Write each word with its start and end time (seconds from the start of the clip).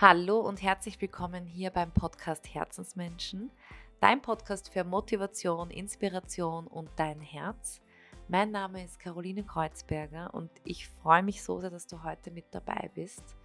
Hallo 0.00 0.40
und 0.40 0.62
herzlich 0.62 0.98
willkommen 1.02 1.44
hier 1.44 1.68
beim 1.68 1.92
Podcast 1.92 2.54
Herzensmenschen, 2.54 3.50
dein 4.00 4.22
Podcast 4.22 4.70
für 4.70 4.82
Motivation, 4.82 5.70
Inspiration 5.70 6.66
und 6.68 6.88
dein 6.96 7.20
Herz. 7.20 7.82
Mein 8.26 8.50
Name 8.50 8.82
ist 8.82 8.98
Caroline 8.98 9.44
Kreuzberger 9.44 10.32
und 10.32 10.50
ich 10.64 10.88
freue 10.88 11.22
mich 11.22 11.42
so 11.42 11.60
sehr, 11.60 11.68
dass 11.68 11.86
du 11.86 12.02
heute 12.02 12.30
mit 12.30 12.46
dabei 12.50 12.90
bist. 12.94 13.36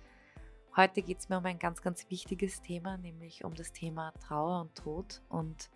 Heute 0.78 1.02
geht 1.02 1.20
es 1.20 1.28
mir 1.28 1.40
um 1.40 1.46
ein 1.46 1.60
ganz, 1.60 1.82
ganz 1.82 2.10
wichtiges 2.10 2.62
Thema, 2.62 2.96
nämlich 2.96 3.44
um 3.44 3.54
das 3.54 3.74
Thema 3.74 4.14
Trauer 4.26 4.62
und 4.62 4.76
Tod. 4.76 5.24
Und 5.28 5.70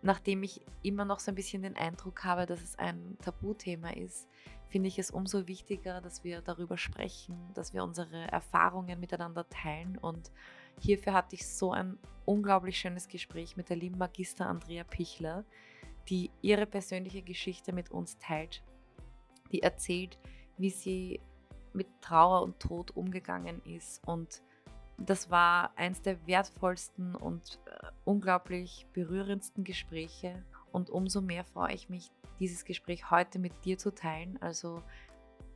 nachdem 0.00 0.42
ich 0.42 0.62
immer 0.82 1.04
noch 1.04 1.20
so 1.20 1.30
ein 1.30 1.34
bisschen 1.34 1.64
den 1.64 1.76
Eindruck 1.76 2.24
habe, 2.24 2.46
dass 2.46 2.62
es 2.62 2.78
ein 2.78 3.18
Tabuthema 3.20 3.90
ist, 3.90 4.26
finde 4.72 4.88
ich 4.88 4.98
es 4.98 5.10
umso 5.10 5.46
wichtiger, 5.46 6.00
dass 6.00 6.24
wir 6.24 6.40
darüber 6.40 6.78
sprechen, 6.78 7.36
dass 7.52 7.74
wir 7.74 7.84
unsere 7.84 8.32
Erfahrungen 8.32 8.98
miteinander 8.98 9.46
teilen. 9.50 9.98
Und 9.98 10.32
hierfür 10.80 11.12
hatte 11.12 11.36
ich 11.36 11.46
so 11.46 11.72
ein 11.72 11.98
unglaublich 12.24 12.78
schönes 12.78 13.06
Gespräch 13.06 13.54
mit 13.58 13.68
der 13.68 13.76
lieben 13.76 13.98
Magister 13.98 14.46
Andrea 14.46 14.84
Pichler, 14.84 15.44
die 16.08 16.30
ihre 16.40 16.64
persönliche 16.64 17.20
Geschichte 17.20 17.74
mit 17.74 17.90
uns 17.90 18.16
teilt, 18.16 18.62
die 19.52 19.62
erzählt, 19.62 20.18
wie 20.56 20.70
sie 20.70 21.20
mit 21.74 21.88
Trauer 22.00 22.40
und 22.42 22.58
Tod 22.58 22.92
umgegangen 22.92 23.60
ist. 23.66 24.02
Und 24.08 24.42
das 24.96 25.30
war 25.30 25.76
eins 25.76 26.00
der 26.00 26.26
wertvollsten 26.26 27.14
und 27.14 27.60
äh, 27.66 27.88
unglaublich 28.04 28.86
berührendsten 28.94 29.64
Gespräche. 29.64 30.42
Und 30.72 30.88
umso 30.88 31.20
mehr 31.20 31.44
freue 31.44 31.74
ich 31.74 31.90
mich, 31.90 32.10
dieses 32.42 32.64
Gespräch 32.64 33.08
heute 33.10 33.38
mit 33.38 33.64
dir 33.64 33.78
zu 33.78 33.94
teilen. 33.94 34.36
Also 34.42 34.82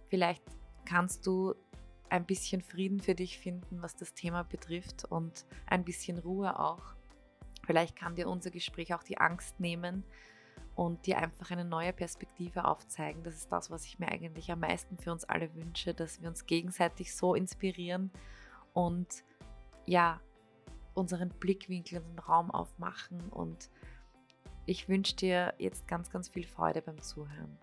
vielleicht 0.08 0.44
kannst 0.84 1.26
du 1.26 1.54
ein 2.08 2.24
bisschen 2.24 2.62
Frieden 2.62 3.00
für 3.00 3.16
dich 3.16 3.38
finden, 3.40 3.82
was 3.82 3.96
das 3.96 4.14
Thema 4.14 4.44
betrifft 4.44 5.04
und 5.04 5.46
ein 5.66 5.84
bisschen 5.84 6.16
Ruhe 6.18 6.60
auch. 6.60 6.94
Vielleicht 7.64 7.96
kann 7.96 8.14
dir 8.14 8.28
unser 8.28 8.52
Gespräch 8.52 8.94
auch 8.94 9.02
die 9.02 9.18
Angst 9.18 9.58
nehmen 9.58 10.04
und 10.76 11.06
dir 11.06 11.18
einfach 11.18 11.50
eine 11.50 11.64
neue 11.64 11.92
Perspektive 11.92 12.64
aufzeigen. 12.66 13.24
Das 13.24 13.34
ist 13.34 13.50
das, 13.50 13.68
was 13.68 13.84
ich 13.84 13.98
mir 13.98 14.06
eigentlich 14.06 14.52
am 14.52 14.60
meisten 14.60 14.96
für 14.96 15.10
uns 15.10 15.24
alle 15.24 15.52
wünsche, 15.56 15.92
dass 15.92 16.22
wir 16.22 16.28
uns 16.28 16.46
gegenseitig 16.46 17.16
so 17.16 17.34
inspirieren 17.34 18.12
und 18.74 19.24
ja, 19.86 20.20
unseren 20.94 21.30
Blickwinkel 21.30 21.98
in 21.98 22.04
den 22.04 22.18
Raum 22.20 22.52
aufmachen 22.52 23.28
und 23.30 23.70
ich 24.66 24.88
wünsche 24.88 25.16
dir 25.16 25.54
jetzt 25.58 25.86
ganz, 25.88 26.10
ganz 26.10 26.28
viel 26.28 26.44
Freude 26.44 26.82
beim 26.82 27.00
Zuhören. 27.00 27.56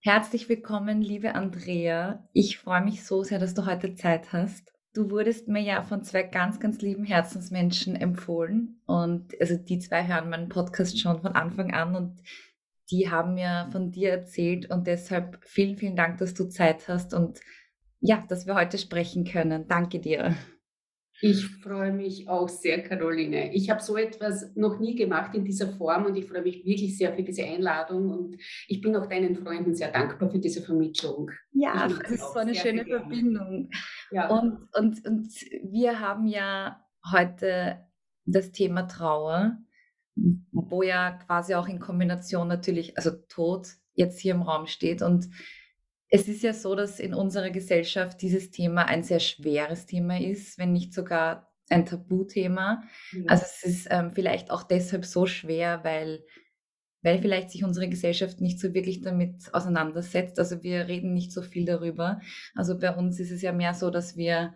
Herzlich 0.00 0.48
willkommen, 0.48 1.00
liebe 1.00 1.34
Andrea. 1.34 2.28
Ich 2.32 2.58
freue 2.58 2.82
mich 2.82 3.04
so 3.04 3.22
sehr, 3.22 3.38
dass 3.38 3.54
du 3.54 3.66
heute 3.66 3.94
Zeit 3.94 4.32
hast. 4.32 4.72
Du 4.94 5.10
wurdest 5.10 5.48
mir 5.48 5.60
ja 5.60 5.82
von 5.82 6.02
zwei 6.02 6.22
ganz, 6.22 6.60
ganz 6.60 6.80
lieben 6.80 7.04
Herzensmenschen 7.04 7.94
empfohlen. 7.94 8.80
Und 8.86 9.38
also 9.40 9.56
die 9.56 9.78
zwei 9.78 10.06
hören 10.06 10.30
meinen 10.30 10.48
Podcast 10.48 10.98
schon 10.98 11.20
von 11.20 11.32
Anfang 11.32 11.72
an 11.72 11.94
und 11.94 12.22
die 12.90 13.10
haben 13.10 13.34
mir 13.34 13.68
von 13.70 13.90
dir 13.90 14.10
erzählt. 14.10 14.70
Und 14.70 14.86
deshalb 14.86 15.38
vielen, 15.44 15.76
vielen 15.76 15.96
Dank, 15.96 16.18
dass 16.18 16.32
du 16.32 16.48
Zeit 16.48 16.88
hast 16.88 17.12
und 17.12 17.40
ja, 18.00 18.24
dass 18.28 18.46
wir 18.46 18.54
heute 18.54 18.78
sprechen 18.78 19.24
können. 19.24 19.68
Danke 19.68 19.98
dir. 19.98 20.34
Ich 21.20 21.46
freue 21.46 21.92
mich 21.92 22.28
auch 22.28 22.48
sehr, 22.48 22.82
Caroline. 22.82 23.52
Ich 23.52 23.70
habe 23.70 23.82
so 23.82 23.96
etwas 23.96 24.54
noch 24.54 24.78
nie 24.78 24.94
gemacht 24.94 25.34
in 25.34 25.44
dieser 25.44 25.68
Form 25.68 26.06
und 26.06 26.16
ich 26.16 26.26
freue 26.26 26.42
mich 26.42 26.64
wirklich 26.64 26.96
sehr 26.96 27.12
für 27.12 27.22
diese 27.22 27.44
Einladung 27.44 28.10
und 28.10 28.36
ich 28.68 28.80
bin 28.80 28.94
auch 28.94 29.06
deinen 29.06 29.34
Freunden 29.34 29.74
sehr 29.74 29.90
dankbar 29.90 30.30
für 30.30 30.38
diese 30.38 30.62
Vermittlung. 30.62 31.30
Ja, 31.52 31.88
das 31.88 32.10
ist 32.12 32.32
so 32.32 32.38
eine 32.38 32.54
schöne 32.54 32.84
gerne. 32.84 33.00
Verbindung. 33.00 33.70
Ja. 34.12 34.28
Und, 34.28 34.68
und, 34.74 35.04
und 35.06 35.28
wir 35.64 35.98
haben 35.98 36.26
ja 36.26 36.84
heute 37.10 37.84
das 38.24 38.52
Thema 38.52 38.82
Trauer, 38.82 39.58
wo 40.52 40.82
ja 40.82 41.12
quasi 41.26 41.54
auch 41.54 41.68
in 41.68 41.80
Kombination 41.80 42.48
natürlich, 42.48 42.96
also 42.96 43.10
Tod 43.28 43.68
jetzt 43.94 44.20
hier 44.20 44.34
im 44.34 44.42
Raum 44.42 44.66
steht 44.66 45.02
und 45.02 45.28
es 46.10 46.28
ist 46.28 46.42
ja 46.42 46.52
so, 46.52 46.74
dass 46.74 47.00
in 47.00 47.14
unserer 47.14 47.50
Gesellschaft 47.50 48.22
dieses 48.22 48.50
Thema 48.50 48.86
ein 48.86 49.02
sehr 49.02 49.20
schweres 49.20 49.86
Thema 49.86 50.20
ist, 50.20 50.58
wenn 50.58 50.72
nicht 50.72 50.94
sogar 50.94 51.52
ein 51.68 51.84
Tabuthema. 51.84 52.82
Ja. 53.12 53.22
Also 53.26 53.44
es 53.44 53.62
ist 53.64 53.88
ähm, 53.90 54.10
vielleicht 54.10 54.50
auch 54.50 54.62
deshalb 54.62 55.04
so 55.04 55.26
schwer, 55.26 55.80
weil, 55.84 56.24
weil 57.02 57.20
vielleicht 57.20 57.50
sich 57.50 57.62
unsere 57.62 57.88
Gesellschaft 57.88 58.40
nicht 58.40 58.58
so 58.58 58.72
wirklich 58.72 59.02
damit 59.02 59.52
auseinandersetzt. 59.52 60.38
Also 60.38 60.62
wir 60.62 60.88
reden 60.88 61.12
nicht 61.12 61.32
so 61.32 61.42
viel 61.42 61.66
darüber. 61.66 62.20
Also 62.54 62.78
bei 62.78 62.94
uns 62.94 63.20
ist 63.20 63.30
es 63.30 63.42
ja 63.42 63.52
mehr 63.52 63.74
so, 63.74 63.90
dass 63.90 64.16
wir 64.16 64.54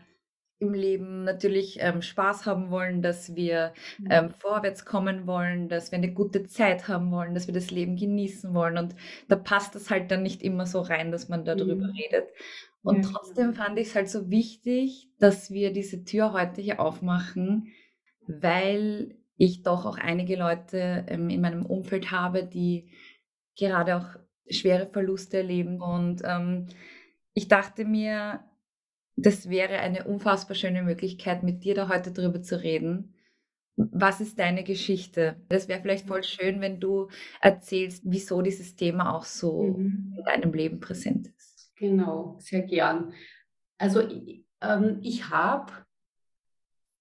im 0.63 0.73
Leben 0.73 1.25
natürlich 1.25 1.79
ähm, 1.81 2.01
Spaß 2.01 2.47
haben 2.47 2.71
wollen, 2.71 3.03
dass 3.03 3.35
wir 3.35 3.73
mhm. 3.99 4.07
ähm, 4.11 4.31
vorwärts 4.31 4.85
kommen 4.85 5.27
wollen, 5.27 5.69
dass 5.69 5.91
wir 5.91 5.99
eine 5.99 6.13
gute 6.13 6.45
Zeit 6.45 6.89
haben 6.89 7.11
wollen, 7.11 7.35
dass 7.35 7.49
wir 7.49 7.55
das 7.55 7.71
Leben 7.71 7.97
genießen 7.97 8.55
wollen. 8.55 8.79
Und 8.79 8.95
da 9.29 9.37
passt 9.37 9.75
das 9.75 9.91
halt 9.91 10.11
dann 10.11 10.23
nicht 10.23 10.43
immer 10.43 10.67
so 10.67 10.81
rein, 10.81 11.11
dass 11.11 11.29
man 11.29 11.45
darüber 11.45 11.75
mhm. 11.75 11.97
redet. 11.97 12.29
Und 12.83 13.05
ja. 13.05 13.11
trotzdem 13.13 13.55
fand 13.55 13.79
ich 13.79 13.89
es 13.89 13.95
halt 13.95 14.09
so 14.09 14.31
wichtig, 14.31 15.09
dass 15.19 15.51
wir 15.51 15.73
diese 15.73 16.05
Tür 16.05 16.33
heute 16.33 16.61
hier 16.61 16.81
aufmachen, 16.81 17.69
weil 18.27 19.17
ich 19.37 19.63
doch 19.63 19.85
auch 19.85 19.99
einige 19.99 20.37
Leute 20.37 21.05
ähm, 21.09 21.29
in 21.29 21.41
meinem 21.41 21.67
Umfeld 21.67 22.11
habe, 22.11 22.45
die 22.45 22.91
gerade 23.57 23.97
auch 23.97 24.07
schwere 24.49 24.87
Verluste 24.87 25.39
erleben. 25.39 25.81
Und 25.81 26.23
ähm, 26.25 26.69
ich 27.35 27.49
dachte 27.49 27.85
mir, 27.85 28.45
das 29.17 29.49
wäre 29.49 29.79
eine 29.79 30.05
unfassbar 30.05 30.55
schöne 30.55 30.83
Möglichkeit, 30.83 31.43
mit 31.43 31.65
dir 31.65 31.75
da 31.75 31.89
heute 31.89 32.13
drüber 32.13 32.43
zu 32.43 32.63
reden. 32.63 33.15
Was 33.77 34.21
ist 34.21 34.39
deine 34.39 34.65
Geschichte? 34.65 35.37
Das 35.49 35.69
wäre 35.69 35.81
vielleicht 35.81 36.07
voll 36.07 36.23
schön, 36.23 36.61
wenn 36.61 36.79
du 36.79 37.09
erzählst, 37.41 38.03
wieso 38.05 38.43
dieses 38.43 38.77
Thema 38.77 39.15
auch 39.15 39.25
so 39.25 39.63
mhm. 39.63 40.15
in 40.19 40.25
deinem 40.25 40.53
Leben 40.53 40.81
präsent 40.81 41.29
ist. 41.37 41.73
Genau, 41.77 42.37
sehr 42.39 42.63
gern. 42.63 43.13
Also 43.79 44.03
ähm, 44.61 44.99
ich 45.03 45.31
habe 45.31 45.73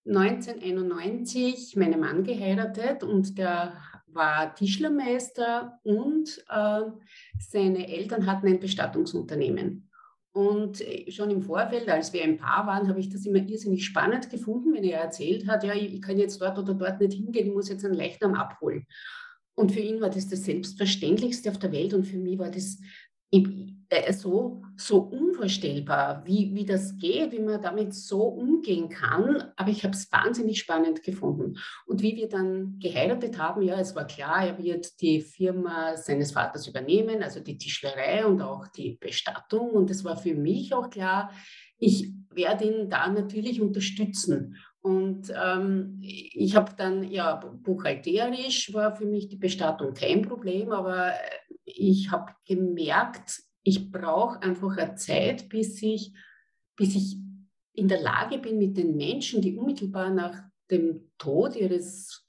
1991 0.07 1.75
meinen 1.75 1.99
Mann 1.99 2.23
geheiratet 2.23 3.03
und 3.03 3.37
der 3.37 3.73
war 4.07 4.55
Tischlermeister 4.55 5.79
und 5.83 6.43
äh, 6.49 6.81
seine 7.39 7.87
Eltern 7.87 8.25
hatten 8.25 8.47
ein 8.47 8.59
Bestattungsunternehmen. 8.59 9.90
Und 10.33 10.79
äh, 10.81 11.11
schon 11.11 11.29
im 11.29 11.41
Vorfeld, 11.41 11.89
als 11.89 12.13
wir 12.13 12.23
ein 12.23 12.37
Paar 12.37 12.65
waren, 12.65 12.87
habe 12.87 12.99
ich 12.99 13.09
das 13.09 13.25
immer 13.25 13.39
irrsinnig 13.39 13.85
spannend 13.85 14.29
gefunden, 14.29 14.73
wenn 14.73 14.83
er 14.83 15.01
erzählt 15.01 15.47
hat, 15.47 15.63
ja, 15.63 15.73
ich 15.73 16.01
kann 16.01 16.17
jetzt 16.17 16.41
dort 16.41 16.57
oder 16.57 16.73
dort 16.73 17.01
nicht 17.01 17.13
hingehen, 17.13 17.47
ich 17.47 17.53
muss 17.53 17.69
jetzt 17.69 17.83
einen 17.83 17.95
Leichnam 17.95 18.35
abholen. 18.35 18.85
Und 19.55 19.73
für 19.73 19.81
ihn 19.81 19.99
war 19.99 20.09
das 20.09 20.29
das 20.29 20.45
Selbstverständlichste 20.45 21.49
auf 21.49 21.59
der 21.59 21.71
Welt 21.71 21.93
und 21.93 22.05
für 22.05 22.17
mich 22.17 22.39
war 22.39 22.49
das 22.49 22.79
äh, 23.31 23.43
so, 24.11 24.61
so 24.77 24.99
unvorstellbar, 24.99 26.23
wie, 26.25 26.53
wie 26.53 26.65
das 26.65 26.97
geht, 26.97 27.31
wie 27.33 27.39
man 27.39 27.61
damit 27.61 27.93
so 27.93 28.23
umgehen 28.23 28.89
kann. 28.89 29.51
Aber 29.57 29.69
ich 29.69 29.83
habe 29.83 29.93
es 29.93 30.11
wahnsinnig 30.11 30.59
spannend 30.59 31.03
gefunden. 31.03 31.57
Und 31.85 32.01
wie 32.01 32.15
wir 32.15 32.29
dann 32.29 32.79
geheiratet 32.79 33.37
haben, 33.37 33.61
ja, 33.61 33.79
es 33.79 33.95
war 33.95 34.07
klar, 34.07 34.45
er 34.45 34.57
wird 34.57 35.01
die 35.01 35.21
Firma 35.21 35.97
seines 35.97 36.31
Vaters 36.31 36.67
übernehmen, 36.67 37.21
also 37.21 37.41
die 37.41 37.57
Tischlerei 37.57 38.25
und 38.25 38.41
auch 38.41 38.67
die 38.67 38.97
Bestattung. 38.99 39.71
Und 39.71 39.89
es 39.89 40.03
war 40.05 40.15
für 40.15 40.35
mich 40.35 40.73
auch 40.73 40.89
klar, 40.89 41.31
ich 41.77 42.11
werde 42.29 42.65
ihn 42.65 42.89
da 42.89 43.09
natürlich 43.09 43.61
unterstützen. 43.61 44.55
Und 44.81 45.31
ähm, 45.35 45.97
ich 46.01 46.55
habe 46.55 46.73
dann, 46.77 47.03
ja, 47.03 47.35
buchhalterisch 47.35 48.73
war 48.73 48.95
für 48.95 49.05
mich 49.05 49.27
die 49.27 49.37
Bestattung 49.37 49.93
kein 49.93 50.21
Problem, 50.21 50.71
aber 50.71 51.13
ich 51.65 52.09
habe 52.09 52.31
gemerkt, 52.47 53.41
ich 53.63 53.91
brauche 53.91 54.41
einfach 54.41 54.77
eine 54.77 54.95
Zeit, 54.95 55.49
bis 55.49 55.81
ich, 55.81 56.13
bis 56.75 56.95
ich 56.95 57.17
in 57.73 57.87
der 57.87 58.01
Lage 58.01 58.37
bin, 58.39 58.57
mit 58.57 58.77
den 58.77 58.95
Menschen, 58.95 59.41
die 59.41 59.55
unmittelbar 59.55 60.09
nach 60.09 60.43
dem 60.69 61.11
Tod 61.17 61.55
ihres, 61.55 62.25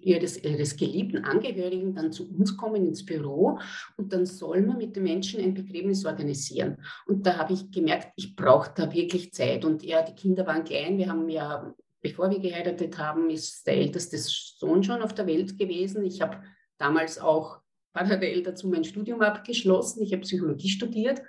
ihres, 0.00 0.42
ihres 0.42 0.76
geliebten 0.76 1.24
Angehörigen 1.24 1.94
dann 1.94 2.12
zu 2.12 2.28
uns 2.30 2.56
kommen 2.56 2.86
ins 2.86 3.04
Büro 3.04 3.58
und 3.96 4.12
dann 4.12 4.24
soll 4.24 4.62
man 4.62 4.78
mit 4.78 4.94
den 4.94 5.02
Menschen 5.02 5.40
ein 5.40 5.54
Begräbnis 5.54 6.04
organisieren. 6.04 6.76
Und 7.06 7.26
da 7.26 7.38
habe 7.38 7.54
ich 7.54 7.70
gemerkt, 7.70 8.12
ich 8.16 8.36
brauche 8.36 8.70
da 8.74 8.92
wirklich 8.92 9.32
Zeit. 9.32 9.64
Und 9.64 9.82
ja, 9.82 10.02
die 10.02 10.14
Kinder 10.14 10.46
waren 10.46 10.64
klein. 10.64 10.98
Wir 10.98 11.08
haben 11.08 11.28
ja, 11.28 11.74
bevor 12.00 12.30
wir 12.30 12.38
geheiratet 12.38 12.98
haben, 12.98 13.30
ist 13.30 13.66
der 13.66 13.76
älteste 13.76 14.18
Sohn 14.18 14.82
schon 14.82 15.02
auf 15.02 15.14
der 15.14 15.26
Welt 15.26 15.58
gewesen. 15.58 16.04
Ich 16.04 16.20
habe 16.20 16.42
damals 16.78 17.18
auch 17.18 17.60
parallel 18.06 18.42
dazu 18.42 18.68
mein 18.68 18.84
Studium 18.84 19.20
abgeschlossen. 19.20 20.02
Ich 20.02 20.12
habe 20.12 20.22
Psychologie 20.22 20.68
studiert. 20.68 21.22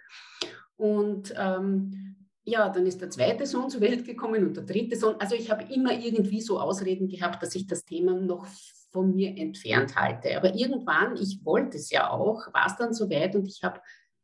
Und 0.76 1.34
ähm, 1.38 2.16
ja, 2.46 2.70
dann 2.70 2.86
ist 2.86 3.02
der 3.02 3.10
zweite 3.10 3.46
Sohn 3.46 3.70
zur 3.70 3.82
Welt 3.82 4.06
gekommen 4.06 4.46
und 4.46 4.58
der 4.58 4.64
dritte 4.64 4.96
Sohn. 4.96 5.16
Also 5.20 5.36
ich 5.36 5.52
habe 5.52 5.72
immer 5.74 5.94
irgendwie 5.94 6.42
so 6.42 6.60
Ausreden 6.60 7.08
gehabt, 7.08 7.44
dass 7.44 7.56
ich 7.56 7.68
das 7.68 7.86
Thema 7.86 8.14
noch 8.14 8.48
von 8.92 9.14
mir 9.14 9.38
entfernt 9.38 9.96
halte. 9.96 10.36
Aber 10.36 10.56
irgendwann, 10.56 11.16
ich 11.16 11.40
wollte 11.44 11.78
es 11.78 11.92
ja 11.92 12.10
auch, 12.10 12.52
war 12.54 12.66
es 12.68 12.76
dann 12.76 12.94
soweit 12.94 13.36
und 13.36 13.48
ich 13.48 13.64
habe 13.64 13.80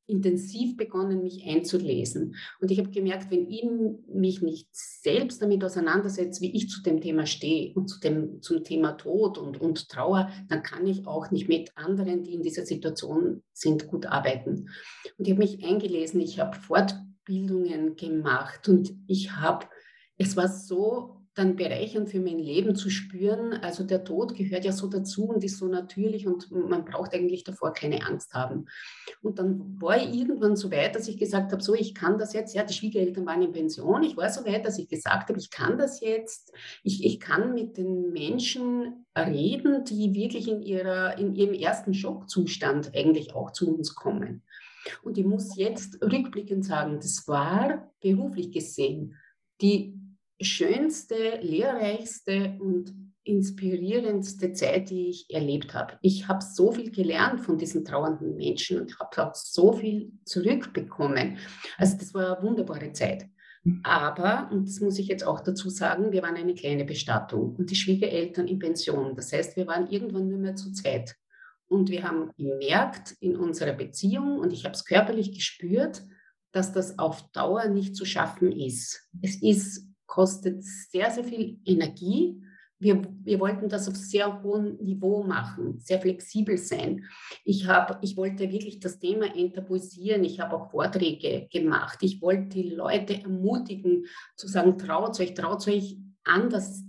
intensiv 0.07 0.77
begonnen, 0.77 1.23
mich 1.23 1.45
einzulesen. 1.45 2.35
Und 2.59 2.71
ich 2.71 2.79
habe 2.79 2.91
gemerkt, 2.91 3.31
wenn 3.31 3.49
ich 3.49 3.65
mich 4.07 4.41
nicht 4.41 4.67
selbst 4.71 5.41
damit 5.41 5.63
auseinandersetze, 5.63 6.41
wie 6.41 6.55
ich 6.55 6.69
zu 6.69 6.81
dem 6.81 7.01
Thema 7.01 7.25
stehe 7.25 7.73
und 7.73 7.87
zu 7.87 7.99
dem, 7.99 8.41
zum 8.41 8.63
Thema 8.63 8.93
Tod 8.93 9.37
und, 9.37 9.59
und 9.59 9.89
Trauer, 9.89 10.29
dann 10.47 10.63
kann 10.63 10.85
ich 10.85 11.07
auch 11.07 11.31
nicht 11.31 11.47
mit 11.47 11.71
anderen, 11.75 12.23
die 12.23 12.33
in 12.33 12.43
dieser 12.43 12.65
Situation 12.65 13.43
sind, 13.53 13.87
gut 13.87 14.05
arbeiten. 14.05 14.69
Und 15.17 15.27
ich 15.27 15.31
habe 15.31 15.43
mich 15.43 15.63
eingelesen, 15.63 16.21
ich 16.21 16.39
habe 16.39 16.57
Fortbildungen 16.57 17.95
gemacht 17.95 18.69
und 18.69 18.93
ich 19.07 19.31
habe, 19.31 19.65
es 20.17 20.37
war 20.37 20.47
so 20.47 21.14
dann 21.35 21.57
bereichernd 21.57 22.09
für 22.09 22.19
mein 22.19 22.39
Leben 22.39 22.75
zu 22.75 22.89
spüren. 22.89 23.53
Also 23.53 23.83
der 23.83 24.03
Tod 24.05 24.35
gehört 24.35 24.63
ja 24.63 24.71
so 24.71 24.87
dazu 24.87 25.25
und 25.25 25.43
ist 25.43 25.57
so 25.57 25.67
natürlich 25.67 26.27
und 26.27 26.49
man 26.49 26.85
braucht 26.85 27.13
eigentlich 27.13 27.43
davor 27.43 27.73
keine 27.73 28.05
Angst 28.07 28.33
haben. 28.33 28.65
Und 29.21 29.37
dann 29.37 29.79
war 29.81 29.97
ich 29.97 30.13
irgendwann 30.13 30.55
so 30.55 30.71
weit, 30.71 30.95
dass 30.95 31.09
ich 31.09 31.17
gesagt 31.17 31.51
habe, 31.51 31.61
so 31.61 31.75
ich 31.75 31.93
kann 31.93 32.17
das 32.17 32.33
jetzt, 32.33 32.55
ja, 32.55 32.63
die 32.63 32.73
Schwiegereltern 32.73 33.25
waren 33.25 33.41
in 33.41 33.51
Pension, 33.51 34.03
ich 34.03 34.15
war 34.15 34.29
so 34.29 34.45
weit, 34.45 34.65
dass 34.65 34.79
ich 34.79 34.87
gesagt 34.87 35.29
habe, 35.29 35.37
ich 35.37 35.51
kann 35.51 35.77
das 35.77 35.99
jetzt, 35.99 36.53
ich, 36.83 37.03
ich 37.03 37.19
kann 37.19 37.53
mit 37.53 37.77
den 37.77 38.13
Menschen 38.13 39.05
reden, 39.17 39.83
die 39.83 40.13
wirklich 40.13 40.47
in, 40.47 40.61
ihrer, 40.61 41.17
in 41.17 41.35
ihrem 41.35 41.53
ersten 41.53 41.93
Schockzustand 41.93 42.95
eigentlich 42.95 43.35
auch 43.35 43.51
zu 43.51 43.75
uns 43.75 43.93
kommen. 43.93 44.41
Und 45.03 45.17
ich 45.17 45.25
muss 45.25 45.57
jetzt 45.57 46.01
rückblickend 46.01 46.63
sagen, 46.63 46.99
das 47.01 47.27
war 47.27 47.91
beruflich 47.99 48.51
gesehen 48.51 49.15
die 49.61 49.93
schönste, 50.41 51.39
lehrreichste 51.41 52.57
und 52.59 52.93
inspirierendste 53.23 54.53
Zeit, 54.53 54.89
die 54.91 55.09
ich 55.09 55.25
erlebt 55.29 55.73
habe. 55.73 55.97
Ich 56.01 56.27
habe 56.27 56.43
so 56.43 56.71
viel 56.71 56.91
gelernt 56.91 57.41
von 57.41 57.57
diesen 57.57 57.83
trauernden 57.83 58.35
Menschen 58.35 58.79
und 58.79 58.99
habe 58.99 59.29
auch 59.29 59.35
so 59.35 59.73
viel 59.73 60.11
zurückbekommen. 60.25 61.37
Also 61.77 61.97
das 61.97 62.13
war 62.13 62.37
eine 62.37 62.47
wunderbare 62.47 62.91
Zeit. 62.91 63.25
Mhm. 63.63 63.81
Aber, 63.83 64.49
und 64.51 64.67
das 64.67 64.79
muss 64.79 64.99
ich 64.99 65.07
jetzt 65.07 65.25
auch 65.25 65.41
dazu 65.41 65.69
sagen, 65.69 66.11
wir 66.11 66.21
waren 66.21 66.35
eine 66.35 66.53
kleine 66.53 66.85
Bestattung 66.85 67.55
und 67.55 67.71
die 67.71 67.75
Schwiegereltern 67.75 68.47
in 68.47 68.59
Pension. 68.59 69.15
Das 69.15 69.33
heißt, 69.33 69.57
wir 69.57 69.65
waren 69.67 69.89
irgendwann 69.89 70.29
nur 70.29 70.39
mehr 70.39 70.55
zu 70.55 70.71
zweit. 70.71 71.15
Und 71.67 71.89
wir 71.89 72.03
haben 72.03 72.29
gemerkt 72.37 73.15
in 73.19 73.35
unserer 73.35 73.73
Beziehung, 73.73 74.37
und 74.37 74.53
ich 74.53 74.65
habe 74.65 74.75
es 74.75 74.85
körperlich 74.85 75.33
gespürt, 75.33 76.03
dass 76.51 76.71
das 76.71 76.99
auf 76.99 77.31
Dauer 77.31 77.67
nicht 77.67 77.95
zu 77.95 78.05
schaffen 78.05 78.51
ist. 78.51 79.09
Es 79.23 79.41
ist 79.41 79.89
kostet 80.15 80.63
sehr, 80.63 81.11
sehr 81.11 81.25
viel 81.25 81.59
Energie. 81.65 82.41
Wir, 82.79 83.01
wir 83.23 83.39
wollten 83.41 83.67
das 83.67 83.89
auf 83.89 83.97
sehr 83.97 84.41
hohem 84.43 84.77
Niveau 84.77 85.23
machen, 85.23 85.77
sehr 85.79 85.99
flexibel 85.99 86.57
sein. 86.57 87.03
Ich, 87.43 87.67
hab, 87.67 88.01
ich 88.01 88.15
wollte 88.15 88.49
wirklich 88.49 88.79
das 88.79 88.97
Thema 88.97 89.25
enttabuisieren. 89.35 90.23
Ich 90.23 90.39
habe 90.39 90.55
auch 90.55 90.71
Vorträge 90.71 91.49
gemacht. 91.51 91.97
Ich 92.01 92.21
wollte 92.21 92.61
die 92.61 92.69
Leute 92.69 93.21
ermutigen, 93.21 94.05
zu 94.37 94.47
sagen, 94.47 94.77
traut 94.77 95.19
euch, 95.19 95.33
traut 95.33 95.67
euch 95.67 95.97
anders 96.23 96.85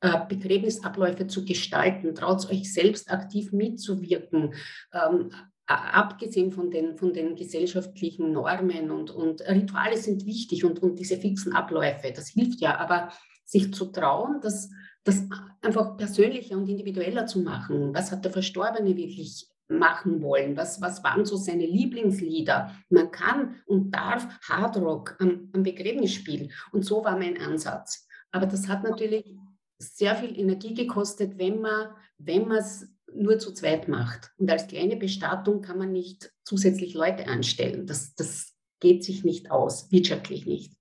äh, 0.00 0.20
Begräbnisabläufe 0.28 1.26
zu 1.26 1.44
gestalten, 1.44 2.14
traut 2.14 2.48
euch 2.50 2.72
selbst 2.72 3.10
aktiv 3.10 3.50
mitzuwirken. 3.50 4.54
Ähm, 4.92 5.30
abgesehen 5.66 6.52
von 6.52 6.70
den, 6.70 6.96
von 6.96 7.12
den 7.12 7.36
gesellschaftlichen 7.36 8.32
Normen 8.32 8.90
und, 8.90 9.10
und 9.10 9.40
Rituale 9.42 9.96
sind 9.96 10.26
wichtig 10.26 10.64
und, 10.64 10.82
und 10.82 10.98
diese 10.98 11.16
fixen 11.16 11.54
Abläufe, 11.54 12.12
das 12.14 12.28
hilft 12.28 12.60
ja, 12.60 12.78
aber 12.78 13.10
sich 13.44 13.72
zu 13.72 13.86
trauen, 13.86 14.40
das, 14.42 14.70
das 15.04 15.22
einfach 15.62 15.96
persönlicher 15.96 16.56
und 16.56 16.68
individueller 16.68 17.26
zu 17.26 17.40
machen. 17.40 17.94
Was 17.94 18.12
hat 18.12 18.24
der 18.24 18.32
Verstorbene 18.32 18.96
wirklich 18.96 19.48
machen 19.68 20.22
wollen? 20.22 20.56
Was, 20.56 20.80
was 20.80 21.02
waren 21.02 21.24
so 21.24 21.36
seine 21.36 21.66
Lieblingslieder? 21.66 22.74
Man 22.90 23.10
kann 23.10 23.56
und 23.66 23.90
darf 23.90 24.26
Hardrock 24.48 25.16
am, 25.18 25.50
am 25.52 25.62
Begräbnis 25.62 26.12
spielen. 26.12 26.52
Und 26.72 26.84
so 26.84 27.04
war 27.04 27.16
mein 27.18 27.38
Ansatz. 27.38 28.06
Aber 28.32 28.46
das 28.46 28.68
hat 28.68 28.82
natürlich 28.82 29.36
sehr 29.78 30.14
viel 30.16 30.38
Energie 30.38 30.74
gekostet, 30.74 31.38
wenn 31.38 31.60
man 31.60 31.88
wenn 32.18 32.50
es 32.50 32.93
nur 33.14 33.38
zu 33.38 33.52
zweit 33.52 33.88
macht. 33.88 34.32
Und 34.38 34.50
als 34.50 34.66
kleine 34.66 34.96
Bestattung 34.96 35.62
kann 35.62 35.78
man 35.78 35.92
nicht 35.92 36.32
zusätzlich 36.44 36.94
Leute 36.94 37.28
anstellen. 37.28 37.86
Das, 37.86 38.14
das 38.14 38.54
geht 38.80 39.04
sich 39.04 39.24
nicht 39.24 39.50
aus, 39.50 39.90
wirtschaftlich 39.90 40.46
nicht. 40.46 40.74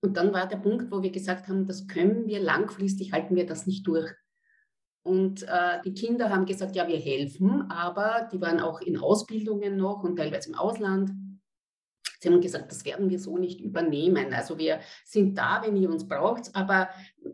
Und 0.00 0.16
dann 0.16 0.32
war 0.32 0.46
der 0.46 0.58
Punkt, 0.58 0.90
wo 0.90 1.02
wir 1.02 1.10
gesagt 1.10 1.48
haben, 1.48 1.66
das 1.66 1.86
können 1.86 2.26
wir 2.26 2.40
langfristig, 2.40 3.12
halten 3.12 3.34
wir 3.34 3.46
das 3.46 3.66
nicht 3.66 3.86
durch. 3.86 4.10
Und 5.02 5.44
äh, 5.44 5.80
die 5.84 5.94
Kinder 5.94 6.30
haben 6.30 6.46
gesagt, 6.46 6.74
ja, 6.74 6.88
wir 6.88 6.98
helfen, 6.98 7.70
aber 7.70 8.28
die 8.32 8.40
waren 8.40 8.60
auch 8.60 8.80
in 8.80 8.98
Ausbildungen 8.98 9.76
noch 9.76 10.02
und 10.02 10.16
teilweise 10.16 10.50
im 10.50 10.56
Ausland. 10.56 11.12
Sie 12.18 12.28
haben 12.28 12.40
gesagt, 12.40 12.70
das 12.70 12.84
werden 12.84 13.10
wir 13.10 13.18
so 13.18 13.38
nicht 13.38 13.60
übernehmen. 13.60 14.32
Also 14.32 14.58
wir 14.58 14.80
sind 15.04 15.36
da, 15.36 15.62
wenn 15.64 15.76
ihr 15.76 15.90
uns 15.90 16.06
braucht, 16.06 16.54
aber 16.54 16.88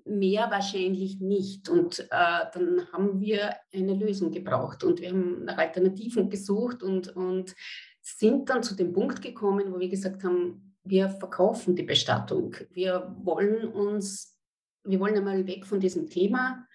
mehr 0.04 0.50
wahrscheinlich 0.50 1.20
nicht. 1.20 1.68
Und 1.68 2.00
äh, 2.00 2.06
dann 2.52 2.86
haben 2.92 3.20
wir 3.20 3.54
eine 3.72 3.94
Lösung 3.94 4.30
gebraucht 4.30 4.84
und 4.84 5.00
wir 5.00 5.10
haben 5.10 5.44
nach 5.44 5.58
Alternativen 5.58 6.30
gesucht 6.30 6.82
und, 6.82 7.14
und 7.16 7.54
sind 8.00 8.50
dann 8.50 8.62
zu 8.62 8.74
dem 8.74 8.92
Punkt 8.92 9.22
gekommen, 9.22 9.72
wo 9.72 9.78
wir 9.78 9.88
gesagt 9.88 10.24
haben, 10.24 10.74
wir 10.84 11.08
verkaufen 11.08 11.76
die 11.76 11.84
Bestattung. 11.84 12.56
Wir 12.70 13.14
wollen 13.22 13.68
uns, 13.68 14.36
wir 14.84 14.98
wollen 14.98 15.16
einmal 15.16 15.46
weg 15.46 15.64
von 15.64 15.78
diesem 15.78 16.08
Thema 16.08 16.66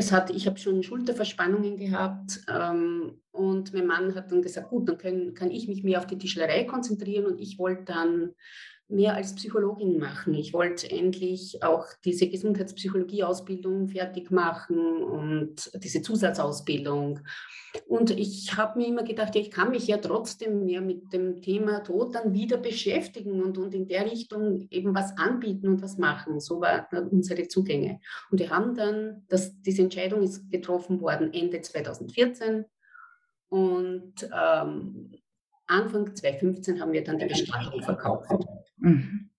es 0.00 0.12
hat, 0.12 0.30
ich 0.30 0.46
habe 0.46 0.58
schon 0.58 0.82
Schulterverspannungen 0.82 1.76
gehabt 1.76 2.40
ähm, 2.48 3.20
und 3.30 3.72
mein 3.74 3.86
Mann 3.86 4.14
hat 4.14 4.32
dann 4.32 4.42
gesagt, 4.42 4.70
gut, 4.70 4.88
dann 4.88 4.98
können, 4.98 5.34
kann 5.34 5.50
ich 5.50 5.68
mich 5.68 5.84
mehr 5.84 5.98
auf 5.98 6.06
die 6.06 6.18
Tischlerei 6.18 6.64
konzentrieren 6.64 7.26
und 7.26 7.38
ich 7.38 7.58
wollte 7.58 7.84
dann 7.84 8.34
mehr 8.90 9.14
als 9.14 9.34
Psychologin 9.34 9.98
machen. 9.98 10.34
Ich 10.34 10.52
wollte 10.52 10.90
endlich 10.90 11.62
auch 11.62 11.86
diese 12.04 12.28
Gesundheitspsychologie-Ausbildung 12.28 13.88
fertig 13.88 14.30
machen 14.30 15.02
und 15.02 15.70
diese 15.82 16.02
Zusatzausbildung. 16.02 17.20
Und 17.86 18.10
ich 18.10 18.56
habe 18.56 18.78
mir 18.78 18.88
immer 18.88 19.04
gedacht, 19.04 19.34
ja, 19.34 19.40
ich 19.40 19.50
kann 19.50 19.70
mich 19.70 19.86
ja 19.86 19.98
trotzdem 19.98 20.64
mehr 20.64 20.80
mit 20.80 21.12
dem 21.12 21.40
Thema 21.40 21.80
Tod 21.80 22.14
dann 22.14 22.32
wieder 22.32 22.56
beschäftigen 22.56 23.42
und, 23.42 23.58
und 23.58 23.74
in 23.74 23.86
der 23.86 24.10
Richtung 24.10 24.66
eben 24.70 24.94
was 24.94 25.16
anbieten 25.16 25.68
und 25.68 25.82
was 25.82 25.96
machen. 25.96 26.40
So 26.40 26.60
waren 26.60 27.08
unsere 27.08 27.46
Zugänge. 27.46 28.00
Und 28.30 28.40
wir 28.40 28.50
haben 28.50 28.74
dann, 28.74 29.24
das, 29.28 29.60
diese 29.62 29.82
Entscheidung 29.82 30.22
ist 30.22 30.50
getroffen 30.50 31.00
worden 31.00 31.32
Ende 31.32 31.60
2014. 31.60 32.64
Und 33.48 34.14
ähm, 34.32 35.12
Anfang 35.70 36.14
2015 36.14 36.80
haben 36.80 36.92
wir 36.92 37.04
dann 37.04 37.18
die 37.18 37.26
Bestattung 37.26 37.82
verkauft. 37.82 38.30
Mhm. 38.78 39.30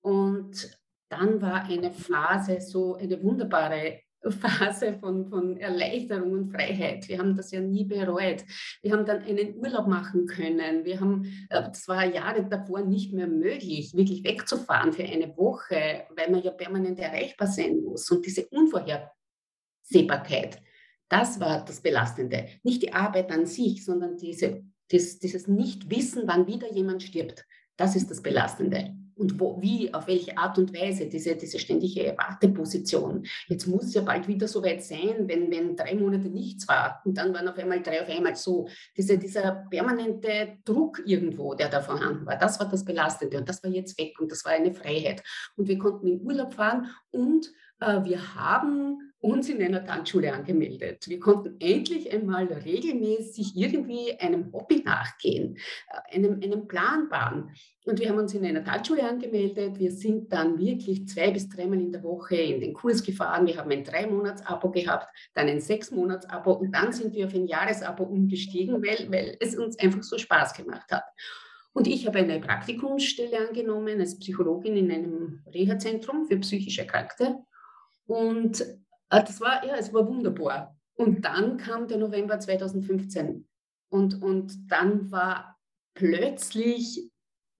Und 0.00 0.78
dann 1.08 1.42
war 1.42 1.64
eine 1.64 1.90
Phase, 1.90 2.60
so 2.60 2.96
eine 2.96 3.22
wunderbare 3.22 4.00
Phase 4.30 4.94
von, 4.94 5.28
von 5.28 5.56
Erleichterung 5.56 6.32
und 6.32 6.52
Freiheit. 6.52 7.08
Wir 7.08 7.18
haben 7.18 7.36
das 7.36 7.50
ja 7.50 7.60
nie 7.60 7.84
bereut. 7.84 8.44
Wir 8.80 8.92
haben 8.92 9.04
dann 9.04 9.22
einen 9.22 9.56
Urlaub 9.56 9.88
machen 9.88 10.26
können. 10.26 10.84
Wir 10.84 11.00
haben, 11.00 11.24
äh, 11.50 11.62
das 11.62 11.88
war 11.88 12.04
Jahre 12.04 12.48
davor 12.48 12.82
nicht 12.82 13.12
mehr 13.12 13.26
möglich, 13.26 13.92
wirklich 13.94 14.22
wegzufahren 14.24 14.92
für 14.92 15.02
eine 15.04 15.36
Woche, 15.36 16.06
weil 16.16 16.30
man 16.30 16.42
ja 16.42 16.52
permanent 16.52 17.00
erreichbar 17.00 17.48
sein 17.48 17.82
muss. 17.82 18.08
Und 18.10 18.24
diese 18.24 18.46
Unvorhersehbarkeit, 18.46 20.62
das 21.08 21.40
war 21.40 21.64
das 21.64 21.82
Belastende. 21.82 22.46
Nicht 22.62 22.82
die 22.82 22.92
Arbeit 22.92 23.32
an 23.32 23.46
sich, 23.46 23.84
sondern 23.84 24.16
diese 24.16 24.62
das, 24.92 25.18
dieses 25.18 25.48
Nicht-Wissen, 25.48 26.22
wann 26.26 26.46
wieder 26.46 26.70
jemand 26.72 27.02
stirbt, 27.02 27.44
das 27.76 27.96
ist 27.96 28.10
das 28.10 28.22
Belastende. 28.22 28.94
Und 29.14 29.38
wo, 29.38 29.60
wie, 29.60 29.92
auf 29.92 30.06
welche 30.06 30.38
Art 30.38 30.58
und 30.58 30.74
Weise, 30.74 31.06
diese, 31.06 31.36
diese 31.36 31.58
ständige 31.58 32.14
Warteposition. 32.16 33.24
Jetzt 33.46 33.66
muss 33.66 33.84
es 33.84 33.94
ja 33.94 34.00
bald 34.00 34.26
wieder 34.26 34.48
so 34.48 34.64
weit 34.64 34.82
sein, 34.82 35.28
wenn, 35.28 35.50
wenn 35.50 35.76
drei 35.76 35.94
Monate 35.94 36.28
nichts 36.28 36.66
war 36.66 37.02
und 37.04 37.18
dann 37.18 37.32
waren 37.34 37.46
auf 37.46 37.58
einmal 37.58 37.82
drei 37.82 38.00
auf 38.00 38.08
einmal 38.08 38.34
so. 38.34 38.68
Diese, 38.96 39.18
dieser 39.18 39.66
permanente 39.70 40.58
Druck 40.64 41.02
irgendwo, 41.04 41.54
der 41.54 41.68
da 41.68 41.82
vorhanden 41.82 42.24
war, 42.24 42.36
das 42.36 42.58
war 42.58 42.68
das 42.68 42.84
Belastende 42.84 43.38
und 43.38 43.48
das 43.48 43.62
war 43.62 43.70
jetzt 43.70 43.98
weg 43.98 44.18
und 44.18 44.32
das 44.32 44.44
war 44.46 44.52
eine 44.52 44.72
Freiheit. 44.72 45.22
Und 45.56 45.68
wir 45.68 45.78
konnten 45.78 46.06
in 46.06 46.22
Urlaub 46.22 46.54
fahren 46.54 46.88
und 47.10 47.52
äh, 47.80 48.02
wir 48.04 48.34
haben 48.34 49.11
uns 49.22 49.48
in 49.48 49.62
einer 49.62 49.84
Tanzschule 49.84 50.32
angemeldet. 50.32 51.08
Wir 51.08 51.20
konnten 51.20 51.54
endlich 51.60 52.12
einmal 52.12 52.46
regelmäßig 52.46 53.52
irgendwie 53.54 54.18
einem 54.18 54.52
Hobby 54.52 54.82
nachgehen, 54.84 55.56
äh, 55.88 56.16
einem, 56.16 56.40
einem 56.42 56.66
Plan 56.66 57.08
bauen. 57.08 57.52
Und 57.84 58.00
wir 58.00 58.08
haben 58.08 58.18
uns 58.18 58.34
in 58.34 58.44
einer 58.44 58.64
Tanzschule 58.64 59.08
angemeldet. 59.08 59.78
Wir 59.78 59.92
sind 59.92 60.32
dann 60.32 60.58
wirklich 60.58 61.06
zwei 61.06 61.30
bis 61.30 61.48
dreimal 61.48 61.80
in 61.80 61.92
der 61.92 62.02
Woche 62.02 62.34
in 62.34 62.60
den 62.60 62.74
Kurs 62.74 63.04
gefahren. 63.04 63.46
Wir 63.46 63.58
haben 63.58 63.70
ein 63.70 63.84
Drei-Monats-Abo 63.84 64.72
gehabt, 64.72 65.06
dann 65.34 65.46
ein 65.46 65.60
Sechs-Monats-Abo 65.60 66.52
und 66.54 66.72
dann 66.72 66.92
sind 66.92 67.14
wir 67.14 67.26
auf 67.26 67.34
ein 67.34 67.46
Jahresabo 67.46 68.02
umgestiegen, 68.02 68.82
weil, 68.82 69.10
weil 69.12 69.36
es 69.38 69.56
uns 69.56 69.78
einfach 69.78 70.02
so 70.02 70.18
Spaß 70.18 70.54
gemacht 70.54 70.90
hat. 70.90 71.04
Und 71.72 71.86
ich 71.86 72.06
habe 72.08 72.18
eine 72.18 72.40
Praktikumsstelle 72.40 73.48
angenommen 73.48 74.00
als 74.00 74.18
Psychologin 74.18 74.76
in 74.76 74.90
einem 74.90 75.42
Reha-Zentrum 75.46 76.26
für 76.26 76.38
psychisch 76.38 76.78
Erkrankte. 76.78 77.36
Und 78.06 78.64
das 79.20 79.40
war, 79.40 79.64
ja, 79.66 79.76
es 79.76 79.92
war 79.92 80.06
wunderbar. 80.06 80.76
Und 80.94 81.24
dann 81.24 81.56
kam 81.56 81.88
der 81.88 81.98
November 81.98 82.38
2015 82.38 83.46
und, 83.90 84.22
und 84.22 84.70
dann 84.70 85.10
war 85.10 85.58
plötzlich 85.94 87.10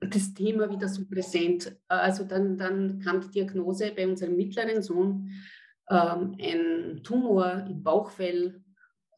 das 0.00 0.34
Thema 0.34 0.70
wieder 0.70 0.88
so 0.88 1.04
präsent. 1.06 1.76
Also 1.88 2.24
dann, 2.24 2.58
dann 2.58 3.00
kam 3.00 3.20
die 3.20 3.30
Diagnose 3.30 3.92
bei 3.94 4.06
unserem 4.06 4.36
mittleren 4.36 4.82
Sohn, 4.82 5.30
ähm, 5.90 6.36
ein 6.40 7.00
Tumor 7.02 7.64
im 7.68 7.82
Bauchfell, 7.82 8.61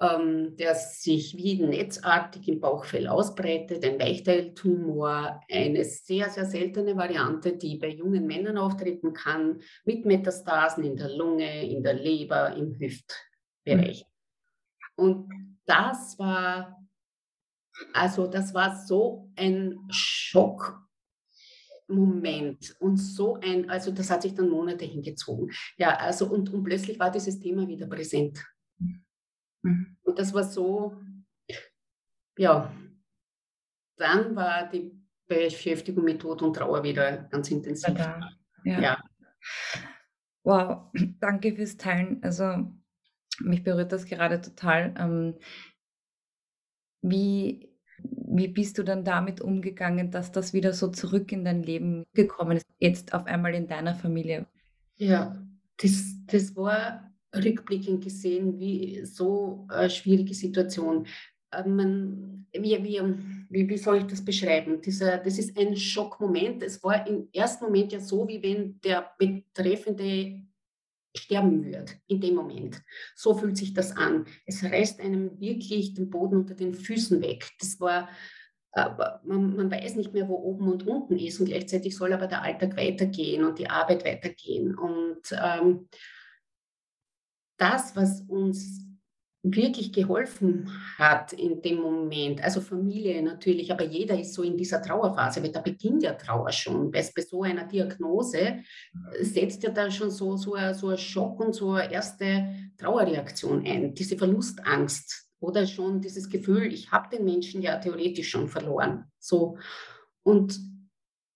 ähm, 0.04 0.56
der 0.56 0.74
sich 0.74 1.36
wie 1.36 1.62
netzartig 1.62 2.48
im 2.48 2.60
Bauchfell 2.60 3.06
ausbreitet, 3.08 3.84
ein 3.84 3.98
Weichteiltumor, 3.98 5.40
eine 5.50 5.84
sehr, 5.84 6.30
sehr 6.30 6.46
seltene 6.46 6.96
Variante, 6.96 7.56
die 7.56 7.76
bei 7.76 7.88
jungen 7.88 8.26
Männern 8.26 8.58
auftreten 8.58 9.12
kann, 9.12 9.60
mit 9.84 10.04
Metastasen 10.04 10.84
in 10.84 10.96
der 10.96 11.14
Lunge, 11.14 11.68
in 11.68 11.82
der 11.82 11.94
Leber, 11.94 12.54
im 12.54 12.78
Hüftbereich. 12.78 14.04
Und 14.96 15.28
das 15.66 16.18
war, 16.18 16.84
also 17.92 18.26
das 18.26 18.54
war 18.54 18.76
so 18.76 19.30
ein 19.36 19.78
Schockmoment 19.90 20.86
und 22.80 22.96
so 22.98 23.38
ein, 23.40 23.70
also 23.70 23.90
das 23.90 24.10
hat 24.10 24.22
sich 24.22 24.34
dann 24.34 24.50
Monate 24.50 24.84
hingezogen. 24.84 25.50
Ja, 25.76 25.96
also 25.96 26.26
und, 26.26 26.52
und 26.52 26.64
plötzlich 26.64 26.98
war 26.98 27.10
dieses 27.10 27.40
Thema 27.40 27.66
wieder 27.66 27.86
präsent. 27.86 28.44
Mhm. 29.64 29.96
Und 30.02 30.18
das 30.18 30.32
war 30.32 30.44
so, 30.44 30.96
ja, 32.36 32.72
dann 33.96 34.36
war 34.36 34.68
die 34.68 34.92
Beschäftigung 35.26 36.04
mit 36.04 36.20
Tod 36.20 36.42
und 36.42 36.54
Trauer 36.54 36.82
wieder 36.82 37.16
ganz 37.30 37.50
intensiv. 37.50 37.98
Ja. 37.98 38.20
ja. 38.64 39.04
Wow, 40.42 40.92
danke 41.20 41.54
fürs 41.54 41.76
Teilen. 41.76 42.22
Also 42.22 42.70
mich 43.40 43.64
berührt 43.64 43.92
das 43.92 44.04
gerade 44.04 44.40
total. 44.40 44.94
Ähm, 44.98 45.34
wie, 47.00 47.74
wie 47.98 48.48
bist 48.48 48.76
du 48.76 48.82
dann 48.82 49.04
damit 49.04 49.40
umgegangen, 49.40 50.10
dass 50.10 50.30
das 50.30 50.52
wieder 50.52 50.74
so 50.74 50.88
zurück 50.88 51.32
in 51.32 51.44
dein 51.44 51.62
Leben 51.62 52.04
gekommen 52.12 52.58
ist, 52.58 52.66
jetzt 52.78 53.14
auf 53.14 53.24
einmal 53.24 53.54
in 53.54 53.66
deiner 53.66 53.94
Familie? 53.94 54.46
Ja, 54.96 55.42
das, 55.78 56.14
das 56.26 56.54
war 56.54 57.13
rückblickend 57.34 58.04
gesehen, 58.04 58.58
wie 58.58 59.04
so 59.04 59.66
eine 59.68 59.90
schwierige 59.90 60.34
Situation. 60.34 61.06
Äh, 61.50 61.68
man, 61.68 62.46
wie, 62.52 62.82
wie, 62.82 63.68
wie, 63.68 63.78
soll 63.78 63.98
ich 63.98 64.04
das 64.04 64.24
beschreiben? 64.24 64.80
Dieser, 64.80 65.18
das 65.18 65.38
ist 65.38 65.58
ein 65.58 65.76
Schockmoment. 65.76 66.62
Es 66.62 66.82
war 66.82 67.06
im 67.06 67.28
ersten 67.32 67.64
Moment 67.64 67.92
ja 67.92 68.00
so, 68.00 68.26
wie 68.28 68.42
wenn 68.42 68.80
der 68.80 69.10
Betreffende 69.18 70.42
sterben 71.16 71.64
wird 71.64 71.96
in 72.06 72.20
dem 72.20 72.34
Moment. 72.34 72.82
So 73.14 73.34
fühlt 73.34 73.56
sich 73.56 73.72
das 73.72 73.96
an. 73.96 74.26
Es 74.46 74.64
reißt 74.64 75.00
einem 75.00 75.40
wirklich 75.40 75.94
den 75.94 76.10
Boden 76.10 76.38
unter 76.38 76.54
den 76.54 76.74
Füßen 76.74 77.20
weg. 77.22 77.48
Das 77.60 77.78
war, 77.80 78.08
man, 78.74 79.54
man, 79.54 79.70
weiß 79.70 79.94
nicht 79.94 80.12
mehr, 80.12 80.28
wo 80.28 80.34
oben 80.34 80.68
und 80.68 80.86
unten 80.86 81.16
ist 81.16 81.38
und 81.38 81.46
gleichzeitig 81.46 81.96
soll 81.96 82.12
aber 82.12 82.26
der 82.26 82.42
Alltag 82.42 82.76
weitergehen 82.76 83.44
und 83.44 83.58
die 83.58 83.70
Arbeit 83.70 84.04
weitergehen. 84.04 84.74
Und 84.76 85.20
ähm, 85.32 85.88
das, 87.56 87.94
was 87.96 88.22
uns 88.22 88.84
wirklich 89.44 89.92
geholfen 89.92 90.70
hat 90.98 91.34
in 91.34 91.60
dem 91.60 91.76
Moment, 91.76 92.42
also 92.42 92.62
Familie 92.62 93.22
natürlich, 93.22 93.70
aber 93.70 93.84
jeder 93.84 94.18
ist 94.18 94.32
so 94.32 94.42
in 94.42 94.56
dieser 94.56 94.80
Trauerphase, 94.80 95.42
weil 95.42 95.52
da 95.52 95.60
beginnt 95.60 96.02
ja 96.02 96.14
Trauer 96.14 96.50
schon, 96.50 96.90
bei 96.90 97.02
so 97.02 97.42
einer 97.42 97.64
Diagnose 97.64 98.60
setzt 99.20 99.62
ja 99.62 99.70
da 99.70 99.90
schon 99.90 100.10
so, 100.10 100.38
so, 100.38 100.54
ein, 100.54 100.72
so 100.72 100.88
ein 100.88 100.98
Schock 100.98 101.40
und 101.40 101.54
so 101.54 101.72
eine 101.72 101.92
erste 101.92 102.54
Trauerreaktion 102.78 103.66
ein, 103.66 103.94
diese 103.94 104.16
Verlustangst 104.16 105.28
oder 105.40 105.66
schon 105.66 106.00
dieses 106.00 106.30
Gefühl, 106.30 106.72
ich 106.72 106.90
habe 106.90 107.14
den 107.14 107.24
Menschen 107.24 107.60
ja 107.60 107.76
theoretisch 107.76 108.30
schon 108.30 108.48
verloren. 108.48 109.04
So. 109.18 109.58
Und 110.22 110.58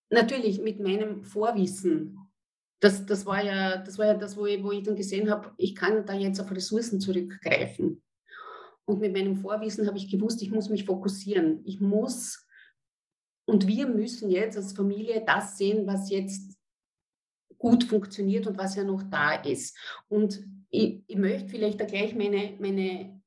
natürlich 0.09 0.63
mit 0.63 0.81
meinem 0.81 1.25
Vorwissen 1.25 2.19
das, 2.81 3.07
das, 3.07 3.27
war 3.27 3.45
ja, 3.45 3.79
das 3.79 3.99
war 3.99 4.07
ja 4.07 4.15
das, 4.15 4.37
wo 4.37 4.47
ich, 4.47 4.63
wo 4.63 4.73
ich 4.73 4.85
dann 4.85 4.97
gesehen 4.97 5.31
habe, 5.31 5.53
ich 5.57 5.75
kann 5.75 6.07
da 6.07 6.15
jetzt 6.15 6.41
auf 6.41 6.51
Ressourcen 6.51 7.01
zurückgreifen. 7.01 8.03
Und 8.85 9.01
mit 9.01 9.13
meinem 9.13 9.37
Vorwissen 9.37 9.87
habe 9.87 9.99
ich 9.99 10.11
gewusst, 10.11 10.41
ich 10.43 10.51
muss 10.51 10.71
mich 10.71 10.85
fokussieren. 10.85 11.61
Ich 11.65 11.81
muss 11.81 12.49
und 13.49 13.67
wir 13.67 13.87
müssen 13.87 14.31
jetzt 14.31 14.59
als 14.59 14.75
Familie 14.75 15.25
das 15.27 15.57
sehen, 15.57 15.87
was 15.87 16.11
jetzt 16.11 16.55
gut 17.57 17.83
funktioniert 17.83 18.47
und 18.47 18.59
was 18.59 18.77
ja 18.77 18.85
noch 18.85 19.03
da 19.05 19.37
ist. 19.37 19.75
Und 20.09 20.45
ich, 20.69 21.03
ich 21.07 21.17
möchte 21.17 21.49
vielleicht 21.49 21.81
da 21.81 21.87
gleich 21.87 22.15
meine, 22.15 22.57
meine 22.61 23.23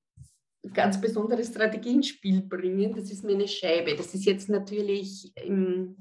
ganz 0.75 1.01
besondere 1.01 1.43
Strategie 1.43 1.95
ins 1.95 2.09
Spiel 2.09 2.41
bringen. 2.41 2.93
Das 2.95 3.09
ist 3.09 3.23
meine 3.23 3.47
Scheibe. 3.47 3.95
Das 3.95 4.13
ist 4.13 4.25
jetzt 4.25 4.47
natürlich 4.47 5.35
im, 5.37 5.97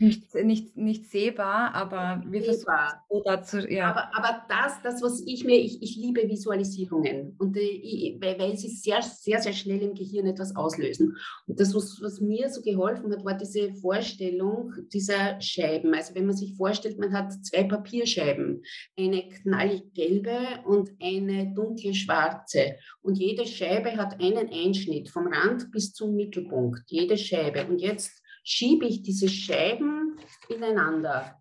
nicht, 0.00 0.34
nicht, 0.34 0.76
nicht 0.76 1.10
sehbar, 1.10 1.74
aber 1.74 2.22
wir 2.26 2.42
versuchen 2.42 2.74
so 3.10 3.22
dazu, 3.22 3.58
ja. 3.58 3.90
Aber, 3.90 4.16
aber 4.16 4.42
das, 4.48 4.80
das, 4.82 5.02
was 5.02 5.22
ich 5.26 5.44
mir, 5.44 5.56
ich, 5.58 5.82
ich 5.82 5.96
liebe 5.96 6.26
Visualisierungen 6.28 7.36
und 7.38 7.56
äh, 7.56 8.16
weil, 8.20 8.38
weil 8.38 8.56
sie 8.56 8.68
sehr, 8.68 9.02
sehr, 9.02 9.40
sehr 9.40 9.52
schnell 9.52 9.82
im 9.82 9.94
Gehirn 9.94 10.26
etwas 10.26 10.56
auslösen. 10.56 11.16
Und 11.46 11.60
das, 11.60 11.74
was, 11.74 12.00
was 12.02 12.20
mir 12.20 12.48
so 12.48 12.62
geholfen 12.62 13.12
hat, 13.12 13.24
war 13.24 13.36
diese 13.36 13.74
Vorstellung 13.74 14.72
dieser 14.92 15.40
Scheiben. 15.40 15.92
Also 15.94 16.14
wenn 16.14 16.26
man 16.26 16.36
sich 16.36 16.56
vorstellt, 16.56 16.98
man 16.98 17.12
hat 17.12 17.32
zwei 17.44 17.64
Papierscheiben, 17.64 18.62
eine 18.98 19.28
knallig 19.28 19.92
gelbe 19.92 20.36
und 20.64 20.90
eine 21.00 21.52
dunkle 21.54 21.92
schwarze. 21.92 22.76
Und 23.02 23.16
jede 23.18 23.46
Scheibe 23.46 23.96
hat 23.96 24.20
einen 24.20 24.48
Einschnitt 24.50 25.10
vom 25.10 25.26
Rand 25.26 25.70
bis 25.72 25.92
zum 25.92 26.16
Mittelpunkt, 26.16 26.82
jede 26.86 27.18
Scheibe. 27.18 27.66
Und 27.66 27.80
jetzt 27.80 28.19
schiebe 28.42 28.86
ich 28.86 29.02
diese 29.02 29.28
Scheiben 29.28 30.16
ineinander. 30.48 31.40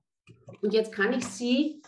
Und 0.61 0.73
jetzt 0.73 0.91
kann 0.91 1.13
ich 1.13 1.25
sie 1.25 1.81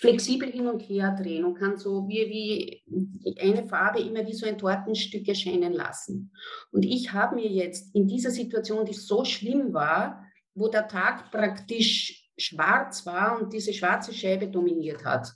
flexibel 0.00 0.50
hin 0.50 0.66
und 0.66 0.80
her 0.80 1.16
drehen 1.18 1.44
und 1.44 1.54
kann 1.54 1.78
so 1.78 2.06
wie, 2.08 2.28
wie 2.28 3.36
eine 3.40 3.66
Farbe 3.66 4.00
immer 4.00 4.26
wie 4.26 4.34
so 4.34 4.46
ein 4.46 4.58
Tortenstück 4.58 5.26
erscheinen 5.26 5.72
lassen. 5.72 6.32
Und 6.70 6.84
ich 6.84 7.12
habe 7.12 7.36
mir 7.36 7.48
jetzt 7.48 7.94
in 7.94 8.06
dieser 8.06 8.30
Situation, 8.30 8.84
die 8.84 8.94
so 8.94 9.24
schlimm 9.24 9.72
war, 9.72 10.24
wo 10.54 10.68
der 10.68 10.88
Tag 10.88 11.30
praktisch 11.30 12.28
schwarz 12.36 13.06
war 13.06 13.40
und 13.40 13.52
diese 13.52 13.72
schwarze 13.72 14.12
Scheibe 14.12 14.48
dominiert 14.48 15.04
hat, 15.04 15.32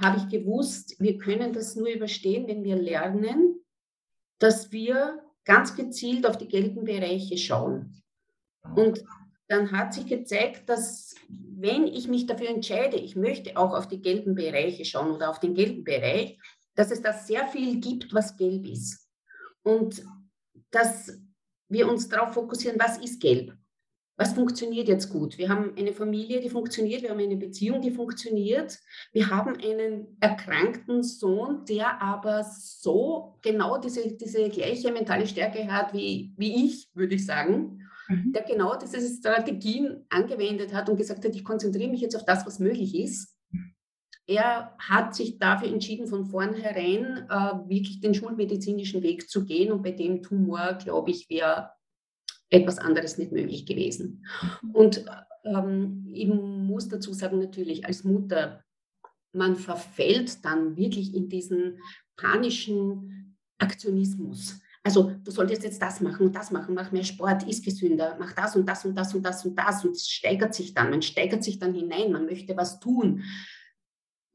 habe 0.00 0.18
ich 0.18 0.28
gewusst, 0.28 0.96
wir 1.00 1.16
können 1.18 1.52
das 1.52 1.76
nur 1.76 1.88
überstehen, 1.88 2.46
wenn 2.46 2.64
wir 2.64 2.76
lernen, 2.76 3.60
dass 4.38 4.72
wir 4.72 5.22
ganz 5.44 5.76
gezielt 5.76 6.26
auf 6.26 6.36
die 6.36 6.48
gelben 6.48 6.84
Bereiche 6.84 7.38
schauen. 7.38 8.02
Und 8.74 9.04
dann 9.48 9.72
hat 9.72 9.94
sich 9.94 10.06
gezeigt, 10.06 10.68
dass 10.68 11.14
wenn 11.28 11.86
ich 11.86 12.08
mich 12.08 12.26
dafür 12.26 12.48
entscheide, 12.48 12.96
ich 12.96 13.16
möchte 13.16 13.56
auch 13.56 13.74
auf 13.74 13.88
die 13.88 14.00
gelben 14.00 14.34
Bereiche 14.34 14.84
schauen 14.84 15.12
oder 15.12 15.30
auf 15.30 15.40
den 15.40 15.54
gelben 15.54 15.84
Bereich, 15.84 16.38
dass 16.74 16.90
es 16.90 17.02
da 17.02 17.12
sehr 17.12 17.46
viel 17.48 17.80
gibt, 17.80 18.12
was 18.12 18.36
gelb 18.36 18.66
ist. 18.66 19.08
Und 19.62 20.04
dass 20.70 21.12
wir 21.68 21.88
uns 21.88 22.08
darauf 22.08 22.34
fokussieren, 22.34 22.78
was 22.78 22.98
ist 22.98 23.20
gelb? 23.20 23.56
Was 24.16 24.32
funktioniert 24.32 24.86
jetzt 24.86 25.10
gut? 25.10 25.38
Wir 25.38 25.48
haben 25.48 25.74
eine 25.76 25.92
Familie, 25.92 26.40
die 26.40 26.48
funktioniert, 26.48 27.02
wir 27.02 27.10
haben 27.10 27.18
eine 27.18 27.36
Beziehung, 27.36 27.80
die 27.80 27.90
funktioniert. 27.90 28.78
Wir 29.12 29.28
haben 29.28 29.56
einen 29.56 30.16
erkrankten 30.20 31.02
Sohn, 31.02 31.64
der 31.64 32.00
aber 32.00 32.44
so 32.44 33.38
genau 33.42 33.78
diese, 33.78 34.16
diese 34.16 34.48
gleiche 34.50 34.92
mentale 34.92 35.26
Stärke 35.26 35.70
hat 35.70 35.92
wie, 35.92 36.32
wie 36.36 36.66
ich, 36.66 36.90
würde 36.94 37.16
ich 37.16 37.26
sagen 37.26 37.83
mhm. 38.08 38.32
der 38.32 38.42
genau 38.42 38.76
diese 38.76 39.00
Strategien 39.00 40.04
angewendet 40.10 40.72
hat 40.72 40.88
und 40.88 40.96
gesagt 40.96 41.24
hat, 41.24 41.34
ich 41.34 41.44
konzentriere 41.44 41.90
mich 41.90 42.00
jetzt 42.00 42.16
auf 42.16 42.24
das, 42.24 42.46
was 42.46 42.58
möglich 42.58 42.94
ist. 42.94 43.36
Er 44.26 44.74
hat 44.78 45.14
sich 45.14 45.38
dafür 45.38 45.68
entschieden, 45.68 46.06
von 46.06 46.24
vornherein 46.24 47.26
äh, 47.28 47.68
wirklich 47.68 48.00
den 48.00 48.14
schulmedizinischen 48.14 49.02
Weg 49.02 49.28
zu 49.28 49.44
gehen 49.44 49.70
und 49.70 49.82
bei 49.82 49.90
dem 49.92 50.22
Tumor, 50.22 50.74
glaube 50.74 51.10
ich, 51.10 51.28
wäre 51.28 51.70
etwas 52.48 52.78
anderes 52.78 53.18
nicht 53.18 53.32
möglich 53.32 53.66
gewesen. 53.66 54.24
Mhm. 54.62 54.70
Und 54.70 55.04
ähm, 55.44 56.08
ich 56.12 56.28
muss 56.28 56.88
dazu 56.88 57.12
sagen, 57.12 57.38
natürlich 57.38 57.84
als 57.84 58.04
Mutter, 58.04 58.64
man 59.32 59.56
verfällt 59.56 60.44
dann 60.44 60.76
wirklich 60.76 61.14
in 61.14 61.28
diesen 61.28 61.78
panischen 62.16 63.36
Aktionismus. 63.58 64.60
Also 64.86 65.12
du 65.24 65.30
solltest 65.30 65.64
jetzt 65.64 65.80
das 65.80 66.02
machen 66.02 66.26
und 66.26 66.36
das 66.36 66.50
machen, 66.50 66.74
mach 66.74 66.92
mehr 66.92 67.04
Sport, 67.04 67.48
ist 67.48 67.64
gesünder, 67.64 68.16
mach 68.20 68.34
das 68.34 68.54
und 68.54 68.68
das 68.68 68.84
und 68.84 68.94
das 68.94 69.14
und 69.14 69.22
das 69.22 69.44
und 69.46 69.56
das 69.56 69.82
und 69.82 69.92
es 69.92 70.06
steigert 70.06 70.54
sich 70.54 70.74
dann, 70.74 70.90
man 70.90 71.00
steigert 71.00 71.42
sich 71.42 71.58
dann 71.58 71.72
hinein, 71.72 72.12
man 72.12 72.26
möchte 72.26 72.54
was 72.54 72.80
tun. 72.80 73.24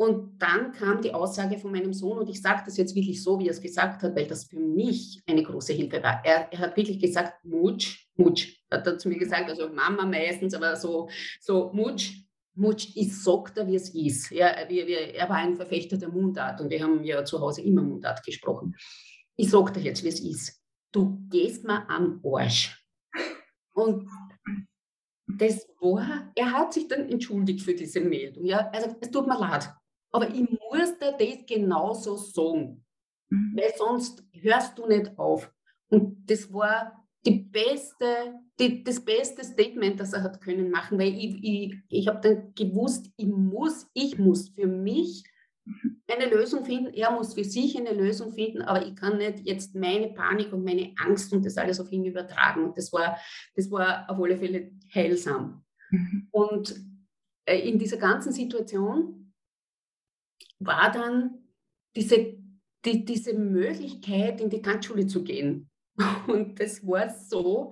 Und 0.01 0.41
dann 0.41 0.72
kam 0.72 1.01
die 1.01 1.13
Aussage 1.13 1.60
von 1.60 1.72
meinem 1.72 1.94
Sohn 1.94 2.18
und 2.18 2.29
ich 2.29 2.41
sage 2.41 2.63
das 2.65 2.77
jetzt 2.77 2.96
wirklich 2.96 3.22
so, 3.22 3.38
wie 3.38 3.48
er 3.48 3.51
es 3.51 3.62
gesagt 3.62 4.01
hat, 4.01 4.15
weil 4.15 4.25
das 4.25 4.46
für 4.46 4.60
mich 4.60 5.22
eine 5.27 5.44
große 5.44 5.74
Hilfe 5.74 6.01
war. 6.01 6.22
Er, 6.24 6.51
er 6.51 6.60
hat 6.60 6.77
wirklich 6.77 7.00
gesagt, 7.00 7.46
Mutsch, 7.46 8.08
Mutsch, 8.15 8.63
hat 8.72 8.88
er 8.88 8.98
zu 8.98 9.08
mir 9.10 9.20
gesagt, 9.20 9.50
also 9.50 9.70
Mama 9.70 10.06
meistens, 10.06 10.56
aber 10.56 10.75
so, 10.77 11.10
so 11.41 11.70
Mutsch, 11.74 12.24
Mutsch, 12.56 12.88
ich 12.96 13.15
sag 13.22 13.53
dir, 13.53 13.68
wie 13.68 13.75
es 13.75 13.94
ist. 13.94 14.32
Ja, 14.32 14.56
wir, 14.68 14.88
wir, 14.88 15.13
er 15.13 15.29
war 15.29 15.36
ein 15.36 15.56
Verfechter 15.58 15.98
der 15.98 16.10
Mundart 16.10 16.60
und 16.60 16.72
wir 16.72 16.82
haben 16.82 17.03
ja 17.03 17.24
zu 17.24 17.39
Hause 17.39 17.62
immer 17.62 17.84
Mundart 17.84 18.25
gesprochen 18.25 18.75
ich 19.39 19.50
sage 19.50 19.72
dir 19.72 19.84
jetzt, 19.84 20.03
wie 20.03 20.10
es 20.10 20.19
ist. 20.19 20.62
Du 20.91 21.17
gehst 21.29 21.63
mir 21.63 21.89
am 21.89 22.22
Arsch. 22.25 22.86
Und 23.74 24.05
das 25.27 25.65
war, 25.79 26.29
er 26.36 26.51
hat 26.51 26.74
sich 26.74 26.89
dann 26.89 27.08
entschuldigt 27.08 27.62
für 27.62 27.74
diese 27.74 28.01
Meldung. 28.01 28.43
Ja, 28.43 28.69
also 28.74 28.96
es 29.00 29.10
tut 29.10 29.27
mir 29.27 29.39
leid, 29.39 29.69
aber 30.12 30.27
ich 30.27 30.41
muss 30.41 30.98
dir 31.00 31.15
das 31.17 31.46
genauso 31.48 32.17
sagen, 32.17 32.84
mhm. 33.29 33.53
weil 33.55 33.72
sonst 33.77 34.25
hörst 34.34 34.77
du 34.77 34.88
nicht 34.88 35.17
auf. 35.17 35.50
Und 35.88 36.29
das 36.29 36.51
war 36.51 37.05
die 37.25 37.39
beste, 37.39 38.39
die, 38.60 38.84
das 38.84 39.00
beste 39.00 39.46
Statement, 39.46 40.01
das 40.01 40.12
er 40.12 40.24
hat 40.24 40.41
können 40.41 40.69
machen, 40.69 41.00
weil 41.00 41.15
ich, 41.15 41.41
ich, 41.41 41.75
ich 41.88 42.08
habe 42.10 42.19
dann 42.22 42.53
gewusst, 42.55 43.10
ich 43.15 43.27
muss, 43.27 43.88
ich 43.93 44.17
muss 44.17 44.50
für 44.50 44.67
mich 44.67 45.24
eine 46.08 46.30
Lösung 46.30 46.66
finden. 46.66 46.94
Er 46.94 47.12
muss 47.12 47.34
für 47.34 47.44
sich 47.44 47.78
eine 47.78 47.94
Lösung 47.94 48.32
finden, 48.32 48.62
aber 48.62 48.86
ich 48.86 48.96
kann 48.96 49.18
nicht 49.18 49.46
jetzt 49.46 49.75
meine 49.75 50.10
Panik 50.10 50.51
und 50.54 50.63
meine 50.63 50.94
Angst 50.98 51.32
und 51.34 51.46
das 51.46 51.58
alles 51.58 51.80
auf 51.80 51.92
ihn 51.92 52.06
übertragen. 52.06 52.66
Und 52.66 52.78
das 52.78 52.92
war, 52.92 53.18
das 53.56 53.70
war 53.70 54.10
auf 54.10 54.20
alle 54.20 54.38
Fälle 54.38 54.72
heilsam. 54.94 55.63
Mhm. 55.92 56.28
Und 56.32 56.75
äh, 57.46 57.60
in 57.60 57.80
dieser 57.80 57.98
ganzen 57.98 58.32
Situation 58.32 59.34
war 60.60 60.92
dann 60.92 61.39
diese, 61.96 62.38
die, 62.86 63.06
diese 63.06 63.34
Möglichkeit, 63.34 64.42
in 64.42 64.50
die 64.50 64.62
Tanzschule 64.62 65.08
zu 65.08 65.24
gehen. 65.24 65.70
Und 66.28 66.60
das 66.60 66.86
war 66.86 67.10
so, 67.10 67.72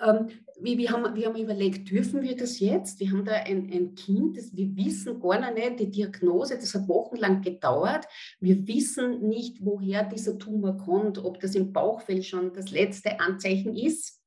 ähm, 0.00 0.28
wir, 0.60 0.78
wir, 0.78 0.90
haben, 0.90 1.14
wir 1.14 1.26
haben 1.26 1.36
überlegt, 1.36 1.90
dürfen 1.90 2.22
wir 2.22 2.36
das 2.36 2.60
jetzt? 2.60 3.00
Wir 3.00 3.10
haben 3.10 3.24
da 3.24 3.32
ein, 3.32 3.70
ein 3.72 3.94
Kind, 3.94 4.36
das, 4.36 4.54
wir 4.56 4.76
wissen 4.76 5.20
gar 5.20 5.40
noch 5.40 5.52
nicht 5.52 5.80
die 5.80 5.90
Diagnose, 5.90 6.56
das 6.56 6.74
hat 6.74 6.88
wochenlang 6.88 7.42
gedauert. 7.42 8.06
Wir 8.40 8.66
wissen 8.66 9.28
nicht, 9.28 9.58
woher 9.64 10.04
dieser 10.04 10.38
Tumor 10.38 10.76
kommt, 10.76 11.18
ob 11.18 11.40
das 11.40 11.54
im 11.54 11.72
Bauchfell 11.72 12.22
schon 12.22 12.52
das 12.52 12.70
letzte 12.70 13.20
Anzeichen 13.20 13.74
ist 13.74 14.20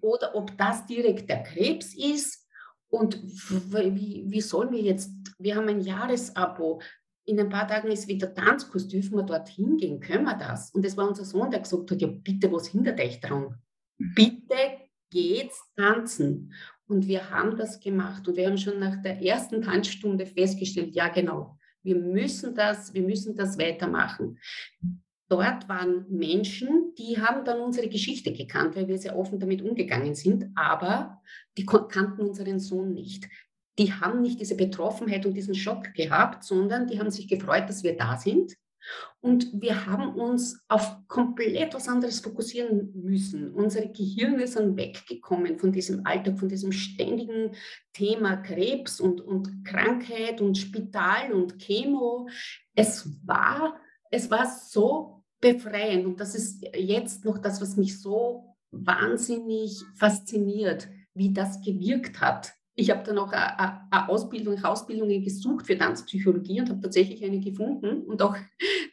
oder 0.00 0.34
ob 0.34 0.56
das 0.58 0.86
direkt 0.86 1.28
der 1.28 1.42
Krebs 1.42 1.94
ist. 1.94 2.46
Und 2.88 3.20
wie, 3.24 4.24
wie 4.26 4.40
sollen 4.40 4.70
wir 4.70 4.80
jetzt, 4.80 5.10
wir 5.38 5.56
haben 5.56 5.68
ein 5.68 5.80
Jahresabo, 5.80 6.80
in 7.26 7.40
ein 7.40 7.48
paar 7.48 7.66
Tagen 7.66 7.90
ist 7.90 8.06
wieder 8.06 8.34
Tanzkurs, 8.34 8.86
dürfen 8.86 9.16
wir 9.16 9.24
dorthin 9.24 9.76
gehen, 9.78 9.98
können 9.98 10.24
wir 10.24 10.36
das? 10.36 10.70
Und 10.72 10.84
das 10.84 10.96
war 10.96 11.08
unser 11.08 11.24
Sohn, 11.24 11.50
der 11.50 11.60
gesagt 11.60 11.90
hat, 11.90 12.00
ja 12.00 12.08
bitte, 12.08 12.52
was 12.52 12.68
hindert 12.68 13.00
euch 13.00 13.18
daran? 13.18 13.56
Mhm. 13.98 14.14
Bitte 14.14 14.83
geht's 15.14 15.62
tanzen. 15.76 16.52
Und 16.86 17.06
wir 17.06 17.30
haben 17.30 17.56
das 17.56 17.80
gemacht 17.80 18.28
und 18.28 18.36
wir 18.36 18.46
haben 18.46 18.58
schon 18.58 18.78
nach 18.78 19.00
der 19.00 19.22
ersten 19.22 19.62
Tanzstunde 19.62 20.26
festgestellt, 20.26 20.94
ja 20.94 21.08
genau, 21.08 21.58
wir 21.82 21.96
müssen 21.96 22.54
das, 22.54 22.92
wir 22.92 23.02
müssen 23.02 23.34
das 23.36 23.58
weitermachen. 23.58 24.38
Dort 25.28 25.68
waren 25.68 26.04
Menschen, 26.10 26.92
die 26.98 27.18
haben 27.18 27.44
dann 27.46 27.60
unsere 27.60 27.88
Geschichte 27.88 28.32
gekannt, 28.32 28.76
weil 28.76 28.88
wir 28.88 28.98
sehr 28.98 29.16
offen 29.16 29.38
damit 29.38 29.62
umgegangen 29.62 30.14
sind, 30.14 30.50
aber 30.54 31.22
die 31.56 31.64
kannten 31.64 32.20
unseren 32.20 32.60
Sohn 32.60 32.92
nicht 32.92 33.26
die 33.78 33.92
haben 33.92 34.22
nicht 34.22 34.40
diese 34.40 34.56
Betroffenheit 34.56 35.26
und 35.26 35.34
diesen 35.34 35.54
Schock 35.54 35.94
gehabt, 35.94 36.44
sondern 36.44 36.86
die 36.86 36.98
haben 36.98 37.10
sich 37.10 37.28
gefreut, 37.28 37.68
dass 37.68 37.82
wir 37.82 37.96
da 37.96 38.16
sind. 38.16 38.54
Und 39.20 39.60
wir 39.60 39.86
haben 39.86 40.14
uns 40.14 40.62
auf 40.68 40.98
komplett 41.08 41.74
was 41.74 41.88
anderes 41.88 42.20
fokussieren 42.20 42.92
müssen. 42.94 43.54
Unsere 43.54 43.88
Gehirne 43.88 44.46
sind 44.46 44.76
weggekommen 44.76 45.58
von 45.58 45.72
diesem 45.72 46.04
Alltag, 46.04 46.38
von 46.38 46.48
diesem 46.48 46.72
ständigen 46.72 47.52
Thema 47.92 48.36
Krebs 48.36 49.00
und, 49.00 49.20
und 49.20 49.64
Krankheit 49.64 50.40
und 50.40 50.58
Spital 50.58 51.32
und 51.32 51.58
Chemo. 51.58 52.28
Es 52.74 53.08
war, 53.24 53.80
es 54.10 54.30
war 54.30 54.46
so 54.46 55.22
befreiend. 55.40 56.06
Und 56.06 56.20
das 56.20 56.34
ist 56.34 56.64
jetzt 56.76 57.24
noch 57.24 57.38
das, 57.38 57.60
was 57.60 57.76
mich 57.76 58.00
so 58.00 58.56
wahnsinnig 58.70 59.82
fasziniert, 59.94 60.88
wie 61.14 61.32
das 61.32 61.62
gewirkt 61.62 62.20
hat 62.20 62.54
ich 62.76 62.90
habe 62.90 63.04
dann 63.04 63.18
auch 63.18 63.30
eine 63.30 64.08
Ausbildung, 64.08 64.62
Ausbildungen 64.64 65.22
gesucht 65.22 65.66
für 65.66 65.78
Tanzpsychologie 65.78 66.60
und 66.60 66.70
habe 66.70 66.80
tatsächlich 66.80 67.24
eine 67.24 67.38
gefunden 67.38 68.02
und 68.02 68.20
auch 68.20 68.36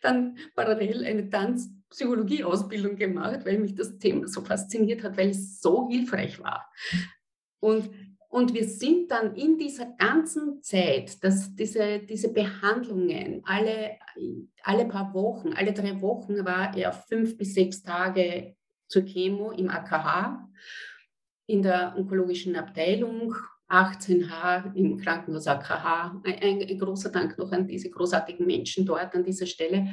dann 0.02 0.38
parallel 0.56 1.06
eine 1.06 1.30
Tanzpsychologie-Ausbildung 1.30 2.96
gemacht, 2.96 3.46
weil 3.46 3.60
mich 3.60 3.76
das 3.76 3.98
Thema 3.98 4.28
so 4.28 4.42
fasziniert 4.42 5.04
hat, 5.04 5.18
weil 5.18 5.30
es 5.30 5.62
so 5.62 5.88
hilfreich 5.90 6.40
war. 6.40 6.70
Und, 7.60 7.90
und 8.30 8.54
wir 8.54 8.66
sind 8.66 9.12
dann 9.12 9.36
in 9.36 9.58
dieser 9.58 9.86
ganzen 9.98 10.62
Zeit, 10.64 11.24
dass 11.24 11.54
diese, 11.56 12.00
diese 12.00 12.34
Behandlungen 12.34 13.42
alle, 13.46 13.98
alle 14.64 14.86
paar 14.86 15.14
Wochen, 15.14 15.54
alle 15.54 15.74
drei 15.74 16.02
Wochen 16.02 16.44
war 16.46 16.76
er 16.76 16.92
fünf 16.94 17.38
bis 17.38 17.54
sechs 17.54 17.84
Tage 17.84 18.56
zur 18.88 19.04
Chemo 19.04 19.52
im 19.52 19.70
AKH 19.70 20.50
in 21.46 21.62
der 21.62 21.96
onkologischen 21.98 22.56
Abteilung 22.56 23.36
18H 23.72 24.76
im 24.76 24.98
Krankenhaus 24.98 25.48
AKH. 25.48 26.22
Ein, 26.26 26.62
ein, 26.68 26.78
großer 26.78 27.10
Dank 27.10 27.38
noch 27.38 27.52
an 27.52 27.68
diese 27.68 27.90
großartigen 27.90 28.46
Menschen 28.46 28.86
dort 28.86 29.16
an 29.16 29.24
dieser 29.24 29.46
Stelle. 29.46 29.88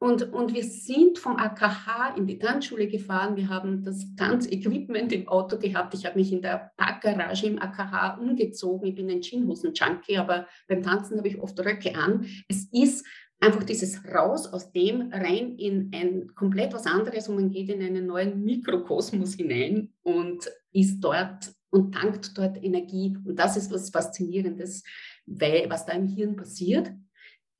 Und, 0.00 0.32
und 0.32 0.52
wir 0.52 0.64
sind 0.64 1.18
vom 1.18 1.36
AKH 1.36 2.14
in 2.16 2.26
die 2.26 2.38
Tanzschule 2.38 2.88
gefahren. 2.88 3.36
Wir 3.36 3.48
haben 3.48 3.82
das 3.82 4.14
Tanzequipment 4.16 5.12
im 5.12 5.28
Auto 5.28 5.58
gehabt. 5.58 5.94
Ich 5.94 6.04
habe 6.04 6.18
mich 6.18 6.32
in 6.32 6.42
der 6.42 6.72
Parkgarage 6.76 7.46
im 7.46 7.58
AKH 7.58 8.18
umgezogen. 8.18 8.88
Ich 8.88 8.94
bin 8.94 9.10
ein 9.10 9.22
Jeanshosen-Junkie, 9.22 10.18
aber 10.18 10.46
beim 10.68 10.82
Tanzen 10.82 11.16
habe 11.16 11.28
ich 11.28 11.40
oft 11.40 11.58
Röcke 11.60 11.94
an. 11.94 12.26
Es 12.48 12.68
ist 12.72 13.06
einfach 13.40 13.64
dieses 13.64 14.04
Raus 14.06 14.46
aus 14.46 14.72
dem 14.72 15.12
rein 15.12 15.56
in 15.56 15.90
ein 15.94 16.34
komplett 16.34 16.72
was 16.72 16.86
anderes 16.86 17.28
und 17.28 17.36
man 17.36 17.50
geht 17.50 17.68
in 17.68 17.82
einen 17.82 18.06
neuen 18.06 18.42
Mikrokosmos 18.42 19.34
hinein 19.34 19.92
und 20.02 20.50
ist 20.72 21.00
dort 21.00 21.52
und 21.74 21.92
tankt 21.92 22.38
dort 22.38 22.62
Energie. 22.62 23.16
Und 23.24 23.36
das 23.36 23.56
ist 23.56 23.72
was 23.72 23.90
Faszinierendes, 23.90 24.84
weil, 25.26 25.68
was 25.68 25.84
da 25.84 25.92
im 25.92 26.06
Hirn 26.06 26.36
passiert. 26.36 26.92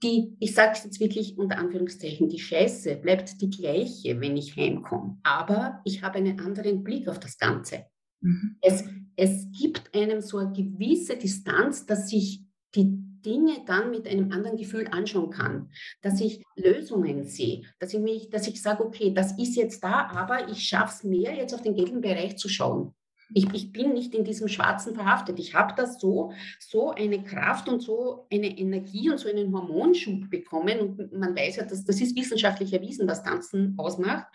Die, 0.04 0.36
ich 0.38 0.54
sage 0.54 0.72
es 0.74 0.84
jetzt 0.84 1.00
wirklich 1.00 1.36
unter 1.36 1.58
Anführungszeichen, 1.58 2.28
die 2.28 2.38
Scheiße 2.38 2.96
bleibt 2.96 3.40
die 3.40 3.50
gleiche, 3.50 4.20
wenn 4.20 4.36
ich 4.36 4.56
heimkomme. 4.56 5.18
Aber 5.24 5.80
ich 5.84 6.02
habe 6.02 6.18
einen 6.18 6.38
anderen 6.38 6.84
Blick 6.84 7.08
auf 7.08 7.18
das 7.18 7.38
Ganze. 7.38 7.86
Mhm. 8.20 8.56
Es, 8.60 8.84
es 9.16 9.48
gibt 9.50 9.92
einem 9.94 10.20
so 10.20 10.38
eine 10.38 10.52
gewisse 10.52 11.16
Distanz, 11.16 11.86
dass 11.86 12.12
ich 12.12 12.44
die 12.76 12.98
Dinge 13.24 13.64
dann 13.66 13.90
mit 13.90 14.06
einem 14.06 14.30
anderen 14.30 14.56
Gefühl 14.56 14.86
anschauen 14.88 15.30
kann, 15.30 15.70
dass 16.02 16.20
ich 16.20 16.44
Lösungen 16.54 17.24
sehe, 17.24 17.62
dass 17.80 17.94
ich 17.94 18.00
mich, 18.00 18.30
dass 18.30 18.46
ich 18.46 18.62
sage, 18.62 18.84
okay, 18.84 19.12
das 19.12 19.38
ist 19.38 19.56
jetzt 19.56 19.82
da, 19.82 20.06
aber 20.08 20.48
ich 20.50 20.62
schaffe 20.62 20.94
es 20.98 21.04
mehr, 21.04 21.34
jetzt 21.34 21.54
auf 21.54 21.62
den 21.62 21.74
gelben 21.74 22.00
Bereich 22.00 22.36
zu 22.36 22.48
schauen. 22.48 22.94
Ich, 23.34 23.52
ich 23.52 23.72
bin 23.72 23.92
nicht 23.92 24.14
in 24.14 24.24
diesem 24.24 24.48
Schwarzen 24.48 24.94
verhaftet. 24.94 25.38
Ich 25.38 25.54
habe 25.54 25.74
da 25.76 25.86
so, 25.86 26.32
so 26.58 26.92
eine 26.92 27.22
Kraft 27.22 27.68
und 27.68 27.80
so 27.80 28.26
eine 28.32 28.58
Energie 28.58 29.10
und 29.10 29.18
so 29.18 29.28
einen 29.28 29.52
Hormonschub 29.52 30.30
bekommen. 30.30 30.80
Und 30.80 31.12
man 31.12 31.36
weiß 31.36 31.56
ja, 31.56 31.64
dass, 31.64 31.84
das 31.84 32.00
ist 32.00 32.16
wissenschaftlich 32.16 32.72
erwiesen, 32.72 33.08
was 33.08 33.22
Tanzen 33.22 33.74
ausmacht, 33.76 34.26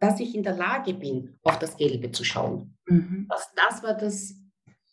dass 0.00 0.18
ich 0.20 0.34
in 0.34 0.42
der 0.42 0.56
Lage 0.56 0.94
bin, 0.94 1.38
auf 1.42 1.58
das 1.58 1.76
Gelbe 1.76 2.10
zu 2.10 2.24
schauen. 2.24 2.76
Mhm. 2.86 3.26
Das, 3.28 3.52
das 3.54 3.82
war 3.82 3.94
das, 3.94 4.34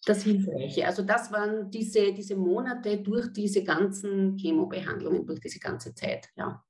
das 0.05 0.23
Hilfreiche. 0.23 0.85
Also 0.85 1.01
das 1.01 1.31
waren 1.31 1.71
diese, 1.71 2.13
diese 2.13 2.35
Monate 2.35 2.97
durch 2.97 3.31
diese 3.31 3.63
ganzen 3.63 4.37
Chemobehandlungen, 4.37 5.25
durch 5.25 5.39
diese 5.39 5.59
ganze 5.59 5.95
Zeit. 5.95 6.29
Ja. 6.35 6.63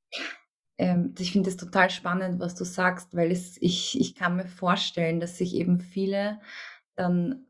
Ähm, 0.77 1.13
ich 1.19 1.31
finde 1.31 1.49
es 1.49 1.57
total 1.57 1.89
spannend, 1.89 2.39
was 2.39 2.55
du 2.55 2.63
sagst, 2.63 3.15
weil 3.15 3.31
es, 3.31 3.57
ich, 3.61 3.99
ich 3.99 4.15
kann 4.15 4.35
mir 4.35 4.47
vorstellen, 4.47 5.19
dass 5.19 5.37
sich 5.37 5.55
eben 5.55 5.79
viele 5.79 6.39
dann 6.95 7.45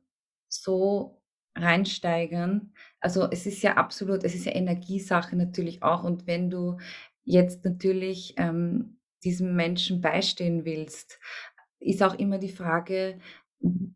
so 0.50 1.22
reinsteigern. 1.56 2.74
Also 3.00 3.30
es 3.30 3.46
ist 3.46 3.62
ja 3.62 3.76
absolut, 3.78 4.24
es 4.24 4.36
ist 4.36 4.46
ja 4.46 4.54
Energiesache 4.54 5.36
natürlich 5.36 5.84
auch. 5.84 6.04
Und 6.04 6.28
wenn 6.28 6.50
du 6.50 6.78
jetzt 7.24 7.64
natürlich 7.66 8.36
ähm, 8.38 9.00
diesem 9.24 9.56
Menschen 9.56 10.02
beistehen 10.02 10.66
willst, 10.66 11.20
ist 11.80 12.04
auch 12.04 12.16
immer 12.16 12.38
die 12.38 12.50
Frage, 12.50 13.20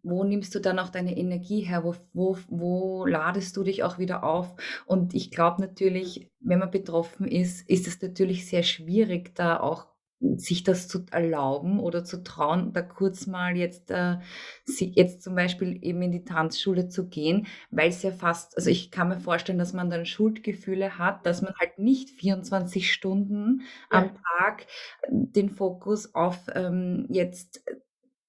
wo 0.03 0.23
nimmst 0.23 0.55
du 0.55 0.59
dann 0.59 0.79
auch 0.79 0.89
deine 0.89 1.17
Energie 1.17 1.61
her? 1.61 1.83
Wo, 1.83 1.95
wo, 2.13 2.37
wo 2.47 3.05
ladest 3.05 3.57
du 3.57 3.63
dich 3.63 3.83
auch 3.83 3.97
wieder 3.97 4.23
auf? 4.23 4.55
Und 4.85 5.13
ich 5.13 5.29
glaube 5.31 5.61
natürlich, 5.61 6.31
wenn 6.39 6.59
man 6.59 6.71
betroffen 6.71 7.27
ist, 7.27 7.69
ist 7.69 7.87
es 7.87 8.01
natürlich 8.01 8.47
sehr 8.47 8.63
schwierig, 8.63 9.35
da 9.35 9.59
auch 9.59 9.87
sich 10.19 10.63
das 10.63 10.87
zu 10.87 11.05
erlauben 11.11 11.79
oder 11.79 12.03
zu 12.03 12.23
trauen, 12.23 12.73
da 12.73 12.81
kurz 12.81 13.27
mal 13.27 13.55
jetzt, 13.55 13.91
äh, 13.91 14.17
jetzt 14.65 15.21
zum 15.21 15.35
Beispiel 15.35 15.77
eben 15.83 16.01
in 16.01 16.11
die 16.11 16.25
Tanzschule 16.25 16.89
zu 16.89 17.07
gehen, 17.07 17.45
weil 17.69 17.89
es 17.89 18.01
ja 18.01 18.11
fast, 18.11 18.57
also 18.57 18.69
ich 18.69 18.89
kann 18.89 19.09
mir 19.09 19.19
vorstellen, 19.19 19.59
dass 19.59 19.73
man 19.73 19.91
dann 19.91 20.05
Schuldgefühle 20.07 20.97
hat, 20.97 21.25
dass 21.25 21.41
man 21.41 21.53
halt 21.59 21.77
nicht 21.77 22.09
24 22.09 22.91
Stunden 22.91 23.61
ja. 23.91 23.99
am 23.99 24.15
Tag 24.39 24.63
äh, 25.03 25.07
den 25.11 25.49
Fokus 25.49 26.15
auf 26.15 26.47
ähm, 26.55 27.05
jetzt 27.09 27.63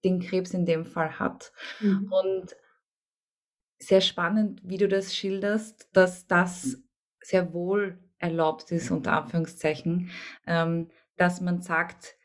den 0.05 0.21
Krebs 0.21 0.53
in 0.53 0.67
dem 0.67 0.85
Fall 0.85 1.19
hat. 1.19 1.53
Mhm. 1.81 2.13
Und 2.13 2.57
sehr 3.79 4.01
spannend, 4.01 4.61
wie 4.63 4.77
du 4.77 4.89
das 4.89 5.15
schilderst, 5.15 5.89
dass 5.93 6.27
das 6.27 6.79
sehr 7.21 7.53
wohl 7.53 7.99
erlaubt 8.19 8.71
ist, 8.73 8.91
unter 8.91 9.13
Anführungszeichen. 9.13 10.11
Ähm, 10.47 10.91
dass 11.19 11.41
man 11.41 11.61
sagt, 11.61 12.17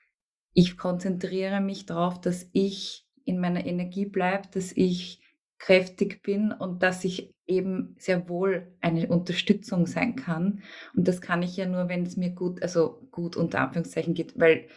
ich 0.54 0.78
konzentriere 0.78 1.62
mich 1.62 1.86
darauf, 1.86 2.22
dass 2.22 2.48
ich 2.54 3.08
in 3.26 3.40
meiner 3.40 3.66
Energie 3.66 4.06
bleibe, 4.06 4.48
dass 4.52 4.72
ich 4.72 5.22
kräftig 5.58 6.22
bin 6.24 6.52
und 6.52 6.84
dass 6.84 7.04
ich 7.04 7.34
eben 7.48 7.96
sehr 7.98 8.30
wohl 8.30 8.76
eine 8.82 9.08
Unterstützung 9.08 9.88
sein 9.88 10.16
kann. 10.16 10.62
Und 10.96 11.08
das 11.08 11.22
kann 11.22 11.42
ich 11.42 11.56
ja 11.58 11.66
nur, 11.66 11.90
wenn 11.90 12.06
es 12.06 12.18
mir 12.18 12.32
gut, 12.32 12.62
also 12.62 13.08
gut 13.12 13.36
unter 13.36 13.62
Anführungszeichen 13.62 14.14
geht, 14.14 14.40
weil, 14.40 14.68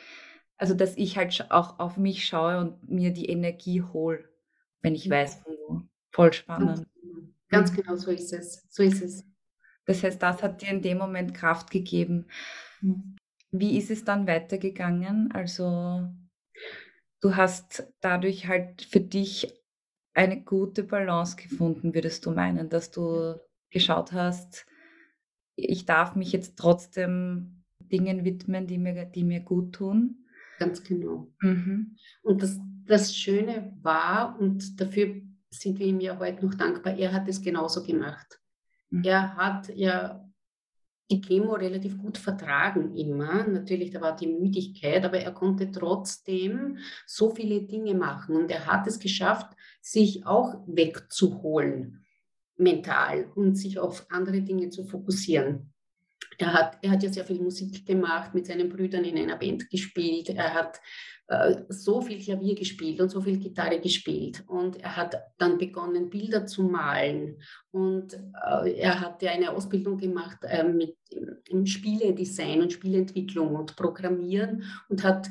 also 0.56 0.74
dass 0.74 0.96
ich 0.96 1.16
halt 1.16 1.50
auch 1.50 1.78
auf 1.78 1.96
mich 1.96 2.24
schaue 2.24 2.58
und 2.58 2.88
mir 2.88 3.12
die 3.12 3.28
Energie 3.28 3.82
hole, 3.82 4.28
wenn 4.80 4.94
ich 4.94 5.08
weiß, 5.08 5.42
von 5.42 5.54
wo. 5.68 5.82
Voll 6.10 6.32
spannend. 6.32 6.86
Ganz 7.48 7.74
genau 7.74 7.96
so 7.96 8.10
ist 8.10 8.32
es. 8.32 8.66
So 8.70 8.82
ist 8.82 9.02
es. 9.02 9.24
Das 9.84 10.02
heißt, 10.02 10.22
das 10.22 10.42
hat 10.42 10.62
dir 10.62 10.70
in 10.70 10.82
dem 10.82 10.98
Moment 10.98 11.34
Kraft 11.34 11.70
gegeben. 11.70 12.26
Mhm. 12.80 13.16
Wie 13.60 13.78
ist 13.78 13.90
es 13.90 14.04
dann 14.04 14.26
weitergegangen? 14.26 15.32
Also 15.32 16.08
du 17.20 17.36
hast 17.36 17.92
dadurch 18.00 18.46
halt 18.48 18.82
für 18.82 19.00
dich 19.00 19.52
eine 20.14 20.42
gute 20.42 20.82
Balance 20.82 21.36
gefunden, 21.36 21.94
würdest 21.94 22.24
du 22.24 22.30
meinen, 22.30 22.68
dass 22.68 22.90
du 22.90 23.38
geschaut 23.70 24.12
hast, 24.12 24.66
ich 25.56 25.86
darf 25.86 26.14
mich 26.14 26.32
jetzt 26.32 26.56
trotzdem 26.58 27.64
Dingen 27.80 28.24
widmen, 28.24 28.66
die 28.66 28.78
mir, 28.78 29.04
die 29.06 29.24
mir 29.24 29.40
gut 29.40 29.74
tun. 29.74 30.26
Ganz 30.58 30.82
genau. 30.82 31.32
Mhm. 31.40 31.96
Und 32.22 32.42
das, 32.42 32.58
das 32.84 33.16
Schöne 33.16 33.76
war, 33.82 34.38
und 34.38 34.80
dafür 34.80 35.22
sind 35.50 35.78
wir 35.78 35.86
ihm 35.86 36.00
ja 36.00 36.18
heute 36.18 36.44
noch 36.44 36.54
dankbar, 36.54 36.96
er 36.96 37.12
hat 37.12 37.28
es 37.28 37.42
genauso 37.42 37.82
gemacht. 37.82 38.40
Mhm. 38.90 39.04
Er 39.04 39.36
hat 39.36 39.74
ja 39.74 40.25
die 41.10 41.20
Chemo 41.20 41.54
relativ 41.54 41.98
gut 41.98 42.18
vertragen 42.18 42.96
immer. 42.96 43.46
Natürlich, 43.46 43.90
da 43.90 44.00
war 44.00 44.16
die 44.16 44.26
Müdigkeit, 44.26 45.04
aber 45.04 45.18
er 45.18 45.32
konnte 45.32 45.70
trotzdem 45.70 46.78
so 47.06 47.30
viele 47.30 47.62
Dinge 47.62 47.94
machen 47.94 48.36
und 48.36 48.50
er 48.50 48.66
hat 48.66 48.86
es 48.86 48.98
geschafft, 48.98 49.56
sich 49.80 50.26
auch 50.26 50.62
wegzuholen 50.66 52.02
mental 52.56 53.30
und 53.34 53.54
sich 53.56 53.78
auf 53.78 54.06
andere 54.10 54.42
Dinge 54.42 54.70
zu 54.70 54.84
fokussieren. 54.84 55.72
Er 56.38 56.52
hat, 56.52 56.78
er 56.82 56.90
hat 56.90 57.02
ja 57.02 57.12
sehr 57.12 57.24
viel 57.24 57.40
Musik 57.40 57.86
gemacht, 57.86 58.34
mit 58.34 58.46
seinen 58.46 58.68
Brüdern 58.68 59.04
in 59.04 59.18
einer 59.18 59.36
Band 59.36 59.68
gespielt. 59.70 60.30
Er 60.30 60.54
hat 60.54 60.80
äh, 61.28 61.62
so 61.68 62.00
viel 62.00 62.20
Klavier 62.22 62.54
gespielt 62.54 63.00
und 63.00 63.10
so 63.10 63.20
viel 63.20 63.38
Gitarre 63.38 63.80
gespielt. 63.80 64.44
Und 64.46 64.80
er 64.80 64.96
hat 64.96 65.16
dann 65.38 65.58
begonnen, 65.58 66.10
Bilder 66.10 66.46
zu 66.46 66.62
malen. 66.62 67.40
Und 67.72 68.14
äh, 68.14 68.78
er 68.78 69.00
hatte 69.00 69.30
eine 69.30 69.50
Ausbildung 69.50 69.98
gemacht 69.98 70.38
äh, 70.42 70.64
mit 70.64 70.96
im 71.48 71.66
Spieledesign 71.66 72.62
und 72.62 72.72
Spielentwicklung 72.72 73.54
und 73.54 73.76
Programmieren 73.76 74.64
und 74.88 75.02
hat 75.04 75.28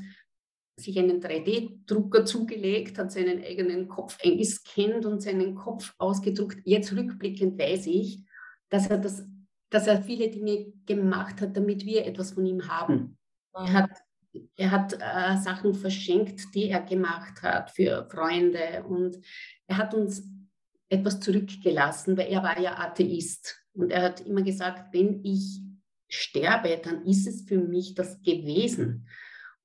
sich 0.78 1.00
einen 1.00 1.22
3D-Drucker 1.22 2.26
zugelegt, 2.26 2.98
hat 2.98 3.12
seinen 3.12 3.42
eigenen 3.42 3.88
Kopf 3.88 4.18
eingescannt 4.24 5.06
und 5.06 5.22
seinen 5.22 5.56
Kopf 5.56 5.94
ausgedruckt. 5.98 6.58
Jetzt 6.66 6.94
rückblickend 6.94 7.58
weiß 7.58 7.88
ich, 7.88 8.24
dass 8.70 8.88
er, 8.88 8.98
das, 8.98 9.26
dass 9.76 9.88
er 9.88 10.02
viele 10.02 10.30
Dinge 10.30 10.72
gemacht 10.86 11.42
hat, 11.42 11.58
damit 11.58 11.84
wir 11.86 12.06
etwas 12.06 12.32
von 12.32 12.46
ihm 12.46 12.66
haben. 12.70 13.18
Er 13.54 13.74
hat 13.74 13.90
er 14.56 14.72
hat 14.72 14.94
äh, 14.94 15.38
Sachen 15.38 15.74
verschenkt, 15.74 16.54
die 16.54 16.70
er 16.70 16.82
gemacht 16.82 17.42
hat 17.42 17.72
für 17.72 18.08
Freunde 18.10 18.84
und 18.88 19.18
er 19.68 19.78
hat 19.78 19.94
uns 19.94 20.30
etwas 20.90 21.20
zurückgelassen, 21.20 22.18
weil 22.18 22.32
er 22.32 22.44
war 22.44 22.60
ja 22.60 22.78
Atheist 22.78 23.62
und 23.74 23.92
er 23.92 24.04
hat 24.04 24.22
immer 24.22 24.42
gesagt, 24.42 24.94
wenn 24.94 25.24
ich 25.24 25.62
sterbe, 26.10 26.80
dann 26.84 27.06
ist 27.06 27.28
es 27.28 27.44
für 27.44 27.60
mich 27.60 27.96
das 27.96 28.22
gewesen. 28.22 29.08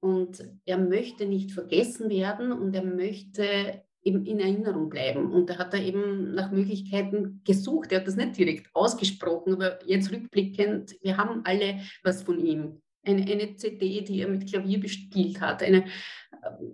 Und 0.01 0.43
er 0.65 0.79
möchte 0.79 1.27
nicht 1.27 1.53
vergessen 1.53 2.09
werden 2.09 2.53
und 2.53 2.75
er 2.75 2.85
möchte 2.85 3.85
eben 4.03 4.25
in 4.25 4.41
Erinnerung 4.41 4.89
bleiben. 4.89 5.33
Und 5.33 5.51
er 5.51 5.59
hat 5.59 5.73
da 5.73 5.79
eben 5.79 6.35
nach 6.35 6.51
Möglichkeiten 6.51 7.43
gesucht. 7.45 7.93
Er 7.93 8.01
hat 8.01 8.07
das 8.07 8.17
nicht 8.17 8.39
direkt 8.39 8.69
ausgesprochen, 8.75 9.55
aber 9.55 9.79
jetzt 9.87 10.11
rückblickend, 10.11 10.97
wir 11.03 11.17
haben 11.17 11.43
alle 11.45 11.81
was 12.03 12.23
von 12.23 12.39
ihm 12.39 12.81
eine, 13.03 13.23
eine 13.23 13.57
CD, 13.57 14.03
die 14.03 14.21
er 14.21 14.29
mit 14.29 14.49
Klavier 14.49 14.81
bespielt 14.81 15.41
hat, 15.41 15.63
eine, 15.63 15.85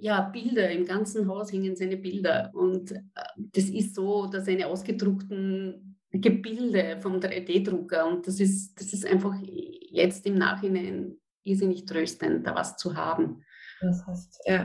ja, 0.00 0.22
Bilder, 0.22 0.70
im 0.70 0.84
ganzen 0.84 1.28
Haus 1.28 1.52
hängen 1.52 1.76
seine 1.76 1.96
Bilder. 1.96 2.50
Und 2.54 2.92
äh, 2.92 3.00
das 3.36 3.64
ist 3.64 3.94
so, 3.94 4.26
dass 4.26 4.46
seine 4.46 4.66
ausgedruckten 4.66 5.96
Gebilde 6.10 6.98
vom 7.00 7.18
3D-Drucker 7.18 8.06
und 8.06 8.26
das 8.26 8.40
ist, 8.40 8.80
das 8.80 8.92
ist 8.92 9.04
einfach 9.04 9.34
jetzt 9.42 10.24
im 10.26 10.36
Nachhinein 10.36 11.16
irrsinnig 11.42 11.84
tröstend, 11.84 12.46
da 12.46 12.54
was 12.54 12.76
zu 12.76 12.96
haben. 12.96 13.42
Das 13.80 14.06
heißt, 14.06 14.42
ja. 14.46 14.64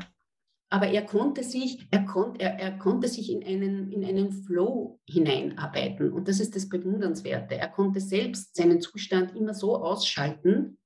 Aber 0.71 0.87
er 0.87 1.05
konnte 1.05 1.43
sich, 1.43 1.85
er, 1.91 2.05
kon, 2.05 2.39
er, 2.39 2.59
er 2.59 2.71
konnte 2.77 3.07
sich 3.07 3.31
in 3.31 3.43
einen, 3.43 3.91
in 3.91 4.05
einen 4.05 4.31
Flow 4.31 4.99
hineinarbeiten. 5.05 6.11
Und 6.11 6.27
das 6.27 6.39
ist 6.39 6.55
das 6.55 6.69
Bewundernswerte. 6.69 7.55
Er 7.57 7.67
konnte 7.67 7.99
selbst 7.99 8.55
seinen 8.55 8.81
Zustand 8.81 9.35
immer 9.35 9.53
so 9.53 9.75
ausschalten, 9.75 10.77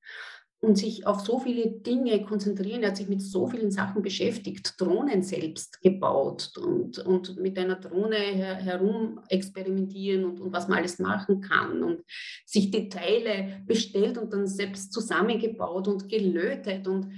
und 0.60 0.76
sich 0.76 1.06
auf 1.06 1.20
so 1.20 1.38
viele 1.38 1.70
Dinge 1.70 2.24
konzentrieren. 2.24 2.82
Er 2.82 2.88
hat 2.88 2.96
sich 2.96 3.08
mit 3.08 3.22
so 3.22 3.46
vielen 3.46 3.70
Sachen 3.70 4.02
beschäftigt, 4.02 4.74
Drohnen 4.78 5.22
selbst 5.22 5.80
gebaut 5.82 6.52
und, 6.56 6.98
und 6.98 7.36
mit 7.36 7.58
einer 7.58 7.76
Drohne 7.76 8.16
her, 8.16 8.54
herum 8.56 9.20
experimentieren 9.28 10.24
und, 10.24 10.40
und 10.40 10.52
was 10.52 10.66
man 10.66 10.78
alles 10.78 10.98
machen 10.98 11.40
kann 11.40 11.82
und 11.82 12.02
sich 12.44 12.70
die 12.70 12.88
Teile 12.88 13.62
bestellt 13.66 14.18
und 14.18 14.32
dann 14.32 14.46
selbst 14.46 14.92
zusammengebaut 14.92 15.88
und 15.88 16.08
gelötet 16.08 16.88
und 16.88 17.12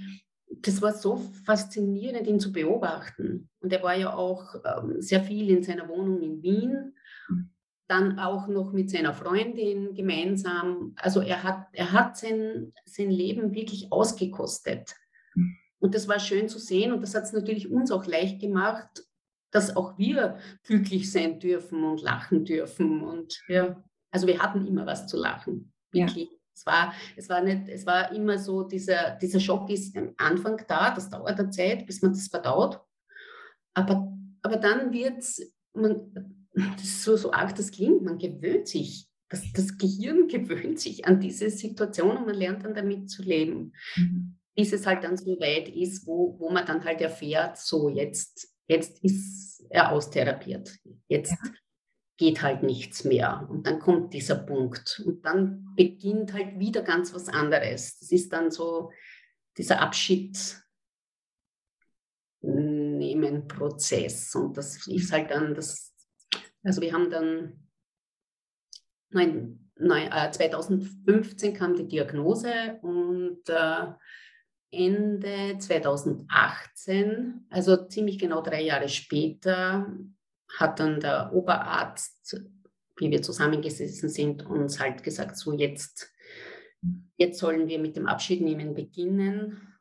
das 0.61 0.81
war 0.81 0.93
so 0.93 1.17
faszinierend, 1.45 2.27
ihn 2.27 2.39
zu 2.39 2.51
beobachten. 2.51 3.49
Und 3.59 3.71
er 3.73 3.83
war 3.83 3.95
ja 3.95 4.13
auch 4.13 4.55
ähm, 4.65 5.01
sehr 5.01 5.23
viel 5.23 5.49
in 5.49 5.63
seiner 5.63 5.87
Wohnung 5.87 6.21
in 6.21 6.41
Wien 6.41 6.93
dann 7.89 8.19
auch 8.19 8.47
noch 8.47 8.71
mit 8.71 8.91
seiner 8.91 9.13
Freundin 9.13 9.95
gemeinsam. 9.95 10.93
Also 10.95 11.21
er 11.21 11.43
hat, 11.43 11.67
er 11.73 11.91
hat 11.91 12.17
sein, 12.17 12.71
sein 12.85 13.09
Leben 13.09 13.55
wirklich 13.55 13.91
ausgekostet. 13.91 14.95
Mhm. 15.33 15.57
Und 15.79 15.95
das 15.95 16.07
war 16.07 16.19
schön 16.19 16.47
zu 16.47 16.59
sehen 16.59 16.93
und 16.93 17.01
das 17.01 17.15
hat 17.15 17.23
es 17.23 17.33
natürlich 17.33 17.71
uns 17.71 17.91
auch 17.91 18.05
leicht 18.05 18.39
gemacht, 18.39 19.03
dass 19.51 19.75
auch 19.75 19.97
wir 19.97 20.37
glücklich 20.63 21.11
sein 21.11 21.39
dürfen 21.39 21.83
und 21.83 22.01
lachen 22.01 22.45
dürfen. 22.45 23.01
Und 23.01 23.41
ja, 23.47 23.83
also 24.11 24.27
wir 24.27 24.39
hatten 24.39 24.67
immer 24.67 24.85
was 24.85 25.07
zu 25.07 25.17
lachen, 25.17 25.73
wirklich. 25.91 26.29
Ja. 26.29 26.38
Es 26.59 26.65
war, 26.65 26.93
es 27.15 27.29
war 27.29 27.41
nicht, 27.41 27.69
es 27.69 27.85
war 27.85 28.11
immer 28.11 28.37
so, 28.37 28.63
dieser, 28.63 29.15
dieser 29.15 29.39
Schock 29.39 29.69
ist 29.69 29.95
am 29.95 30.13
Anfang 30.17 30.61
da, 30.67 30.93
das 30.93 31.09
dauert 31.09 31.39
eine 31.39 31.49
Zeit, 31.49 31.85
bis 31.85 32.01
man 32.01 32.11
das 32.11 32.27
verdaut. 32.27 32.81
Aber, 33.73 34.11
aber 34.41 34.57
dann 34.57 34.91
wird 34.91 35.19
es, 35.19 35.53
das 35.73 36.83
ist 36.83 37.03
so, 37.03 37.15
so 37.15 37.31
arg 37.31 37.55
das 37.55 37.71
klingt, 37.71 38.01
man 38.01 38.17
gewöhnt 38.17 38.67
sich. 38.67 39.07
Das, 39.29 39.43
das 39.53 39.77
Gehirn 39.77 40.27
gewöhnt 40.27 40.79
sich 40.79 41.05
an 41.05 41.19
diese 41.19 41.49
Situation 41.49 42.17
und 42.17 42.25
man 42.25 42.35
lernt 42.35 42.65
dann 42.65 42.73
damit 42.73 43.09
zu 43.09 43.21
leben. 43.21 43.73
Mhm. 43.95 44.37
Bis 44.55 44.73
es 44.73 44.85
halt 44.85 45.03
dann 45.03 45.15
so 45.15 45.39
weit 45.39 45.69
ist, 45.69 46.05
wo, 46.05 46.35
wo 46.39 46.49
man 46.49 46.65
dann 46.65 46.83
halt 46.83 46.99
erfährt, 46.99 47.57
so 47.57 47.87
jetzt, 47.87 48.49
jetzt 48.67 49.01
ist 49.03 49.63
er 49.69 49.91
austherapiert. 49.91 50.75
Jetzt 51.07 51.31
ja. 51.31 51.37
Geht 52.19 52.43
halt 52.43 52.61
nichts 52.61 53.03
mehr. 53.03 53.47
Und 53.49 53.65
dann 53.65 53.79
kommt 53.79 54.13
dieser 54.13 54.35
Punkt. 54.35 55.01
Und 55.05 55.25
dann 55.25 55.73
beginnt 55.75 56.33
halt 56.33 56.59
wieder 56.59 56.83
ganz 56.83 57.13
was 57.15 57.29
anderes. 57.29 57.97
Das 57.97 58.11
ist 58.11 58.31
dann 58.31 58.51
so 58.51 58.91
dieser 59.57 59.81
Abschied 59.81 60.37
nehmen 62.41 63.47
Prozess. 63.47 64.35
Und 64.35 64.55
das 64.55 64.85
ist 64.85 65.11
halt 65.11 65.31
dann 65.31 65.55
das 65.55 65.89
also 66.63 66.81
wir 66.81 66.93
haben 66.93 67.09
dann 67.09 67.67
nein, 69.09 69.71
nein, 69.75 70.11
äh, 70.11 70.31
2015 70.31 71.53
kam 71.53 71.75
die 71.75 71.87
Diagnose 71.87 72.79
und 72.81 73.41
äh, 73.47 73.93
Ende 74.71 75.57
2018, 75.57 77.47
also 77.49 77.87
ziemlich 77.87 78.19
genau 78.19 78.41
drei 78.41 78.61
Jahre 78.61 78.87
später, 78.87 79.91
hat 80.57 80.79
dann 80.79 80.99
der 80.99 81.33
Oberarzt, 81.33 82.41
wie 82.97 83.11
wir 83.11 83.21
zusammengesessen 83.21 84.09
sind, 84.09 84.45
uns 84.45 84.79
halt 84.79 85.03
gesagt, 85.03 85.37
so 85.37 85.53
jetzt, 85.53 86.13
jetzt 87.17 87.39
sollen 87.39 87.67
wir 87.67 87.79
mit 87.79 87.95
dem 87.95 88.07
Abschiednehmen 88.07 88.73
beginnen. 88.73 89.77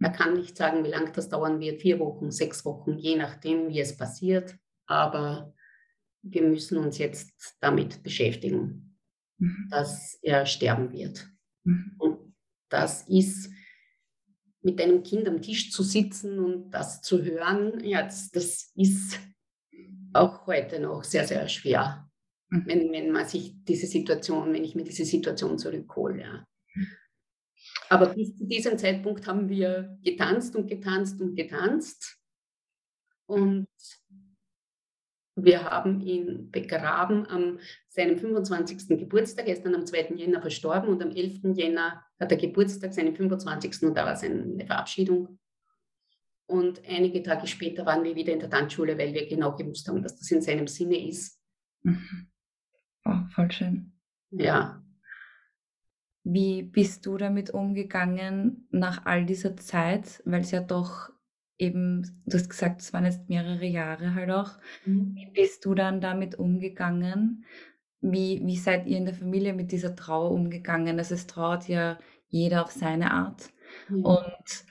Er 0.00 0.10
kann 0.10 0.34
nicht 0.34 0.56
sagen, 0.56 0.84
wie 0.84 0.90
lange 0.90 1.12
das 1.12 1.28
dauern 1.28 1.60
wird, 1.60 1.80
vier 1.80 1.98
Wochen, 1.98 2.30
sechs 2.30 2.64
Wochen, 2.64 2.98
je 2.98 3.16
nachdem, 3.16 3.68
wie 3.68 3.80
es 3.80 3.96
passiert. 3.96 4.56
Aber 4.86 5.54
wir 6.22 6.42
müssen 6.42 6.78
uns 6.78 6.98
jetzt 6.98 7.56
damit 7.60 8.02
beschäftigen, 8.02 8.98
mhm. 9.38 9.68
dass 9.70 10.18
er 10.22 10.46
sterben 10.46 10.92
wird. 10.92 11.28
Mhm. 11.64 11.94
Und 11.98 12.34
das 12.68 13.06
ist, 13.08 13.50
mit 14.62 14.80
einem 14.80 15.02
Kind 15.02 15.28
am 15.28 15.42
Tisch 15.42 15.70
zu 15.72 15.82
sitzen 15.82 16.38
und 16.38 16.70
das 16.70 17.02
zu 17.02 17.22
hören, 17.22 17.82
ja, 17.84 18.02
das, 18.02 18.30
das 18.30 18.70
ist 18.76 19.18
auch 20.12 20.46
heute 20.46 20.80
noch 20.80 21.04
sehr, 21.04 21.26
sehr 21.26 21.48
schwer, 21.48 22.08
mhm. 22.50 22.64
wenn, 22.66 22.92
wenn 22.92 23.10
man 23.10 23.26
sich 23.26 23.54
diese 23.64 23.86
Situation, 23.86 24.52
wenn 24.52 24.64
ich 24.64 24.74
mir 24.74 24.84
diese 24.84 25.04
Situation 25.04 25.58
zurückhole. 25.58 26.20
Ja. 26.20 26.46
Aber 27.88 28.06
bis 28.06 28.36
zu 28.36 28.46
diesem 28.46 28.78
Zeitpunkt 28.78 29.26
haben 29.26 29.48
wir 29.48 29.98
getanzt 30.02 30.56
und 30.56 30.66
getanzt 30.66 31.20
und 31.20 31.34
getanzt. 31.34 32.18
Und 33.26 33.68
wir 35.34 35.64
haben 35.64 36.00
ihn 36.00 36.50
begraben 36.50 37.26
am 37.26 37.58
seinem 37.88 38.18
25. 38.18 38.98
Geburtstag. 38.98 39.46
Er 39.46 39.54
ist 39.54 39.64
dann 39.64 39.74
am 39.74 39.86
2. 39.86 40.14
Jänner 40.16 40.40
verstorben 40.40 40.90
und 40.90 41.02
am 41.02 41.10
11. 41.10 41.56
Jänner 41.56 42.04
hat 42.20 42.30
er 42.30 42.36
Geburtstag, 42.36 42.92
seinen 42.92 43.14
25. 43.14 43.82
und 43.82 43.94
da 43.94 44.04
war 44.04 44.16
seine 44.16 44.64
Verabschiedung. 44.66 45.38
Und 46.52 46.82
einige 46.86 47.22
Tage 47.22 47.46
später 47.46 47.86
waren 47.86 48.04
wir 48.04 48.14
wieder 48.14 48.34
in 48.34 48.38
der 48.38 48.50
Tanzschule, 48.50 48.98
weil 48.98 49.14
wir 49.14 49.26
genau 49.26 49.56
gewusst 49.56 49.88
haben, 49.88 50.02
dass 50.02 50.18
das 50.18 50.30
in 50.30 50.42
seinem 50.42 50.66
Sinne 50.66 51.08
ist. 51.08 51.40
Mhm. 51.82 52.28
Oh, 53.06 53.20
voll 53.34 53.50
schön. 53.50 53.92
Ja. 54.30 54.84
Wie 56.24 56.62
bist 56.62 57.06
du 57.06 57.16
damit 57.16 57.48
umgegangen 57.48 58.68
nach 58.70 59.06
all 59.06 59.24
dieser 59.24 59.56
Zeit, 59.56 60.22
weil 60.26 60.42
es 60.42 60.50
ja 60.50 60.60
doch 60.60 61.08
eben, 61.56 62.22
du 62.26 62.36
hast 62.36 62.50
gesagt, 62.50 62.82
es 62.82 62.92
waren 62.92 63.06
jetzt 63.06 63.30
mehrere 63.30 63.64
Jahre 63.64 64.14
halt 64.14 64.30
auch. 64.30 64.50
Mhm. 64.84 65.14
Wie 65.14 65.30
bist 65.32 65.64
du 65.64 65.74
dann 65.74 66.02
damit 66.02 66.34
umgegangen? 66.34 67.46
Wie, 68.02 68.42
wie 68.44 68.58
seid 68.58 68.86
ihr 68.86 68.98
in 68.98 69.06
der 69.06 69.14
Familie 69.14 69.54
mit 69.54 69.72
dieser 69.72 69.96
Trauer 69.96 70.32
umgegangen? 70.32 70.98
Also 70.98 71.14
es 71.14 71.26
trauert 71.26 71.66
ja 71.66 71.98
jeder 72.28 72.62
auf 72.62 72.72
seine 72.72 73.10
Art. 73.10 73.50
Mhm. 73.88 74.04
Und 74.04 74.64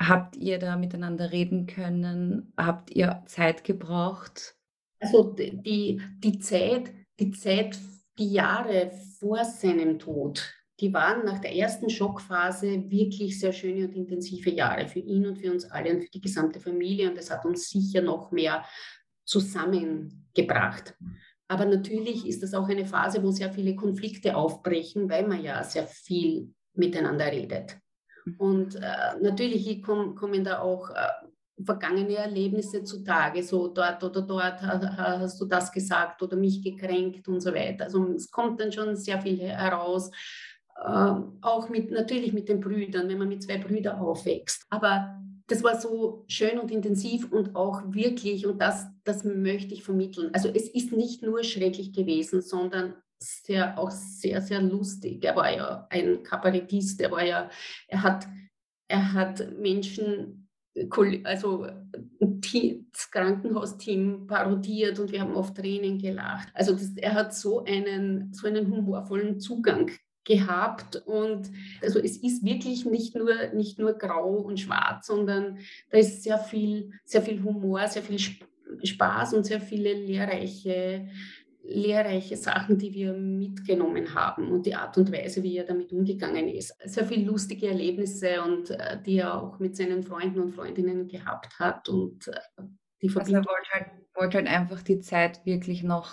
habt 0.00 0.36
ihr 0.36 0.58
da 0.58 0.76
miteinander 0.76 1.30
reden 1.30 1.66
können? 1.66 2.52
Habt 2.56 2.90
ihr 2.90 3.22
Zeit 3.26 3.64
gebraucht? 3.64 4.56
Also 4.98 5.34
die, 5.34 6.00
die 6.18 6.38
Zeit, 6.38 6.92
die 7.18 7.30
Zeit, 7.30 7.78
die 8.18 8.32
Jahre 8.32 8.90
vor 9.18 9.44
seinem 9.44 9.98
Tod, 9.98 10.54
die 10.80 10.92
waren 10.94 11.26
nach 11.26 11.38
der 11.38 11.54
ersten 11.54 11.90
Schockphase 11.90 12.90
wirklich 12.90 13.38
sehr 13.38 13.52
schöne 13.52 13.86
und 13.86 13.94
intensive 13.94 14.50
Jahre 14.50 14.88
für 14.88 15.00
ihn 15.00 15.26
und 15.26 15.36
für 15.36 15.52
uns 15.52 15.70
alle 15.70 15.94
und 15.94 16.02
für 16.02 16.10
die 16.10 16.22
gesamte 16.22 16.58
Familie. 16.58 17.10
Und 17.10 17.18
das 17.18 17.30
hat 17.30 17.44
uns 17.44 17.68
sicher 17.68 18.00
noch 18.00 18.32
mehr 18.32 18.64
zusammengebracht. 19.26 20.94
Aber 21.48 21.66
natürlich 21.66 22.26
ist 22.26 22.42
das 22.42 22.54
auch 22.54 22.68
eine 22.68 22.86
Phase, 22.86 23.22
wo 23.22 23.30
sehr 23.30 23.52
viele 23.52 23.76
Konflikte 23.76 24.36
aufbrechen, 24.36 25.10
weil 25.10 25.26
man 25.26 25.42
ja 25.42 25.62
sehr 25.64 25.86
viel 25.86 26.54
miteinander 26.74 27.26
redet. 27.26 27.76
Und 28.38 28.76
äh, 28.76 29.20
natürlich 29.20 29.82
kommen, 29.82 30.14
kommen 30.14 30.44
da 30.44 30.60
auch 30.60 30.90
äh, 30.90 31.64
vergangene 31.64 32.16
Erlebnisse 32.16 32.84
zutage, 32.84 33.42
so 33.42 33.68
dort 33.68 34.02
oder 34.02 34.22
dort 34.22 34.62
hast 34.62 35.40
du 35.40 35.44
das 35.44 35.70
gesagt 35.70 36.22
oder 36.22 36.36
mich 36.36 36.62
gekränkt 36.62 37.28
und 37.28 37.40
so 37.40 37.54
weiter. 37.54 37.84
Also 37.84 38.12
es 38.14 38.30
kommt 38.30 38.60
dann 38.60 38.72
schon 38.72 38.96
sehr 38.96 39.20
viel 39.20 39.38
heraus, 39.40 40.10
äh, 40.76 41.14
auch 41.42 41.68
mit, 41.68 41.90
natürlich 41.90 42.32
mit 42.32 42.48
den 42.48 42.60
Brüdern, 42.60 43.08
wenn 43.08 43.18
man 43.18 43.28
mit 43.28 43.42
zwei 43.42 43.58
Brüdern 43.58 43.98
aufwächst. 43.98 44.66
Aber 44.70 45.20
das 45.46 45.62
war 45.62 45.78
so 45.78 46.24
schön 46.28 46.58
und 46.58 46.70
intensiv 46.70 47.30
und 47.30 47.56
auch 47.56 47.82
wirklich, 47.88 48.46
und 48.46 48.60
das, 48.60 48.86
das 49.04 49.24
möchte 49.24 49.74
ich 49.74 49.82
vermitteln. 49.82 50.30
Also 50.32 50.48
es 50.48 50.68
ist 50.68 50.92
nicht 50.92 51.22
nur 51.22 51.42
schrecklich 51.42 51.92
gewesen, 51.92 52.40
sondern 52.40 52.94
sehr, 53.22 53.78
auch 53.78 53.90
sehr, 53.90 54.40
sehr 54.40 54.62
lustig. 54.62 55.24
Er 55.24 55.36
war 55.36 55.54
ja 55.54 55.86
ein 55.90 56.22
Kabarettist, 56.22 57.00
er 57.00 57.10
war 57.10 57.24
ja, 57.24 57.50
er 57.88 58.02
hat, 58.02 58.26
er 58.88 59.12
hat 59.12 59.58
Menschen 59.58 60.48
also 61.24 61.66
das 62.02 63.10
Krankenhausteam 63.10 64.26
parodiert 64.26 64.98
und 64.98 65.12
wir 65.12 65.20
haben 65.20 65.34
oft 65.34 65.56
Tränen 65.56 65.98
gelacht. 65.98 66.48
Also 66.54 66.72
das, 66.72 66.96
er 66.96 67.14
hat 67.14 67.34
so 67.34 67.64
einen, 67.64 68.32
so 68.32 68.46
einen 68.46 68.70
humorvollen 68.70 69.40
Zugang 69.40 69.90
gehabt 70.24 70.96
und 71.06 71.50
also 71.82 71.98
es 71.98 72.16
ist 72.18 72.44
wirklich 72.44 72.84
nicht 72.84 73.16
nur, 73.16 73.48
nicht 73.54 73.78
nur 73.78 73.94
grau 73.94 74.34
und 74.36 74.60
schwarz, 74.60 75.06
sondern 75.06 75.58
da 75.90 75.98
ist 75.98 76.22
sehr 76.22 76.38
viel, 76.38 76.92
sehr 77.04 77.22
viel 77.22 77.42
Humor, 77.42 77.86
sehr 77.88 78.02
viel 78.02 78.18
Spaß 78.18 79.34
und 79.34 79.44
sehr 79.44 79.60
viele 79.60 79.92
lehrreiche 79.92 81.08
lehrreiche 81.70 82.36
Sachen, 82.36 82.78
die 82.78 82.92
wir 82.92 83.12
mitgenommen 83.12 84.14
haben 84.14 84.50
und 84.50 84.66
die 84.66 84.74
Art 84.74 84.98
und 84.98 85.12
Weise, 85.12 85.42
wie 85.42 85.56
er 85.56 85.64
damit 85.64 85.92
umgegangen 85.92 86.48
ist. 86.48 86.74
Sehr 86.84 87.06
viele 87.06 87.24
lustige 87.24 87.68
Erlebnisse 87.68 88.42
und 88.42 88.70
äh, 88.70 89.00
die 89.02 89.18
er 89.18 89.40
auch 89.40 89.58
mit 89.58 89.76
seinen 89.76 90.02
Freunden 90.02 90.40
und 90.40 90.52
Freundinnen 90.52 91.08
gehabt 91.08 91.58
hat 91.58 91.88
und 91.88 92.28
äh, 92.28 92.62
die 93.02 93.08
Verbindung. 93.08 93.46
Also 93.46 93.50
er 93.50 93.54
wollte 93.54 93.70
halt, 93.72 93.86
wollte 94.14 94.36
halt 94.38 94.48
einfach 94.48 94.82
die 94.82 95.00
Zeit 95.00 95.44
wirklich 95.46 95.82
noch 95.82 96.12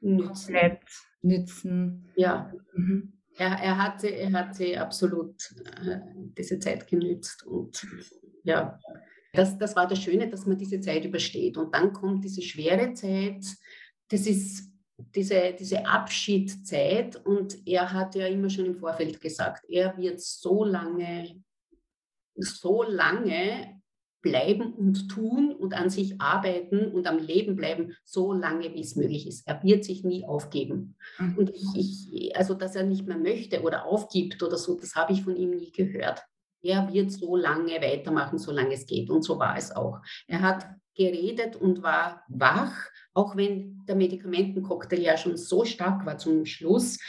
nützen. 0.00 0.26
komplett 0.26 0.80
nützen. 1.22 2.08
Ja. 2.16 2.52
Mhm. 2.74 3.14
Er, 3.36 3.52
er, 3.62 3.78
hatte, 3.78 4.08
er 4.08 4.32
hatte 4.32 4.80
absolut 4.80 5.54
äh, 5.86 6.00
diese 6.36 6.58
Zeit 6.58 6.88
genützt 6.88 7.46
und 7.46 7.86
ja, 8.42 8.78
das, 9.32 9.58
das 9.58 9.76
war 9.76 9.86
das 9.86 10.02
Schöne, 10.02 10.28
dass 10.28 10.46
man 10.46 10.58
diese 10.58 10.80
Zeit 10.80 11.04
übersteht. 11.04 11.56
Und 11.56 11.74
dann 11.74 11.92
kommt 11.92 12.24
diese 12.24 12.42
schwere 12.42 12.94
Zeit. 12.94 13.44
Das 14.08 14.26
ist 14.26 14.67
diese, 14.98 15.54
diese 15.58 15.86
Abschiedszeit 15.86 17.24
und 17.24 17.66
er 17.66 17.92
hat 17.92 18.14
ja 18.14 18.26
immer 18.26 18.50
schon 18.50 18.66
im 18.66 18.76
Vorfeld 18.76 19.20
gesagt, 19.20 19.64
er 19.68 19.96
wird 19.96 20.20
so 20.20 20.64
lange, 20.64 21.42
so 22.34 22.82
lange 22.82 23.78
bleiben 24.20 24.74
und 24.74 25.08
tun 25.08 25.54
und 25.54 25.74
an 25.74 25.90
sich 25.90 26.20
arbeiten 26.20 26.90
und 26.92 27.06
am 27.06 27.18
Leben 27.18 27.54
bleiben, 27.54 27.94
so 28.04 28.32
lange 28.32 28.74
wie 28.74 28.80
es 28.80 28.96
möglich 28.96 29.28
ist. 29.28 29.46
Er 29.46 29.62
wird 29.62 29.84
sich 29.84 30.02
nie 30.02 30.26
aufgeben. 30.26 30.96
Mhm. 31.18 31.38
Und 31.38 31.50
ich, 31.50 31.76
ich, 32.12 32.36
also 32.36 32.54
dass 32.54 32.74
er 32.74 32.82
nicht 32.82 33.06
mehr 33.06 33.18
möchte 33.18 33.62
oder 33.62 33.86
aufgibt 33.86 34.42
oder 34.42 34.56
so, 34.56 34.76
das 34.78 34.96
habe 34.96 35.12
ich 35.12 35.22
von 35.22 35.36
ihm 35.36 35.50
nie 35.50 35.70
gehört. 35.70 36.22
Er 36.60 36.92
wird 36.92 37.12
so 37.12 37.36
lange 37.36 37.80
weitermachen, 37.80 38.38
solange 38.38 38.74
es 38.74 38.86
geht. 38.86 39.10
Und 39.10 39.22
so 39.22 39.38
war 39.38 39.56
es 39.56 39.70
auch. 39.70 40.00
Er 40.26 40.42
hat 40.42 40.66
geredet 40.96 41.54
und 41.54 41.82
war 41.84 42.24
wach, 42.28 42.90
auch 43.18 43.36
wenn 43.36 43.84
der 43.86 43.96
Medikamentencocktail 43.96 45.00
ja 45.00 45.16
schon 45.16 45.36
so 45.36 45.64
stark 45.64 46.06
war 46.06 46.18
zum 46.18 46.46
Schluss. 46.46 47.00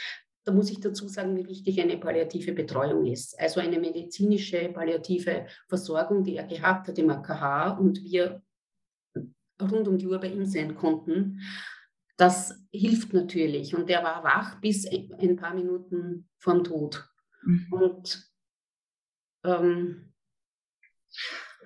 Da 0.42 0.50
muss 0.50 0.68
ich 0.68 0.80
dazu 0.80 1.06
sagen, 1.06 1.36
wie 1.36 1.46
wichtig 1.46 1.80
eine 1.80 1.98
palliative 1.98 2.52
Betreuung 2.52 3.06
ist. 3.06 3.38
Also 3.38 3.60
eine 3.60 3.78
medizinische 3.78 4.70
palliative 4.70 5.46
Versorgung, 5.68 6.24
die 6.24 6.34
er 6.34 6.48
gehabt 6.48 6.88
hat 6.88 6.98
im 6.98 7.10
AKH 7.10 7.78
und 7.78 8.02
wir 8.02 8.42
rund 9.62 9.86
um 9.86 9.98
die 9.98 10.08
Uhr 10.08 10.18
bei 10.18 10.32
ihm 10.32 10.46
sein 10.46 10.74
konnten. 10.74 11.42
Das 12.16 12.60
hilft 12.72 13.12
natürlich. 13.12 13.76
Und 13.76 13.88
er 13.88 14.02
war 14.02 14.24
wach 14.24 14.60
bis 14.60 14.86
ein 14.86 15.36
paar 15.36 15.54
Minuten 15.54 16.28
vom 16.38 16.64
Tod. 16.64 17.08
Mhm. 17.44 17.66
Und 17.70 18.32
ähm, 19.44 20.12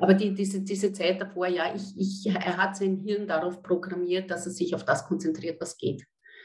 aber 0.01 0.15
die, 0.15 0.35
diese, 0.35 0.61
diese 0.63 0.93
Zeit 0.93 1.21
davor, 1.21 1.47
ja, 1.47 1.75
ich, 1.75 1.97
ich, 1.97 2.27
er 2.27 2.57
hat 2.57 2.77
sein 2.77 2.97
Hirn 2.97 3.27
darauf 3.27 3.63
programmiert, 3.63 4.31
dass 4.31 4.47
er 4.47 4.53
sich 4.53 4.75
auf 4.75 4.85
das 4.85 5.07
konzentriert, 5.07 5.61
was 5.61 5.77
geht. 5.77 6.05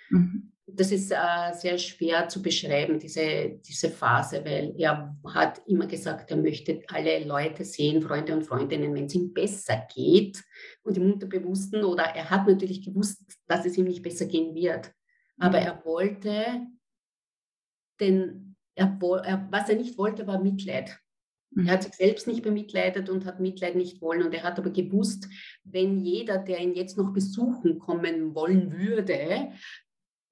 Mhm. 0.10 0.52
Das 0.68 0.92
ist 0.92 1.12
äh, 1.12 1.52
sehr 1.54 1.80
schwer 1.80 2.30
zu 2.30 2.44
beschreiben, 2.44 3.00
diese, 3.00 3.60
diese 3.68 3.90
Phase, 3.90 4.46
weil 4.46 4.76
er 4.78 5.18
hat 5.34 5.62
immer 5.66 5.88
gesagt, 5.88 6.30
er 6.30 6.38
möchte 6.38 6.84
alle 6.88 7.26
Leute 7.26 7.66
sehen, 7.66 8.04
Freunde 8.04 8.36
und 8.36 8.44
Freundinnen, 8.44 8.94
wenn 8.94 9.06
es 9.06 9.16
ihm 9.16 9.34
besser 9.34 9.88
geht. 9.94 10.44
Und 10.84 10.98
im 10.98 11.12
Unterbewussten, 11.12 11.84
oder 11.84 12.04
er 12.04 12.30
hat 12.30 12.48
natürlich 12.48 12.86
gewusst, 12.86 13.24
dass 13.48 13.66
es 13.66 13.78
ihm 13.78 13.86
nicht 13.86 14.04
besser 14.04 14.28
gehen 14.28 14.54
wird. 14.54 14.94
Aber 15.40 15.60
mhm. 15.60 15.66
er 15.66 15.86
wollte, 15.86 16.68
denn 18.00 18.56
er, 18.76 18.98
er, 19.24 19.48
was 19.50 19.70
er 19.70 19.76
nicht 19.76 19.98
wollte, 19.98 20.28
war 20.28 20.40
Mitleid. 20.40 21.00
Er 21.56 21.74
hat 21.74 21.84
sich 21.84 21.94
selbst 21.94 22.28
nicht 22.28 22.44
bemitleidet 22.44 23.10
und 23.10 23.26
hat 23.26 23.40
Mitleid 23.40 23.76
nicht 23.76 24.02
wollen. 24.02 24.24
Und 24.24 24.34
er 24.34 24.44
hat 24.44 24.60
aber 24.60 24.70
gewusst, 24.70 25.28
wenn 25.64 26.00
jeder, 26.00 26.38
der 26.38 26.60
ihn 26.60 26.74
jetzt 26.74 26.98
noch 26.98 27.12
besuchen 27.12 27.80
kommen 27.80 28.36
wollen 28.36 28.72
würde, 28.72 29.50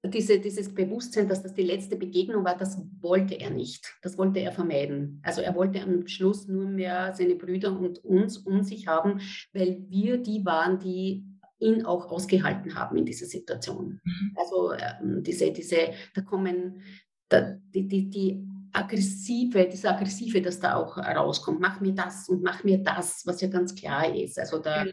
diese, 0.06 0.38
dieses 0.38 0.72
Bewusstsein, 0.72 1.28
dass 1.28 1.42
das 1.42 1.54
die 1.54 1.64
letzte 1.64 1.96
Begegnung 1.96 2.44
war, 2.44 2.56
das 2.56 2.80
wollte 3.00 3.34
er 3.34 3.50
nicht. 3.50 3.96
Das 4.02 4.16
wollte 4.16 4.38
er 4.38 4.52
vermeiden. 4.52 5.20
Also 5.24 5.40
er 5.40 5.54
wollte 5.56 5.82
am 5.82 6.06
Schluss 6.06 6.46
nur 6.46 6.68
mehr 6.68 7.12
seine 7.14 7.34
Brüder 7.34 7.78
und 7.78 8.04
uns 8.04 8.38
um 8.38 8.62
sich 8.62 8.86
haben, 8.86 9.20
weil 9.52 9.84
wir 9.88 10.18
die 10.18 10.44
waren, 10.44 10.78
die 10.78 11.24
ihn 11.58 11.84
auch 11.84 12.10
ausgehalten 12.12 12.76
haben 12.76 12.96
in 12.96 13.04
dieser 13.04 13.26
Situation. 13.26 14.00
Mhm. 14.04 14.36
Also 14.36 14.72
ähm, 14.72 15.22
diese, 15.24 15.50
diese, 15.50 15.90
da 16.14 16.20
kommen 16.20 16.82
da, 17.28 17.58
die, 17.74 17.88
die, 17.88 18.08
die 18.08 18.48
aggressive, 18.78 19.68
diese 19.68 19.90
aggressive, 19.90 20.40
das 20.40 20.60
da 20.60 20.76
auch 20.76 20.96
rauskommt. 20.96 21.60
Mach 21.60 21.80
mir 21.80 21.94
das 21.94 22.28
und 22.28 22.42
mach 22.42 22.64
mir 22.64 22.82
das, 22.82 23.26
was 23.26 23.40
ja 23.40 23.48
ganz 23.48 23.74
klar 23.74 24.14
ist. 24.14 24.38
Also 24.38 24.58
da, 24.58 24.86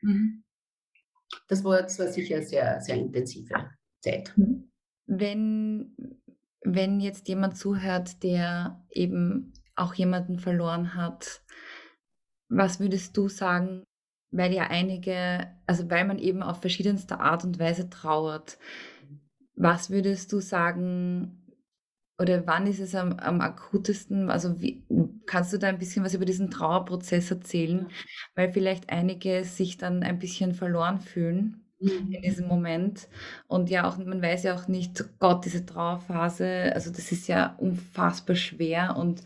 mhm. 0.00 0.44
das, 1.48 1.64
war, 1.64 1.82
das 1.82 1.98
war 1.98 2.08
sicher 2.08 2.42
sehr, 2.42 2.80
sehr 2.80 2.96
intensive 2.96 3.70
Zeit. 4.00 4.32
Mhm. 4.36 4.70
Wenn, 5.06 5.96
wenn 6.62 7.00
jetzt 7.00 7.28
jemand 7.28 7.56
zuhört, 7.56 8.22
der 8.22 8.84
eben 8.90 9.52
auch 9.74 9.94
jemanden 9.94 10.38
verloren 10.38 10.94
hat, 10.94 11.42
was 12.48 12.80
würdest 12.80 13.16
du 13.16 13.28
sagen, 13.28 13.84
weil 14.30 14.52
ja 14.52 14.64
einige, 14.64 15.48
also 15.66 15.90
weil 15.90 16.06
man 16.06 16.18
eben 16.18 16.42
auf 16.42 16.60
verschiedenste 16.60 17.20
Art 17.20 17.44
und 17.44 17.58
Weise 17.58 17.88
trauert, 17.88 18.58
was 19.54 19.90
würdest 19.90 20.32
du 20.32 20.40
sagen, 20.40 21.37
oder 22.18 22.46
wann 22.46 22.66
ist 22.66 22.80
es 22.80 22.94
am, 22.94 23.12
am 23.14 23.40
akutesten? 23.40 24.28
Also 24.30 24.60
wie, 24.60 24.82
kannst 25.26 25.52
du 25.52 25.58
da 25.58 25.68
ein 25.68 25.78
bisschen 25.78 26.04
was 26.04 26.14
über 26.14 26.24
diesen 26.24 26.50
Trauerprozess 26.50 27.30
erzählen? 27.30 27.86
Weil 28.34 28.52
vielleicht 28.52 28.90
einige 28.90 29.44
sich 29.44 29.78
dann 29.78 30.02
ein 30.02 30.18
bisschen 30.18 30.54
verloren 30.54 31.00
fühlen 31.00 31.64
mhm. 31.80 32.12
in 32.12 32.22
diesem 32.22 32.48
Moment. 32.48 33.08
Und 33.46 33.70
ja, 33.70 33.88
auch 33.88 33.98
man 33.98 34.20
weiß 34.20 34.42
ja 34.42 34.56
auch 34.56 34.66
nicht, 34.66 35.04
Gott, 35.20 35.44
diese 35.44 35.64
Trauerphase, 35.64 36.72
also 36.74 36.90
das 36.90 37.12
ist 37.12 37.28
ja 37.28 37.54
unfassbar 37.58 38.36
schwer 38.36 38.96
und 38.96 39.22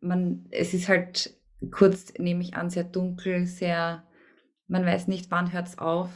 man, 0.00 0.46
es 0.50 0.72
ist 0.72 0.88
halt 0.88 1.34
kurz, 1.72 2.12
nehme 2.18 2.42
ich 2.42 2.54
an, 2.54 2.70
sehr 2.70 2.84
dunkel, 2.84 3.46
sehr, 3.46 4.04
man 4.68 4.84
weiß 4.84 5.08
nicht, 5.08 5.30
wann 5.30 5.52
hört 5.52 5.68
es 5.68 5.78
auf. 5.78 6.10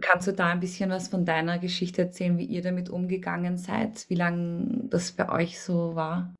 Kannst 0.00 0.28
du 0.28 0.32
da 0.32 0.46
ein 0.46 0.60
bisschen 0.60 0.90
was 0.90 1.08
von 1.08 1.24
deiner 1.24 1.58
Geschichte 1.58 2.02
erzählen, 2.02 2.38
wie 2.38 2.44
ihr 2.44 2.62
damit 2.62 2.88
umgegangen 2.88 3.58
seid, 3.58 4.08
wie 4.08 4.14
lange 4.14 4.84
das 4.88 5.12
bei 5.12 5.28
euch 5.28 5.60
so 5.60 5.96
war? 5.96 6.34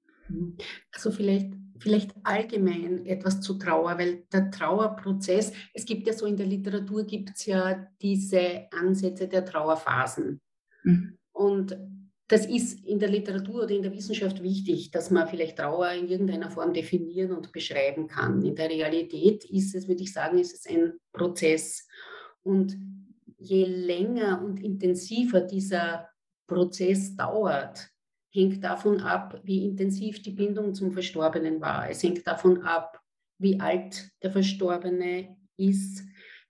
Also 0.92 1.10
vielleicht, 1.10 1.52
vielleicht 1.78 2.14
allgemein 2.22 3.04
etwas 3.04 3.40
zu 3.40 3.54
Trauer, 3.54 3.98
weil 3.98 4.24
der 4.32 4.50
Trauerprozess, 4.50 5.52
es 5.74 5.84
gibt 5.84 6.06
ja 6.06 6.12
so 6.12 6.26
in 6.26 6.36
der 6.36 6.46
Literatur, 6.46 7.04
gibt 7.04 7.30
es 7.34 7.46
ja 7.46 7.88
diese 8.00 8.68
Ansätze 8.70 9.26
der 9.26 9.44
Trauerphasen. 9.44 10.40
Mhm. 10.84 11.18
Und 11.32 11.76
das 12.28 12.46
ist 12.46 12.84
in 12.84 12.98
der 12.98 13.08
Literatur 13.08 13.64
oder 13.64 13.74
in 13.74 13.82
der 13.82 13.92
Wissenschaft 13.92 14.42
wichtig, 14.42 14.90
dass 14.90 15.10
man 15.10 15.28
vielleicht 15.28 15.58
Trauer 15.58 15.90
in 15.92 16.08
irgendeiner 16.08 16.50
Form 16.50 16.72
definieren 16.72 17.32
und 17.32 17.52
beschreiben 17.52 18.08
kann. 18.08 18.42
In 18.44 18.56
der 18.56 18.68
Realität 18.68 19.44
ist 19.44 19.74
es, 19.74 19.86
würde 19.86 20.02
ich 20.02 20.12
sagen, 20.12 20.38
ist 20.38 20.54
es 20.54 20.66
ein 20.66 20.94
Prozess. 21.12 21.86
Und 22.42 22.76
je 23.38 23.64
länger 23.64 24.42
und 24.42 24.62
intensiver 24.62 25.40
dieser 25.40 26.08
Prozess 26.46 27.16
dauert, 27.16 27.90
hängt 28.30 28.62
davon 28.62 29.00
ab, 29.00 29.40
wie 29.44 29.64
intensiv 29.64 30.22
die 30.22 30.32
Bindung 30.32 30.74
zum 30.74 30.92
Verstorbenen 30.92 31.60
war. 31.60 31.88
Es 31.90 32.02
hängt 32.02 32.26
davon 32.26 32.62
ab, 32.62 33.00
wie 33.38 33.58
alt 33.60 34.10
der 34.22 34.30
Verstorbene 34.30 35.36
ist. 35.56 36.02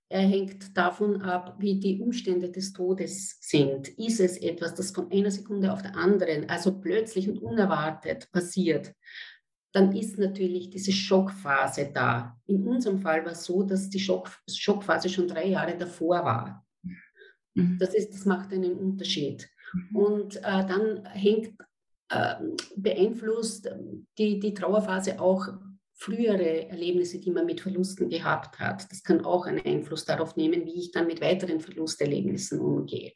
Er 0.09 0.21
hängt 0.21 0.77
davon 0.77 1.23
ab, 1.23 1.57
wie 1.59 1.81
die 1.81 2.01
Umstände 2.01 2.51
des 2.51 2.73
Todes 2.73 3.39
sind. 3.41 3.89
Ist 3.99 4.21
es 4.21 4.39
etwas, 4.39 4.75
das 4.75 4.93
von 4.93 5.11
einer 5.11 5.31
Sekunde 5.31 5.73
auf 5.73 5.83
der 5.83 5.97
anderen, 5.97 6.49
also 6.49 6.79
plötzlich 6.79 7.29
und 7.29 7.39
unerwartet 7.39 8.31
passiert, 8.31 8.95
dann 9.73 9.95
ist 9.95 10.17
natürlich 10.17 10.71
diese 10.71 10.93
Schockphase 10.93 11.91
da. 11.93 12.41
In 12.47 12.67
unserem 12.67 12.99
Fall 13.01 13.25
war 13.25 13.33
es 13.33 13.45
so, 13.45 13.63
dass 13.63 13.91
die 13.91 13.99
Schock, 13.99 14.31
Schockphase 14.49 15.09
schon 15.09 15.29
drei 15.29 15.49
Jahre 15.49 15.77
davor 15.77 16.25
war. 16.25 16.66
Mhm. 17.57 17.79
Das, 17.79 17.95
ist, 17.95 18.13
das 18.13 18.25
macht 18.25 18.53
einen 18.53 18.75
Unterschied. 18.75 19.49
Mhm. 19.73 19.97
Und 19.97 20.37
äh, 20.37 20.41
dann 20.43 21.05
hängt, 21.07 21.59
äh, 22.11 22.35
beeinflusst 22.77 23.69
die, 24.19 24.39
die 24.39 24.55
Trauerphase 24.55 25.21
auch 25.21 25.49
frühere 25.99 26.69
Erlebnisse, 26.69 27.19
die 27.19 27.31
man 27.31 27.47
mit 27.47 27.63
Verlusten 27.63 28.11
gehabt 28.11 28.59
hat. 28.59 28.91
Das 28.91 29.03
kann 29.03 29.25
auch 29.25 29.47
einen 29.47 29.65
Einfluss 29.65 30.05
darauf 30.05 30.37
nehmen, 30.37 30.67
wie 30.67 30.79
ich 30.79 30.93
dann 30.93 31.07
mit 31.07 31.23
weiteren 31.23 31.59
Verlusterlebnissen 31.59 32.61
umgehe. 32.61 33.13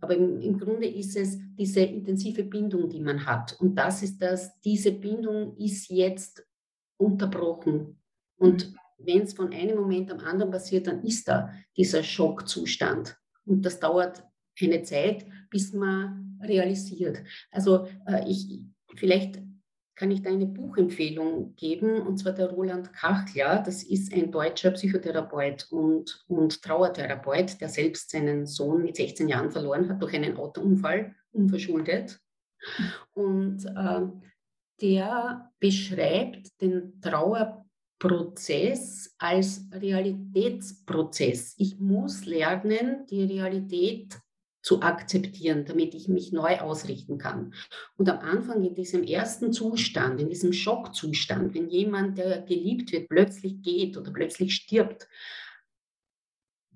Aber 0.00 0.14
im, 0.14 0.40
im, 0.40 0.58
Grunde 0.58 0.88
ist 0.88 1.16
es 1.16 1.38
diese 1.56 1.80
intensive 1.80 2.42
Bindung, 2.42 2.88
die 2.90 3.00
man 3.00 3.24
hat. 3.24 3.56
Und 3.60 3.76
das 3.76 4.02
ist 4.02 4.18
das, 4.18 4.60
diese 4.60 4.92
Bindung 4.92 5.56
ist 5.56 5.88
jetzt 5.88 6.44
unterbrochen. 6.98 8.02
Und 8.36 8.70
mhm. 8.70 8.76
wenn 8.98 9.22
es 9.22 9.32
von 9.32 9.52
einem 9.52 9.78
Moment 9.78 10.10
am 10.10 10.18
anderen 10.18 10.50
passiert, 10.50 10.88
dann 10.88 11.04
ist 11.04 11.28
da 11.28 11.50
dieser 11.76 12.02
Schockzustand. 12.02 13.16
Und 13.46 13.62
das 13.62 13.80
dauert 13.80 14.22
eine 14.60 14.82
Zeit, 14.82 15.26
bis 15.50 15.72
man 15.72 16.38
realisiert. 16.42 17.22
Also 17.50 17.86
äh, 18.06 18.28
ich, 18.28 18.62
vielleicht 18.94 19.40
kann 19.94 20.10
ich 20.10 20.22
da 20.22 20.30
eine 20.30 20.46
Buchempfehlung 20.46 21.56
geben, 21.56 22.02
und 22.02 22.18
zwar 22.18 22.32
der 22.32 22.50
Roland 22.50 22.92
Kachler. 22.92 23.62
Das 23.64 23.82
ist 23.82 24.12
ein 24.12 24.30
deutscher 24.30 24.70
Psychotherapeut 24.72 25.68
und, 25.70 26.22
und 26.28 26.62
Trauertherapeut, 26.62 27.60
der 27.60 27.70
selbst 27.70 28.10
seinen 28.10 28.46
Sohn 28.46 28.82
mit 28.82 28.96
16 28.96 29.28
Jahren 29.28 29.50
verloren 29.50 29.88
hat 29.88 30.02
durch 30.02 30.14
einen 30.14 30.36
Autounfall, 30.36 31.14
unverschuldet. 31.32 32.20
Und 33.14 33.64
äh, 33.64 34.02
der 34.82 35.50
beschreibt 35.58 36.60
den 36.60 37.00
Trauer 37.00 37.65
Prozess 37.98 39.14
als 39.18 39.68
Realitätsprozess. 39.72 41.54
Ich 41.58 41.78
muss 41.78 42.26
lernen, 42.26 43.06
die 43.06 43.24
Realität 43.24 44.18
zu 44.62 44.82
akzeptieren, 44.82 45.64
damit 45.64 45.94
ich 45.94 46.08
mich 46.08 46.32
neu 46.32 46.58
ausrichten 46.58 47.18
kann. 47.18 47.54
Und 47.96 48.08
am 48.08 48.18
Anfang 48.18 48.64
in 48.64 48.74
diesem 48.74 49.04
ersten 49.04 49.52
Zustand, 49.52 50.20
in 50.20 50.28
diesem 50.28 50.52
Schockzustand, 50.52 51.54
wenn 51.54 51.68
jemand, 51.68 52.18
der 52.18 52.42
geliebt 52.42 52.90
wird, 52.90 53.08
plötzlich 53.08 53.62
geht 53.62 53.96
oder 53.96 54.12
plötzlich 54.12 54.56
stirbt, 54.56 55.08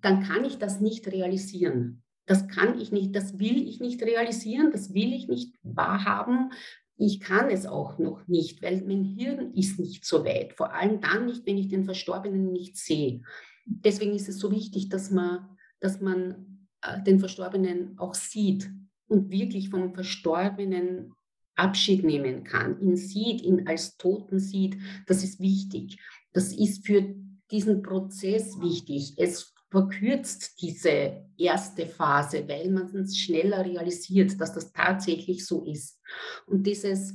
dann 0.00 0.22
kann 0.22 0.44
ich 0.44 0.58
das 0.58 0.80
nicht 0.80 1.08
realisieren. 1.08 2.04
Das 2.26 2.46
kann 2.46 2.78
ich 2.78 2.92
nicht, 2.92 3.16
das 3.16 3.40
will 3.40 3.66
ich 3.68 3.80
nicht 3.80 4.00
realisieren, 4.02 4.70
das 4.70 4.94
will 4.94 5.12
ich 5.12 5.26
nicht 5.26 5.56
wahrhaben, 5.64 6.52
ich 7.00 7.20
kann 7.20 7.48
es 7.48 7.64
auch 7.64 7.98
noch 7.98 8.28
nicht, 8.28 8.62
weil 8.62 8.82
mein 8.82 9.04
Hirn 9.04 9.54
ist 9.54 9.78
nicht 9.78 10.04
so 10.04 10.24
weit. 10.24 10.52
Vor 10.52 10.74
allem 10.74 11.00
dann 11.00 11.26
nicht, 11.26 11.46
wenn 11.46 11.56
ich 11.56 11.68
den 11.68 11.84
Verstorbenen 11.84 12.52
nicht 12.52 12.76
sehe. 12.76 13.22
Deswegen 13.64 14.14
ist 14.14 14.28
es 14.28 14.38
so 14.38 14.50
wichtig, 14.50 14.90
dass 14.90 15.10
man, 15.10 15.48
dass 15.80 16.00
man 16.00 16.68
äh, 16.82 17.02
den 17.02 17.18
Verstorbenen 17.18 17.98
auch 17.98 18.14
sieht 18.14 18.70
und 19.08 19.30
wirklich 19.30 19.70
vom 19.70 19.94
Verstorbenen 19.94 21.14
Abschied 21.56 22.04
nehmen 22.04 22.44
kann, 22.44 22.80
ihn 22.80 22.96
sieht, 22.96 23.42
ihn 23.42 23.66
als 23.66 23.96
Toten 23.96 24.38
sieht. 24.38 24.76
Das 25.06 25.24
ist 25.24 25.40
wichtig. 25.40 25.98
Das 26.32 26.52
ist 26.52 26.86
für 26.86 27.14
diesen 27.50 27.82
Prozess 27.82 28.60
wichtig. 28.60 29.14
Es 29.16 29.54
verkürzt 29.70 30.60
diese 30.60 31.24
erste 31.38 31.86
Phase, 31.86 32.46
weil 32.46 32.70
man 32.70 32.94
es 32.96 33.16
schneller 33.16 33.64
realisiert, 33.64 34.38
dass 34.40 34.52
das 34.52 34.72
tatsächlich 34.72 35.46
so 35.46 35.64
ist. 35.64 35.99
Und 36.46 36.66
dieses, 36.66 37.14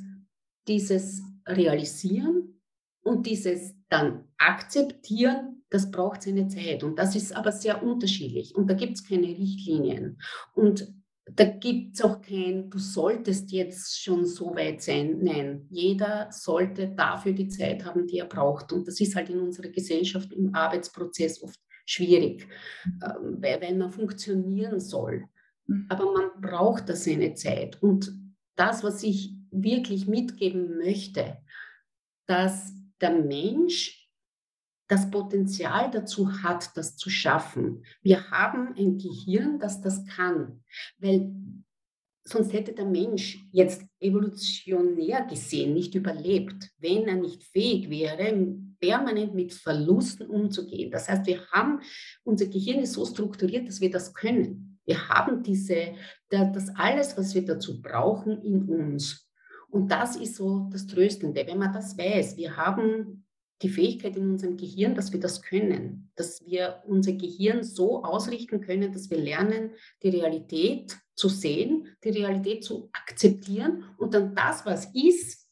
dieses 0.67 1.21
Realisieren 1.47 2.61
und 3.03 3.25
dieses 3.27 3.75
dann 3.89 4.25
akzeptieren, 4.37 5.63
das 5.69 5.91
braucht 5.91 6.23
seine 6.23 6.47
Zeit. 6.47 6.83
Und 6.83 6.97
das 6.97 7.15
ist 7.15 7.35
aber 7.35 7.51
sehr 7.51 7.83
unterschiedlich. 7.83 8.55
Und 8.55 8.69
da 8.69 8.73
gibt 8.73 8.93
es 8.93 9.07
keine 9.07 9.27
Richtlinien. 9.27 10.19
Und 10.53 10.93
da 11.25 11.45
gibt 11.45 11.95
es 11.95 12.03
auch 12.03 12.21
kein, 12.21 12.69
du 12.69 12.77
solltest 12.77 13.51
jetzt 13.51 14.01
schon 14.01 14.25
so 14.25 14.55
weit 14.55 14.81
sein. 14.81 15.19
Nein, 15.21 15.65
jeder 15.69 16.27
sollte 16.31 16.89
dafür 16.89 17.33
die 17.33 17.47
Zeit 17.47 17.83
haben, 17.83 18.05
die 18.05 18.19
er 18.19 18.25
braucht. 18.27 18.71
Und 18.71 18.87
das 18.87 18.99
ist 18.99 19.15
halt 19.15 19.29
in 19.29 19.39
unserer 19.39 19.69
Gesellschaft 19.69 20.31
im 20.33 20.53
Arbeitsprozess 20.53 21.41
oft 21.41 21.59
schwierig, 21.85 22.47
ähm, 22.85 23.37
weil 23.39 23.75
man 23.75 23.91
funktionieren 23.91 24.79
soll. 24.79 25.25
Mhm. 25.67 25.87
Aber 25.89 26.11
man 26.11 26.41
braucht 26.41 26.89
da 26.89 26.95
seine 26.95 27.33
Zeit. 27.33 27.81
Und 27.81 28.11
das, 28.55 28.83
was 28.83 29.03
ich 29.03 29.33
wirklich 29.51 30.07
mitgeben 30.07 30.77
möchte, 30.77 31.37
dass 32.27 32.73
der 33.01 33.11
Mensch 33.11 34.09
das 34.87 35.09
Potenzial 35.09 35.89
dazu 35.91 36.43
hat, 36.43 36.75
das 36.77 36.95
zu 36.95 37.09
schaffen. 37.09 37.83
Wir 38.01 38.29
haben 38.29 38.75
ein 38.77 38.97
Gehirn, 38.97 39.59
das 39.59 39.81
das 39.81 40.05
kann, 40.05 40.63
weil 40.99 41.33
sonst 42.23 42.53
hätte 42.53 42.73
der 42.73 42.85
Mensch 42.85 43.39
jetzt 43.51 43.83
evolutionär 43.99 45.25
gesehen 45.25 45.73
nicht 45.73 45.95
überlebt, 45.95 46.71
wenn 46.77 47.07
er 47.07 47.15
nicht 47.15 47.43
fähig 47.43 47.89
wäre, 47.89 48.57
permanent 48.79 49.33
mit 49.33 49.53
Verlusten 49.53 50.27
umzugehen. 50.27 50.91
Das 50.91 51.07
heißt, 51.07 51.25
wir 51.25 51.45
haben, 51.51 51.81
unser 52.23 52.47
Gehirn 52.47 52.79
ist 52.79 52.93
so 52.93 53.05
strukturiert, 53.05 53.67
dass 53.67 53.81
wir 53.81 53.89
das 53.89 54.13
können. 54.13 54.74
Wir 54.85 55.09
haben 55.09 55.43
diese, 55.43 55.93
das 56.29 56.69
alles, 56.75 57.17
was 57.17 57.33
wir 57.35 57.45
dazu 57.45 57.81
brauchen, 57.81 58.41
in 58.41 58.63
uns. 58.69 59.29
Und 59.69 59.91
das 59.91 60.15
ist 60.15 60.35
so 60.35 60.69
das 60.71 60.87
Tröstende, 60.87 61.45
wenn 61.47 61.57
man 61.57 61.73
das 61.73 61.97
weiß. 61.97 62.37
Wir 62.37 62.55
haben 62.55 63.25
die 63.61 63.69
Fähigkeit 63.69 64.15
in 64.17 64.31
unserem 64.31 64.57
Gehirn, 64.57 64.95
dass 64.95 65.11
wir 65.11 65.19
das 65.19 65.41
können, 65.41 66.11
dass 66.15 66.45
wir 66.45 66.83
unser 66.85 67.13
Gehirn 67.13 67.63
so 67.63 68.03
ausrichten 68.03 68.61
können, 68.61 68.91
dass 68.91 69.09
wir 69.09 69.17
lernen, 69.17 69.71
die 70.03 70.09
Realität 70.09 70.97
zu 71.15 71.29
sehen, 71.29 71.87
die 72.03 72.09
Realität 72.09 72.63
zu 72.63 72.89
akzeptieren 72.91 73.85
und 73.97 74.13
dann 74.13 74.35
das, 74.35 74.65
was 74.65 74.93
ist, 74.93 75.44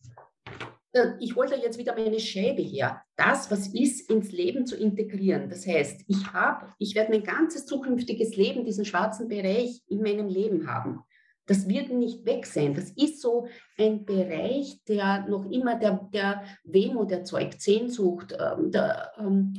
ich 1.19 1.35
hole 1.35 1.49
da 1.49 1.55
jetzt 1.55 1.77
wieder 1.77 1.95
meine 1.95 2.19
Scheibe 2.19 2.61
her, 2.61 3.01
das, 3.15 3.49
was 3.49 3.67
ist, 3.67 4.09
ins 4.09 4.31
Leben 4.31 4.65
zu 4.65 4.75
integrieren. 4.75 5.49
Das 5.49 5.65
heißt, 5.65 6.01
ich 6.07 6.33
habe, 6.33 6.67
ich 6.77 6.93
werde 6.93 7.11
mein 7.11 7.23
ganzes 7.23 7.65
zukünftiges 7.65 8.35
Leben, 8.35 8.63
diesen 8.63 8.85
schwarzen 8.85 9.27
Bereich 9.27 9.81
in 9.87 10.01
meinem 10.01 10.27
Leben 10.27 10.67
haben. 10.67 11.03
Das 11.45 11.67
wird 11.67 11.91
nicht 11.91 12.25
weg 12.25 12.45
sein. 12.45 12.73
Das 12.73 12.91
ist 12.91 13.21
so 13.21 13.47
ein 13.77 14.05
Bereich, 14.05 14.81
der 14.87 15.27
noch 15.27 15.49
immer 15.49 15.77
der, 15.77 16.09
der 16.13 16.43
Wehmut 16.63 17.11
erzeugt, 17.11 17.61
Sehnsucht, 17.61 18.37
ähm, 18.39 18.71
der, 18.71 19.11
ähm, 19.17 19.53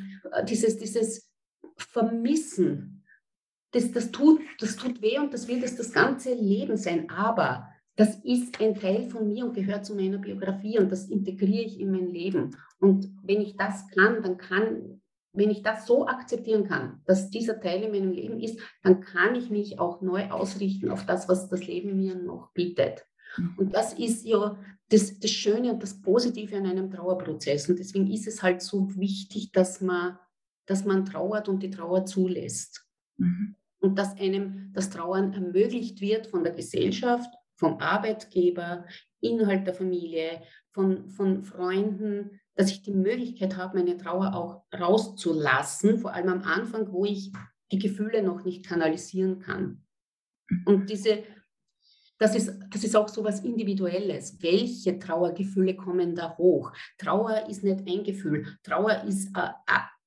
dieses, 0.49 0.79
dieses 0.79 1.31
Vermissen. 1.77 3.05
Das, 3.73 3.91
das, 3.91 4.13
tut, 4.13 4.41
das 4.61 4.77
tut 4.77 5.03
weh 5.03 5.19
und 5.19 5.35
das 5.35 5.49
wird 5.49 5.65
es 5.65 5.77
das 5.77 5.93
ganze 5.93 6.33
Leben 6.33 6.77
sein. 6.77 7.11
Aber 7.11 7.69
das 7.97 8.17
ist 8.25 8.61
ein 8.61 8.75
Teil 8.75 9.09
von 9.09 9.29
mir 9.29 9.47
und 9.47 9.55
gehört 9.55 9.85
zu 9.85 9.95
meiner 9.95 10.19
Biografie 10.19 10.79
und 10.79 10.91
das 10.91 11.07
integriere 11.07 11.65
ich 11.65 11.79
in 11.79 11.93
mein 11.93 12.09
Leben. 12.09 12.57
Und 12.81 13.09
wenn 13.23 13.41
ich 13.41 13.57
das 13.57 13.87
kann, 13.89 14.23
dann 14.23 14.37
kann, 14.37 15.01
wenn 15.33 15.51
ich 15.51 15.63
das 15.63 15.87
so 15.87 16.07
akzeptieren 16.07 16.65
kann, 16.65 17.01
dass 17.07 17.31
dieser 17.31 17.61
Teil 17.61 17.85
in 17.85 17.93
meinem 17.93 18.11
Leben 18.11 18.41
ist, 18.41 18.59
dann 18.83 19.01
kann 19.01 19.37
ich 19.37 19.49
mich 19.49 19.79
auch 19.79 20.01
neu 20.01 20.31
ausrichten 20.31 20.91
auf 20.91 21.07
das, 21.07 21.29
was 21.29 21.49
das 21.49 21.67
Leben 21.67 21.97
mir 21.97 22.17
noch 22.17 22.53
bietet. 22.53 23.07
Mhm. 23.37 23.55
Und 23.59 23.75
das 23.75 23.93
ist 23.93 24.25
ja 24.25 24.59
das, 24.89 25.19
das 25.21 25.31
Schöne 25.31 25.73
und 25.73 25.83
das 25.83 26.01
Positive 26.03 26.57
an 26.57 26.67
einem 26.67 26.91
Trauerprozess. 26.91 27.69
Und 27.69 27.79
deswegen 27.79 28.11
ist 28.11 28.27
es 28.27 28.43
halt 28.43 28.61
so 28.61 28.95
wichtig, 28.97 29.53
dass 29.53 29.81
man, 29.81 30.19
dass 30.67 30.85
man 30.85 31.05
trauert 31.05 31.49
und 31.49 31.63
die 31.63 31.71
Trauer 31.71 32.07
zulässt. 32.07 32.89
Mhm. 33.19 33.55
Und 33.79 33.99
dass 33.99 34.19
einem 34.19 34.73
das 34.73 34.91
Trauern 34.91 35.33
ermöglicht 35.33 36.01
wird 36.01 36.27
von 36.27 36.43
der 36.43 36.55
Gesellschaft, 36.55 37.31
vom 37.65 37.79
Arbeitgeber, 37.79 38.85
innerhalb 39.21 39.65
der 39.65 39.75
Familie, 39.75 40.43
von, 40.73 41.09
von 41.09 41.45
Freunden, 41.45 42.41
dass 42.57 42.71
ich 42.71 42.83
die 42.83 42.93
Möglichkeit 42.93 43.57
habe, 43.57 43.79
meine 43.79 43.97
Trauer 43.97 44.35
auch 44.35 44.65
rauszulassen, 44.79 45.99
vor 45.99 46.13
allem 46.13 46.29
am 46.29 46.43
Anfang, 46.43 46.93
wo 46.93 47.05
ich 47.07 47.33
die 47.73 47.79
Gefühle 47.79 48.23
noch 48.23 48.45
nicht 48.45 48.67
kanalisieren 48.67 49.39
kann. 49.39 49.83
Und 50.67 50.91
diese, 50.91 51.23
das 52.19 52.35
ist, 52.37 52.53
das 52.71 52.85
ist 52.85 52.97
auch 52.97 53.09
so 53.09 53.25
was 53.25 53.41
Individuelles. 53.41 54.43
Welche 54.43 54.99
Trauergefühle 54.99 55.75
kommen 55.75 56.15
da 56.15 56.37
hoch? 56.37 56.71
Trauer 56.99 57.49
ist 57.49 57.65
nicht 57.65 57.89
ein 57.89 58.05
Gefühl. 58.05 58.47
Trauer 58.63 59.05
ist 59.05 59.35
äh, 59.37 59.49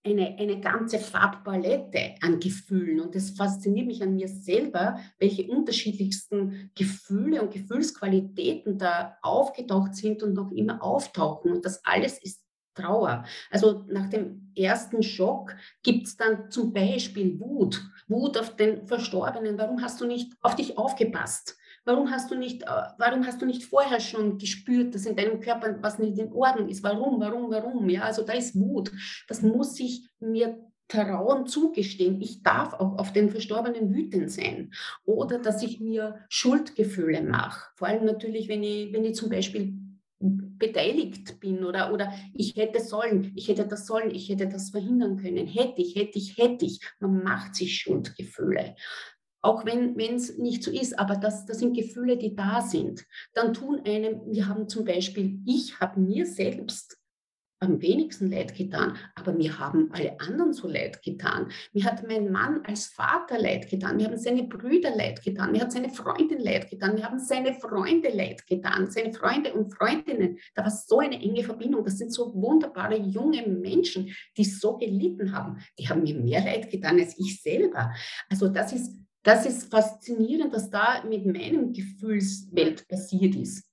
eine, 0.03 0.37
eine 0.37 0.59
ganze 0.59 0.99
Farbpalette 0.99 2.15
an 2.21 2.39
Gefühlen. 2.39 2.99
Und 3.01 3.15
das 3.15 3.31
fasziniert 3.31 3.87
mich 3.87 4.01
an 4.01 4.15
mir 4.15 4.27
selber, 4.27 4.99
welche 5.19 5.47
unterschiedlichsten 5.47 6.71
Gefühle 6.75 7.41
und 7.41 7.51
Gefühlsqualitäten 7.51 8.77
da 8.77 9.17
aufgetaucht 9.21 9.95
sind 9.95 10.23
und 10.23 10.33
noch 10.33 10.51
immer 10.51 10.81
auftauchen. 10.81 11.51
Und 11.51 11.65
das 11.65 11.83
alles 11.83 12.21
ist 12.23 12.47
Trauer. 12.77 13.25
Also 13.49 13.85
nach 13.87 14.09
dem 14.09 14.51
ersten 14.55 15.03
Schock 15.03 15.55
gibt 15.83 16.07
es 16.07 16.15
dann 16.15 16.49
zum 16.51 16.73
Beispiel 16.73 17.39
Wut. 17.39 17.83
Wut 18.07 18.37
auf 18.37 18.55
den 18.55 18.87
Verstorbenen. 18.87 19.57
Warum 19.57 19.81
hast 19.81 19.99
du 19.99 20.05
nicht 20.05 20.31
auf 20.41 20.55
dich 20.55 20.77
aufgepasst? 20.77 21.57
Warum 21.87 22.11
hast 22.11 22.29
du 22.29 22.35
nicht, 22.35 22.63
äh, 22.63 22.83
warum 22.97 23.25
hast 23.25 23.41
du 23.41 23.45
nicht 23.45 23.63
vorher 23.63 24.01
schon 24.01 24.37
gespürt, 24.37 24.93
dass 24.93 25.05
in 25.05 25.15
deinem 25.15 25.39
Körper 25.39 25.77
was 25.81 25.99
nicht 25.99 26.17
in 26.17 26.33
Ordnung 26.33 26.67
ist? 26.67 26.83
Warum, 26.83 27.21
warum, 27.21 27.49
warum? 27.49 27.87
Ja, 27.87 28.01
also 28.01 28.23
da 28.23 28.33
ist 28.33 28.59
Wut. 28.59 28.91
Das 29.29 29.41
muss 29.41 29.79
ich 29.79 30.05
mir 30.19 30.59
trauen 30.89 31.47
zugestehen. 31.47 32.19
Ich 32.21 32.43
darf 32.43 32.73
auch 32.73 32.97
auf 32.97 33.13
den 33.13 33.29
Verstorbenen 33.29 33.93
wütend 33.93 34.29
sein. 34.29 34.73
Oder 35.05 35.39
dass 35.39 35.63
ich 35.63 35.79
mir 35.79 36.25
Schuldgefühle 36.27 37.21
mache. 37.23 37.71
Vor 37.75 37.87
allem 37.87 38.03
natürlich, 38.03 38.49
wenn 38.49 38.63
ich, 38.63 38.91
wenn 38.91 39.05
ich 39.05 39.15
zum 39.15 39.29
Beispiel 39.29 39.73
beteiligt 40.19 41.39
bin 41.39 41.63
oder, 41.63 41.93
oder 41.93 42.11
ich 42.33 42.57
hätte 42.57 42.81
sollen, 42.81 43.31
ich 43.35 43.47
hätte 43.47 43.65
das 43.65 43.85
sollen, 43.85 44.13
ich 44.13 44.27
hätte 44.27 44.49
das 44.49 44.71
verhindern 44.71 45.15
können, 45.15 45.47
hätte 45.47 45.81
ich, 45.81 45.95
hätte 45.95 46.17
ich, 46.17 46.37
hätte 46.37 46.65
ich. 46.65 46.81
Man 46.99 47.23
macht 47.23 47.55
sich 47.55 47.77
Schuldgefühle 47.77 48.75
auch 49.47 49.65
wenn 49.65 49.97
es 49.97 50.37
nicht 50.37 50.61
so 50.61 50.71
ist, 50.71 50.99
aber 50.99 51.15
das, 51.15 51.45
das 51.45 51.59
sind 51.59 51.73
Gefühle, 51.73 52.17
die 52.17 52.35
da 52.35 52.61
sind. 52.61 53.05
Dann 53.33 53.53
tun 53.53 53.81
einem, 53.85 54.21
wir 54.25 54.47
haben 54.49 54.67
zum 54.67 54.83
Beispiel, 54.83 55.39
ich 55.45 55.79
habe 55.79 56.01
mir 56.01 56.25
selbst 56.25 56.97
am 57.59 57.81
wenigsten 57.81 58.29
leid 58.29 58.53
getan, 58.53 58.97
aber 59.15 59.31
mir 59.31 59.57
haben 59.57 59.89
alle 59.93 60.19
anderen 60.19 60.51
so 60.51 60.67
leid 60.67 61.01
getan. 61.01 61.49
Mir 61.73 61.85
hat 61.85 62.05
mein 62.05 62.29
Mann 62.29 62.61
als 62.65 62.87
Vater 62.87 63.39
leid 63.39 63.69
getan, 63.69 63.95
mir 63.95 64.07
haben 64.07 64.17
seine 64.17 64.43
Brüder 64.43 64.93
leid 64.93 65.23
getan, 65.23 65.53
mir 65.53 65.61
hat 65.61 65.71
seine 65.71 65.89
Freundin 65.89 66.39
leid 66.39 66.69
getan, 66.69 66.95
mir 66.95 67.05
haben 67.05 67.17
seine 67.17 67.53
Freunde 67.53 68.09
leid 68.09 68.45
getan, 68.45 68.91
seine 68.91 69.13
Freunde 69.13 69.53
und 69.53 69.73
Freundinnen. 69.73 70.37
Da 70.55 70.63
war 70.63 70.71
so 70.71 70.99
eine 70.99 71.23
enge 71.23 71.43
Verbindung. 71.43 71.85
Das 71.85 71.97
sind 71.97 72.13
so 72.13 72.33
wunderbare 72.35 72.97
junge 72.97 73.47
Menschen, 73.47 74.13
die 74.35 74.43
so 74.43 74.77
gelitten 74.77 75.31
haben. 75.31 75.57
Die 75.79 75.87
haben 75.87 76.03
mir 76.03 76.15
mehr 76.15 76.43
leid 76.43 76.69
getan 76.69 76.99
als 76.99 77.17
ich 77.17 77.41
selber. 77.41 77.93
Also 78.29 78.49
das 78.49 78.73
ist 78.73 79.06
das 79.23 79.45
ist 79.45 79.69
faszinierend, 79.69 80.53
was 80.53 80.69
da 80.69 81.03
mit 81.03 81.25
meinem 81.25 81.73
Gefühlswelt 81.73 82.87
passiert 82.87 83.35
ist. 83.35 83.65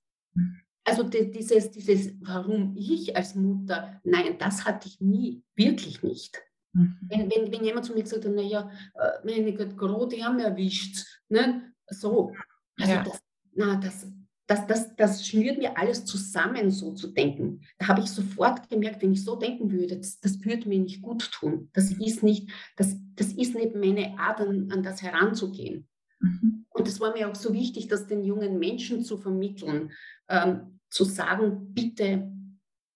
Also 0.83 1.03
dieses, 1.03 1.71
dieses, 1.71 2.13
warum 2.21 2.75
ich 2.77 3.15
als 3.15 3.35
Mutter, 3.35 3.99
nein, 4.03 4.37
das 4.37 4.65
hatte 4.65 4.87
ich 4.87 5.01
nie, 5.01 5.43
wirklich 5.55 6.03
nicht. 6.03 6.39
Mhm. 6.73 6.97
Wenn, 7.01 7.31
wenn, 7.31 7.51
wenn 7.51 7.63
jemand 7.63 7.85
zu 7.85 7.93
mir 7.93 8.03
gesagt 8.03 8.25
hat, 8.25 8.33
naja, 8.33 8.69
äh, 8.93 9.11
meine 9.23 9.53
Gott, 9.53 9.75
Gott, 9.77 10.11
die 10.11 10.23
haben 10.23 10.39
erwischt, 10.39 11.05
ne? 11.29 11.73
so. 11.87 12.33
Also 12.77 12.91
ja. 12.91 13.03
das, 13.03 13.23
na, 13.53 13.75
das, 13.77 14.07
das, 14.47 14.67
das, 14.67 14.95
das 14.95 15.25
schnürt 15.25 15.57
mir 15.57 15.77
alles 15.77 16.05
zusammen, 16.05 16.69
so 16.69 16.93
zu 16.93 17.07
denken. 17.07 17.61
Da 17.79 17.87
habe 17.87 18.01
ich 18.01 18.07
sofort 18.07 18.69
gemerkt, 18.69 19.01
wenn 19.01 19.13
ich 19.13 19.23
so 19.23 19.35
denken 19.35 19.71
würde, 19.71 19.97
das, 19.97 20.19
das 20.19 20.43
würde 20.45 20.69
mir 20.69 20.79
nicht 20.79 21.01
gut 21.01 21.31
tun. 21.31 21.69
Das 21.73 21.91
ist 21.91 22.21
nicht, 22.21 22.49
das, 22.75 22.95
das 23.15 23.33
ist 23.33 23.55
nicht 23.55 23.75
meine 23.75 24.19
Art, 24.19 24.39
an, 24.39 24.71
an 24.71 24.83
das 24.83 25.01
heranzugehen. 25.01 25.87
Mhm. 26.19 26.65
Und 26.69 26.87
es 26.87 26.99
war 26.99 27.13
mir 27.13 27.29
auch 27.29 27.35
so 27.35 27.53
wichtig, 27.53 27.87
das 27.87 28.05
den 28.05 28.23
jungen 28.23 28.59
Menschen 28.59 29.03
zu 29.03 29.17
vermitteln, 29.17 29.91
ähm, 30.29 30.79
zu 30.89 31.05
sagen, 31.05 31.73
bitte 31.73 32.31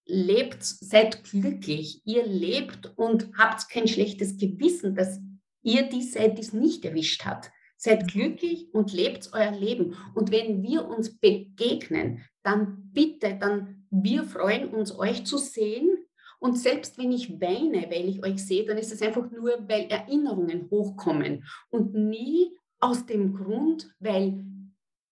lebt, 0.05 0.63
seid 0.63 1.23
glücklich, 1.23 2.01
ihr 2.05 2.25
lebt 2.25 2.97
und 2.97 3.29
habt 3.37 3.69
kein 3.69 3.87
schlechtes 3.87 4.37
Gewissen, 4.37 4.95
dass 4.95 5.19
ihr 5.61 5.87
die 5.89 6.03
seid, 6.03 6.37
die 6.37 6.41
es 6.41 6.53
nicht 6.53 6.85
erwischt 6.85 7.25
hat. 7.25 7.51
Seid 7.81 8.11
glücklich 8.11 8.73
und 8.73 8.91
lebt 8.91 9.29
euer 9.31 9.51
Leben. 9.51 9.95
Und 10.13 10.31
wenn 10.31 10.61
wir 10.61 10.85
uns 10.85 11.17
begegnen, 11.17 12.25
dann 12.43 12.91
bitte, 12.91 13.37
dann 13.39 13.87
wir 13.89 14.23
freuen 14.23 14.69
uns, 14.69 14.97
euch 14.99 15.25
zu 15.25 15.37
sehen. 15.37 15.97
Und 16.39 16.57
selbst 16.57 16.97
wenn 16.97 17.11
ich 17.13 17.39
weine, 17.39 17.89
weil 17.89 18.09
ich 18.09 18.21
euch 18.23 18.45
sehe, 18.45 18.65
dann 18.65 18.77
ist 18.77 18.91
es 18.91 19.01
einfach 19.01 19.31
nur, 19.31 19.51
weil 19.69 19.87
Erinnerungen 19.89 20.69
hochkommen 20.69 21.45
und 21.69 21.93
nie 21.93 22.51
aus 22.79 23.05
dem 23.05 23.33
Grund, 23.33 23.93
weil 23.99 24.43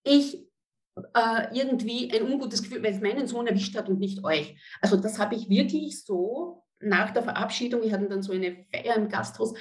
ich 0.03 0.47
äh, 1.13 1.57
irgendwie 1.57 2.11
ein 2.11 2.23
ungutes 2.23 2.63
Gefühl, 2.63 2.83
weil 2.83 2.93
es 2.93 3.01
meinen 3.01 3.27
Sohn 3.27 3.47
erwischt 3.47 3.77
hat 3.77 3.87
und 3.87 3.99
nicht 3.99 4.23
euch. 4.23 4.57
Also 4.81 4.97
das 4.97 5.19
habe 5.19 5.35
ich 5.35 5.49
wirklich 5.49 6.03
so 6.03 6.63
nach 6.79 7.11
der 7.11 7.23
Verabschiedung, 7.23 7.81
wir 7.81 7.91
hatten 7.91 8.09
dann 8.09 8.21
so 8.21 8.33
eine 8.33 8.65
Feier 8.71 8.95
im 8.95 9.09
Gasthaus, 9.09 9.53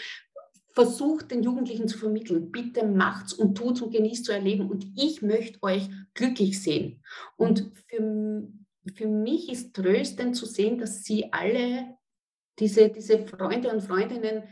versucht 0.77 1.31
den 1.31 1.43
Jugendlichen 1.43 1.89
zu 1.89 1.97
vermitteln, 1.97 2.53
bitte 2.53 2.87
macht's 2.87 3.33
und 3.33 3.57
tut's 3.57 3.81
und 3.81 3.93
genießt 3.93 4.27
zu 4.27 4.33
erleben 4.33 4.69
und 4.69 4.87
ich 4.95 5.23
möchte 5.23 5.61
euch 5.63 5.89
glücklich 6.13 6.63
sehen. 6.63 7.03
Und 7.37 7.73
für, 7.89 8.47
für 8.95 9.09
mich 9.09 9.51
ist 9.51 9.75
tröstend 9.75 10.37
zu 10.37 10.45
sehen, 10.45 10.77
dass 10.79 11.03
sie 11.03 11.33
alle, 11.33 11.97
diese, 12.59 12.91
diese 12.91 13.27
Freunde 13.27 13.73
und 13.73 13.81
Freundinnen 13.81 14.43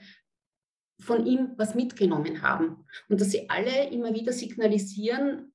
von 0.99 1.27
ihm 1.27 1.53
was 1.59 1.75
mitgenommen 1.75 2.41
haben 2.41 2.87
und 3.11 3.20
dass 3.20 3.31
sie 3.31 3.51
alle 3.51 3.91
immer 3.91 4.14
wieder 4.14 4.33
signalisieren, 4.33 5.53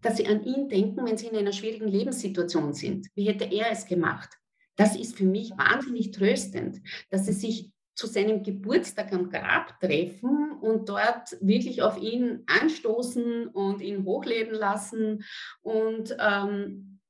dass 0.00 0.16
sie 0.16 0.26
an 0.26 0.42
ihn 0.42 0.70
denken, 0.70 1.04
wenn 1.04 1.18
sie 1.18 1.26
in 1.26 1.36
einer 1.36 1.52
schwierigen 1.52 1.88
Lebenssituation 1.88 2.72
sind. 2.72 3.08
Wie 3.14 3.28
hätte 3.28 3.44
er 3.44 3.70
es 3.70 3.84
gemacht? 3.84 4.30
Das 4.76 4.96
ist 4.96 5.18
für 5.18 5.26
mich 5.26 5.50
wahnsinnig 5.50 6.12
tröstend, 6.12 6.80
dass 7.10 7.26
sie 7.26 7.32
sich 7.32 7.72
zu 7.98 8.06
seinem 8.06 8.44
Geburtstag 8.44 9.12
am 9.12 9.28
Grab 9.28 9.80
treffen 9.80 10.52
und 10.60 10.88
dort 10.88 11.36
wirklich 11.40 11.82
auf 11.82 12.00
ihn 12.00 12.44
anstoßen 12.46 13.48
und 13.48 13.80
ihn 13.80 14.04
hochleben 14.04 14.54
lassen 14.54 15.24
und 15.62 16.16
ähm, 16.20 17.00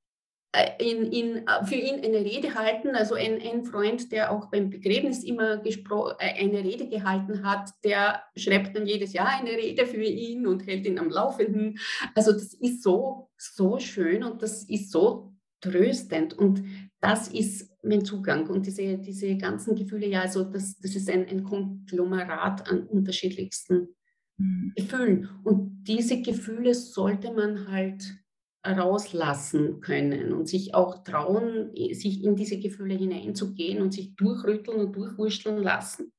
äh, 0.52 0.70
in, 0.78 1.12
in, 1.12 1.46
äh, 1.46 1.64
für 1.66 1.74
ihn 1.74 2.02
eine 2.02 2.24
Rede 2.24 2.54
halten. 2.54 2.96
Also 2.96 3.16
ein, 3.16 3.38
ein 3.38 3.64
Freund, 3.64 4.10
der 4.12 4.32
auch 4.32 4.50
beim 4.50 4.70
Begräbnis 4.70 5.24
immer 5.24 5.62
äh, 5.62 6.42
eine 6.42 6.64
Rede 6.64 6.88
gehalten 6.88 7.44
hat, 7.44 7.68
der 7.84 8.22
schreibt 8.34 8.74
dann 8.74 8.86
jedes 8.86 9.12
Jahr 9.12 9.28
eine 9.28 9.50
Rede 9.50 9.84
für 9.84 10.02
ihn 10.02 10.46
und 10.46 10.66
hält 10.66 10.86
ihn 10.86 10.98
am 10.98 11.10
Laufenden. 11.10 11.78
Also 12.14 12.32
das 12.32 12.54
ist 12.54 12.82
so, 12.82 13.28
so 13.36 13.78
schön 13.78 14.24
und 14.24 14.40
das 14.40 14.64
ist 14.64 14.90
so 14.90 15.34
tröstend. 15.60 16.32
Und 16.32 16.64
das 17.00 17.28
ist 17.28 17.70
mein 17.82 18.04
Zugang. 18.04 18.48
Und 18.48 18.66
diese, 18.66 18.98
diese 18.98 19.36
ganzen 19.36 19.74
Gefühle, 19.74 20.06
ja, 20.06 20.22
also 20.22 20.44
das, 20.44 20.78
das 20.78 20.96
ist 20.96 21.10
ein, 21.10 21.26
ein 21.26 21.44
Konglomerat 21.44 22.70
an 22.70 22.86
unterschiedlichsten 22.86 23.88
mhm. 24.36 24.72
Gefühlen. 24.76 25.28
Und 25.44 25.84
diese 25.84 26.20
Gefühle 26.20 26.74
sollte 26.74 27.32
man 27.32 27.70
halt 27.70 28.18
rauslassen 28.66 29.80
können 29.80 30.32
und 30.32 30.48
sich 30.48 30.74
auch 30.74 31.04
trauen, 31.04 31.70
sich 31.92 32.24
in 32.24 32.36
diese 32.36 32.58
Gefühle 32.58 32.94
hineinzugehen 32.94 33.80
und 33.80 33.92
sich 33.92 34.14
durchrütteln 34.16 34.80
und 34.80 34.96
durchwurschteln 34.96 35.62
lassen. 35.62 36.12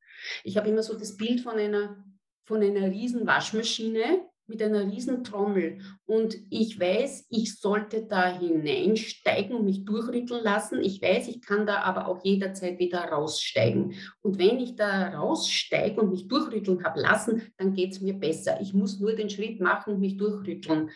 Ich 0.43 0.57
habe 0.57 0.69
immer 0.69 0.81
so 0.81 0.97
das 0.97 1.17
Bild 1.17 1.41
von 1.41 1.55
einer, 1.57 2.03
von 2.45 2.61
einer 2.61 2.89
riesen 2.89 3.27
Waschmaschine, 3.27 4.28
mit 4.49 4.61
einer 4.61 4.85
riesen 4.91 5.23
Trommel 5.23 5.79
und 6.05 6.35
ich 6.49 6.79
weiß, 6.79 7.27
ich 7.29 7.59
sollte 7.59 8.05
da 8.05 8.37
hineinsteigen 8.37 9.55
und 9.55 9.65
mich 9.65 9.85
durchrütteln 9.85 10.43
lassen. 10.43 10.81
Ich 10.81 11.01
weiß, 11.01 11.27
ich 11.27 11.41
kann 11.41 11.65
da 11.65 11.81
aber 11.83 12.07
auch 12.07 12.23
jederzeit 12.23 12.79
wieder 12.79 12.99
raussteigen. 13.05 13.93
Und 14.21 14.39
wenn 14.39 14.59
ich 14.59 14.75
da 14.75 15.09
raussteige 15.09 16.01
und 16.01 16.11
mich 16.11 16.27
durchrütteln 16.27 16.83
habe 16.83 16.99
lassen, 16.99 17.43
dann 17.57 17.73
geht 17.73 17.93
es 17.93 18.01
mir 18.01 18.13
besser. 18.13 18.59
Ich 18.61 18.73
muss 18.73 18.99
nur 18.99 19.13
den 19.13 19.29
Schritt 19.29 19.59
machen 19.61 19.93
und 19.93 19.99
mich 19.99 20.17
durchrütteln. 20.17 20.89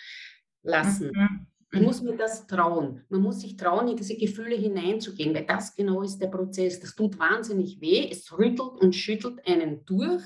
lassen. 0.64 1.12
Mhm. 1.14 1.53
Ich 1.74 1.82
muss 1.82 2.02
mir 2.04 2.16
das 2.16 2.46
trauen. 2.46 3.04
Man 3.10 3.22
muss 3.22 3.42
sich 3.42 3.58
trauen, 3.58 3.88
in 3.88 3.98
diese 3.98 4.16
Gefühle 4.16 4.56
hineinzugehen, 4.56 5.34
weil 5.34 5.46
das 5.46 5.76
genau 5.76 6.04
ist 6.04 6.20
der 6.20 6.28
Prozess. 6.28 6.80
Das 6.80 6.94
tut 6.94 7.18
wahnsinnig 7.18 7.82
weh. 7.82 8.10
Es 8.12 8.32
rüttelt 8.38 8.80
und 8.80 8.96
schüttelt 8.96 9.40
einen 9.48 9.84
durch. 9.86 10.22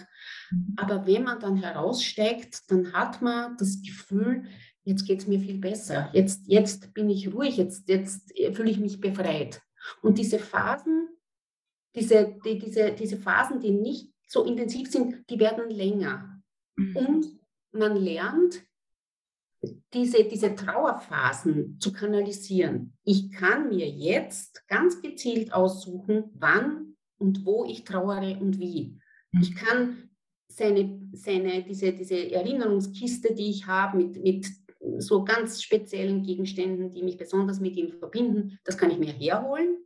Mhm. 0.52 0.74
Aber 0.76 1.08
wenn 1.08 1.24
man 1.24 1.40
dann 1.40 1.56
heraussteigt, 1.56 2.70
dann 2.70 2.92
hat 2.92 3.22
man 3.22 3.56
das 3.58 3.82
Gefühl, 3.82 4.44
jetzt 4.84 5.06
geht 5.06 5.22
es 5.22 5.28
mir 5.28 5.40
viel 5.40 5.58
besser. 5.58 6.10
Jetzt, 6.14 6.48
jetzt 6.48 6.94
bin 6.94 7.10
ich 7.10 7.34
ruhig. 7.34 7.56
Jetzt, 7.56 7.88
jetzt 7.88 8.34
fühle 8.54 8.70
ich 8.70 8.80
mich 8.80 9.00
befreit. 9.00 9.62
Und 10.02 10.18
diese 10.18 10.40
Phasen, 10.40 11.08
diese, 11.96 12.36
die, 12.44 12.60
diese, 12.60 12.92
diese 12.92 13.18
Phasen, 13.18 13.62
die 13.62 13.72
nicht 13.72 14.12
so 14.28 14.44
intensiv 14.44 14.92
sind, 14.92 15.24
die 15.30 15.40
werden 15.40 15.70
länger. 15.70 16.42
Mhm. 16.76 16.96
Und 16.98 17.26
man 17.72 17.96
lernt, 17.96 18.67
diese, 19.94 20.26
diese 20.26 20.56
Trauerphasen 20.56 21.80
zu 21.80 21.94
kanalisieren. 21.94 22.94
Ich 23.04 23.32
kann 23.32 23.70
mir 23.70 23.88
jetzt 23.88 24.68
ganz 24.68 25.02
gezielt 25.02 25.54
aussuchen, 25.54 26.26
wann 26.34 26.96
und 27.18 27.46
wo 27.46 27.66
ich 27.66 27.84
trauere 27.84 28.40
und 28.40 28.60
wie. 28.60 29.00
Mhm. 29.32 29.42
Ich 29.42 29.56
kann 29.56 30.10
seine, 30.50 31.00
seine, 31.14 31.64
diese, 31.64 31.94
diese 31.94 32.32
Erinnerungskiste, 32.32 33.34
die 33.34 33.50
ich 33.50 33.68
habe, 33.68 33.98
mit, 33.98 34.22
mit 34.22 34.48
so 35.00 35.24
ganz 35.24 35.62
speziellen 35.62 36.24
Gegenständen, 36.24 36.92
die 36.92 37.04
mich 37.04 37.18
besonders 37.18 37.60
mit 37.60 37.76
ihm 37.76 37.92
verbinden, 37.92 38.60
das 38.64 38.78
kann 38.78 38.92
ich 38.92 39.00
mir 39.00 39.14
herholen, 39.14 39.78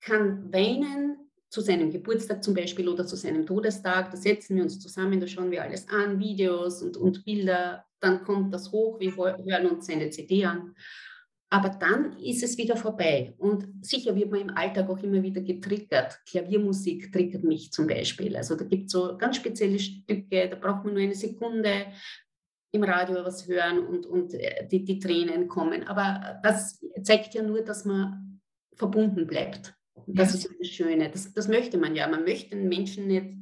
kann 0.00 0.52
weinen, 0.52 1.21
zu 1.52 1.60
seinem 1.60 1.90
Geburtstag 1.90 2.42
zum 2.42 2.54
Beispiel 2.54 2.88
oder 2.88 3.06
zu 3.06 3.14
seinem 3.14 3.44
Todestag. 3.44 4.10
Da 4.10 4.16
setzen 4.16 4.56
wir 4.56 4.62
uns 4.62 4.80
zusammen, 4.80 5.20
da 5.20 5.26
schauen 5.26 5.50
wir 5.50 5.62
alles 5.62 5.86
an, 5.90 6.18
Videos 6.18 6.80
und, 6.80 6.96
und 6.96 7.26
Bilder. 7.26 7.84
Dann 8.00 8.24
kommt 8.24 8.54
das 8.54 8.72
hoch, 8.72 8.98
wir 8.98 9.14
hören 9.14 9.66
uns 9.66 9.86
seine 9.86 10.08
CD 10.08 10.46
an. 10.46 10.74
Aber 11.50 11.68
dann 11.68 12.18
ist 12.18 12.42
es 12.42 12.56
wieder 12.56 12.74
vorbei. 12.74 13.34
Und 13.36 13.68
sicher 13.84 14.16
wird 14.16 14.30
man 14.30 14.40
im 14.40 14.56
Alltag 14.56 14.88
auch 14.88 15.02
immer 15.02 15.22
wieder 15.22 15.42
getriggert. 15.42 16.20
Klaviermusik 16.26 17.12
triggert 17.12 17.44
mich 17.44 17.70
zum 17.70 17.86
Beispiel. 17.86 18.34
Also 18.34 18.56
da 18.56 18.64
gibt 18.64 18.86
es 18.86 18.92
so 18.92 19.18
ganz 19.18 19.36
spezielle 19.36 19.78
Stücke, 19.78 20.48
da 20.48 20.56
braucht 20.56 20.86
man 20.86 20.94
nur 20.94 21.02
eine 21.02 21.14
Sekunde 21.14 21.88
im 22.74 22.82
Radio 22.82 23.16
was 23.26 23.46
hören 23.46 23.86
und, 23.86 24.06
und 24.06 24.32
äh, 24.32 24.66
die, 24.68 24.84
die 24.84 24.98
Tränen 24.98 25.48
kommen. 25.48 25.86
Aber 25.86 26.40
das 26.42 26.82
zeigt 27.02 27.34
ja 27.34 27.42
nur, 27.42 27.60
dass 27.60 27.84
man 27.84 28.40
verbunden 28.74 29.26
bleibt. 29.26 29.74
Das 30.06 30.30
ja. 30.30 30.38
ist 30.38 30.50
das 30.58 30.68
Schöne. 30.68 31.10
Das, 31.10 31.32
das 31.32 31.48
möchte 31.48 31.78
man 31.78 31.94
ja. 31.94 32.08
Man 32.08 32.24
möchte 32.24 32.56
den 32.56 32.68
Menschen 32.68 33.06
nicht, 33.06 33.36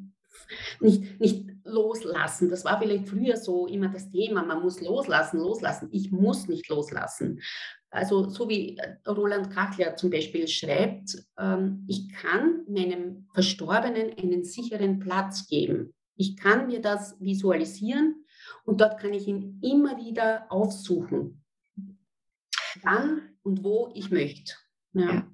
nicht, 0.80 1.20
nicht 1.20 1.50
loslassen. 1.64 2.50
Das 2.50 2.64
war 2.64 2.78
vielleicht 2.78 3.08
früher 3.08 3.36
so 3.36 3.66
immer 3.66 3.88
das 3.88 4.10
Thema. 4.10 4.44
Man 4.44 4.62
muss 4.62 4.80
loslassen, 4.80 5.38
loslassen. 5.38 5.88
Ich 5.92 6.10
muss 6.10 6.48
nicht 6.48 6.68
loslassen. 6.68 7.40
Also 7.90 8.28
so 8.28 8.48
wie 8.48 8.78
äh, 8.78 8.96
Roland 9.08 9.50
Kachler 9.50 9.96
zum 9.96 10.10
Beispiel 10.10 10.46
schreibt, 10.46 11.16
ähm, 11.38 11.84
ich 11.88 12.12
kann 12.12 12.64
meinem 12.68 13.26
Verstorbenen 13.34 14.12
einen 14.16 14.44
sicheren 14.44 15.00
Platz 15.00 15.48
geben. 15.48 15.92
Ich 16.16 16.36
kann 16.36 16.66
mir 16.66 16.80
das 16.80 17.16
visualisieren 17.20 18.24
und 18.64 18.80
dort 18.80 19.00
kann 19.00 19.12
ich 19.12 19.26
ihn 19.26 19.58
immer 19.62 19.96
wieder 19.96 20.46
aufsuchen. 20.50 21.42
Wann 22.82 23.22
und 23.42 23.64
wo 23.64 23.90
ich 23.94 24.10
möchte. 24.10 24.52
Ja. 24.92 25.26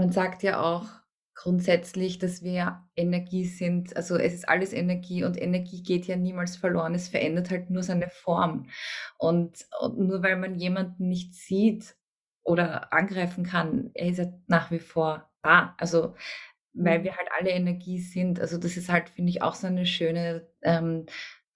Man 0.00 0.12
sagt 0.12 0.42
ja 0.42 0.62
auch 0.62 0.86
grundsätzlich, 1.34 2.18
dass 2.18 2.42
wir 2.42 2.88
Energie 2.96 3.44
sind. 3.44 3.94
Also 3.98 4.16
es 4.16 4.32
ist 4.32 4.48
alles 4.48 4.72
Energie 4.72 5.24
und 5.24 5.38
Energie 5.38 5.82
geht 5.82 6.06
ja 6.06 6.16
niemals 6.16 6.56
verloren. 6.56 6.94
Es 6.94 7.08
verändert 7.08 7.50
halt 7.50 7.68
nur 7.68 7.82
seine 7.82 8.08
Form. 8.08 8.70
Und, 9.18 9.66
und 9.78 9.98
nur 9.98 10.22
weil 10.22 10.36
man 10.36 10.54
jemanden 10.54 11.06
nicht 11.08 11.34
sieht 11.34 11.96
oder 12.42 12.94
angreifen 12.94 13.44
kann, 13.44 13.90
er 13.92 14.06
ist 14.06 14.16
ja 14.16 14.32
nach 14.46 14.70
wie 14.70 14.78
vor 14.78 15.30
da. 15.42 15.74
Also 15.76 16.14
weil 16.72 17.00
mhm. 17.00 17.04
wir 17.04 17.16
halt 17.18 17.28
alle 17.38 17.50
Energie 17.50 17.98
sind. 17.98 18.40
Also 18.40 18.56
das 18.56 18.78
ist 18.78 18.88
halt, 18.88 19.10
finde 19.10 19.28
ich, 19.28 19.42
auch 19.42 19.54
so 19.54 19.66
eine 19.66 19.84
schöne 19.84 20.48
ähm, 20.62 21.04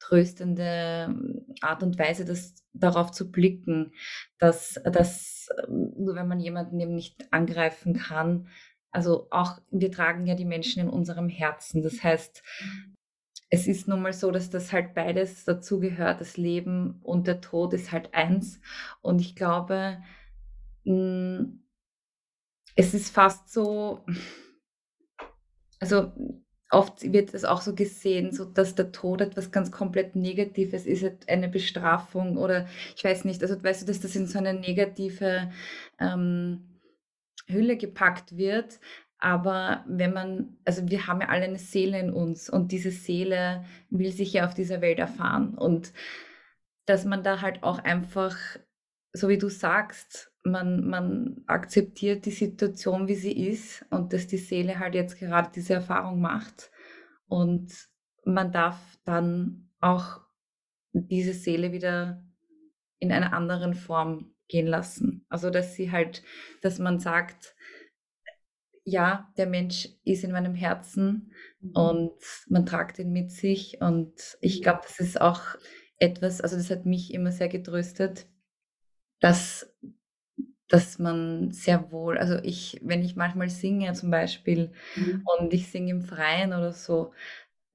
tröstende 0.05 1.07
ähm, 1.09 1.47
Art 1.63 1.83
und 1.83 1.99
Weise, 1.99 2.25
das 2.25 2.55
darauf 2.73 3.11
zu 3.11 3.31
blicken, 3.31 3.93
dass, 4.39 4.81
dass 4.85 5.49
ähm, 5.67 5.93
nur 5.97 6.15
wenn 6.15 6.29
man 6.29 6.41
jemanden 6.41 6.79
eben 6.79 6.95
nicht 6.95 7.33
angreifen 7.33 7.95
kann, 7.95 8.49
also 8.91 9.29
auch 9.31 9.61
wir 9.71 9.91
tragen 9.91 10.27
ja 10.27 10.35
die 10.35 10.45
Menschen 10.45 10.83
in 10.83 10.89
unserem 10.89 11.29
Herzen. 11.29 11.83
Das 11.83 12.03
heißt, 12.03 12.43
es 13.51 13.67
ist 13.67 13.89
nun 13.89 14.03
mal 14.03 14.13
so, 14.13 14.31
dass 14.31 14.51
das 14.51 14.73
halt 14.73 14.95
beides 14.95 15.45
dazugehört. 15.45 16.21
Das 16.21 16.37
Leben 16.37 17.01
und 17.03 17.27
der 17.27 17.41
Tod 17.41 17.73
ist 17.73 17.91
halt 17.91 18.15
eins. 18.15 18.61
Und 19.01 19.21
ich 19.21 19.35
glaube, 19.35 20.03
hm, 20.85 21.65
es 22.77 22.95
ist 22.95 23.13
fast 23.13 23.53
so, 23.53 24.05
also 25.81 26.13
oft 26.71 27.13
wird 27.13 27.35
es 27.35 27.45
auch 27.45 27.61
so 27.61 27.75
gesehen, 27.75 28.33
so 28.33 28.45
dass 28.45 28.75
der 28.75 28.93
Tod 28.93 29.21
etwas 29.21 29.51
ganz 29.51 29.71
komplett 29.71 30.17
Negatives 30.17 30.87
ist, 30.87 31.29
eine 31.29 31.49
Bestrafung 31.49 32.37
oder 32.37 32.67
ich 32.97 33.05
weiß 33.05 33.25
nicht, 33.25 33.43
also 33.43 33.63
weißt 33.63 33.83
du, 33.83 33.87
dass 33.87 34.01
das 34.01 34.17
in 34.17 34.27
so 34.27 34.39
eine 34.39 34.55
negative 34.55 35.51
ähm, 36.01 36.81
Hülle 37.47 37.77
gepackt 37.77 38.37
wird. 38.37 38.81
Aber 39.19 39.85
wenn 39.87 40.13
man, 40.13 40.59
also 40.65 40.89
wir 40.91 41.07
haben 41.07 41.21
ja 41.21 41.29
alle 41.29 41.45
eine 41.45 41.59
Seele 41.59 41.99
in 41.99 42.13
uns 42.13 42.51
und 42.51 42.73
diese 42.73 42.91
Seele 42.91 43.65
will 43.89 44.13
sich 44.13 44.35
ja 44.35 44.47
auf 44.47 44.55
dieser 44.55 44.81
Welt 44.81 44.99
erfahren 44.99 45.57
und 45.57 45.93
dass 46.87 47.05
man 47.07 47.23
da 47.23 47.41
halt 47.41 47.63
auch 47.63 47.79
einfach, 47.79 48.37
so 49.13 49.29
wie 49.29 49.39
du 49.39 49.49
sagst, 49.49 50.34
man, 50.45 50.87
man 50.87 51.43
akzeptiert 51.47 52.27
die 52.27 52.31
Situation, 52.31 53.09
wie 53.09 53.15
sie 53.15 53.49
ist 53.49 53.85
und 53.91 54.13
dass 54.13 54.27
die 54.27 54.37
Seele 54.37 54.79
halt 54.79 54.95
jetzt 54.95 55.19
gerade 55.19 55.51
diese 55.55 55.75
Erfahrung 55.75 56.21
macht. 56.21 56.71
Und 57.27 57.73
man 58.25 58.53
darf 58.53 58.99
dann 59.05 59.71
auch 59.81 60.21
diese 60.93 61.33
Seele 61.33 61.73
wieder 61.73 62.23
in 62.99 63.11
einer 63.11 63.33
anderen 63.33 63.75
Form 63.75 64.35
gehen 64.49 64.67
lassen. 64.67 65.25
Also 65.29 65.51
dass 65.51 65.75
sie 65.75 65.91
halt, 65.91 66.23
dass 66.61 66.79
man 66.79 67.01
sagt, 67.01 67.57
ja, 68.85 69.33
der 69.39 69.47
Mensch 69.47 69.89
ist 70.05 70.25
in 70.25 70.33
meinem 70.33 70.55
Herzen 70.55 71.33
mhm. 71.61 71.71
und 71.73 72.21
man 72.49 72.67
tragt 72.67 72.99
ihn 72.99 73.13
mit 73.13 73.31
sich. 73.33 73.81
Und 73.81 74.37
ich 74.43 74.63
glaube, 74.63 74.81
das 74.83 75.01
ist 75.01 75.19
auch 75.19 75.41
etwas, 75.99 76.43
also 76.43 76.57
das 76.57 76.71
hat 76.71 76.85
mich 76.85 77.15
immer 77.15 77.33
sehr 77.33 77.49
getröstet, 77.49 78.27
dass 79.21 79.75
dass 80.75 80.99
man 80.99 81.53
sehr 81.53 81.93
wohl, 81.93 82.19
also 82.19 82.35
ich, 82.43 82.81
wenn 82.83 83.05
ich 83.05 83.15
manchmal 83.15 83.49
singe 83.49 83.93
zum 83.93 84.11
Beispiel 84.11 84.73
mhm. 84.97 85.23
und 85.39 85.55
ich 85.55 85.71
singe 85.71 85.93
im 85.93 86.03
Freien 86.03 86.53
oder 86.53 86.73
so, 86.73 87.13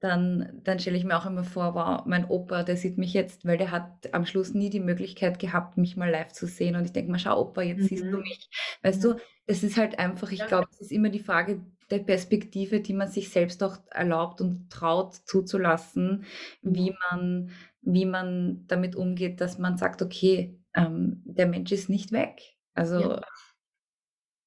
dann, 0.00 0.60
dann 0.64 0.78
stelle 0.78 0.98
ich 0.98 1.04
mir 1.04 1.16
auch 1.16 1.24
immer 1.24 1.44
vor, 1.44 1.74
wow, 1.74 2.04
mein 2.04 2.26
Opa, 2.26 2.62
der 2.62 2.76
sieht 2.76 2.98
mich 2.98 3.14
jetzt, 3.14 3.46
weil 3.46 3.56
der 3.56 3.70
hat 3.70 4.12
am 4.12 4.26
Schluss 4.26 4.52
nie 4.52 4.68
die 4.68 4.80
Möglichkeit 4.80 5.38
gehabt, 5.38 5.78
mich 5.78 5.96
mal 5.96 6.10
live 6.10 6.32
zu 6.32 6.46
sehen. 6.46 6.76
Und 6.76 6.84
ich 6.84 6.92
denke 6.92 7.10
mal, 7.10 7.18
schau, 7.18 7.40
Opa, 7.40 7.62
jetzt 7.62 7.80
mhm. 7.80 7.86
siehst 7.86 8.04
du 8.04 8.18
mhm. 8.18 8.22
mich. 8.22 8.50
Weißt 8.82 9.02
du, 9.02 9.14
es 9.46 9.62
ist 9.62 9.78
halt 9.78 9.98
einfach, 9.98 10.30
ich 10.30 10.46
glaube, 10.46 10.68
es 10.70 10.82
ist 10.82 10.92
immer 10.92 11.08
die 11.08 11.20
Frage 11.20 11.62
der 11.90 12.00
Perspektive, 12.00 12.80
die 12.80 12.92
man 12.92 13.08
sich 13.08 13.30
selbst 13.30 13.62
auch 13.62 13.78
erlaubt 13.90 14.42
und 14.42 14.70
traut 14.70 15.14
zuzulassen, 15.14 16.24
wie 16.60 16.94
man, 17.10 17.50
wie 17.80 18.04
man 18.04 18.66
damit 18.66 18.94
umgeht, 18.94 19.40
dass 19.40 19.58
man 19.58 19.78
sagt, 19.78 20.02
okay, 20.02 20.58
ähm, 20.74 21.22
der 21.24 21.46
Mensch 21.46 21.72
ist 21.72 21.88
nicht 21.88 22.12
weg. 22.12 22.59
Also, 22.80 23.00
ja. 23.00 23.22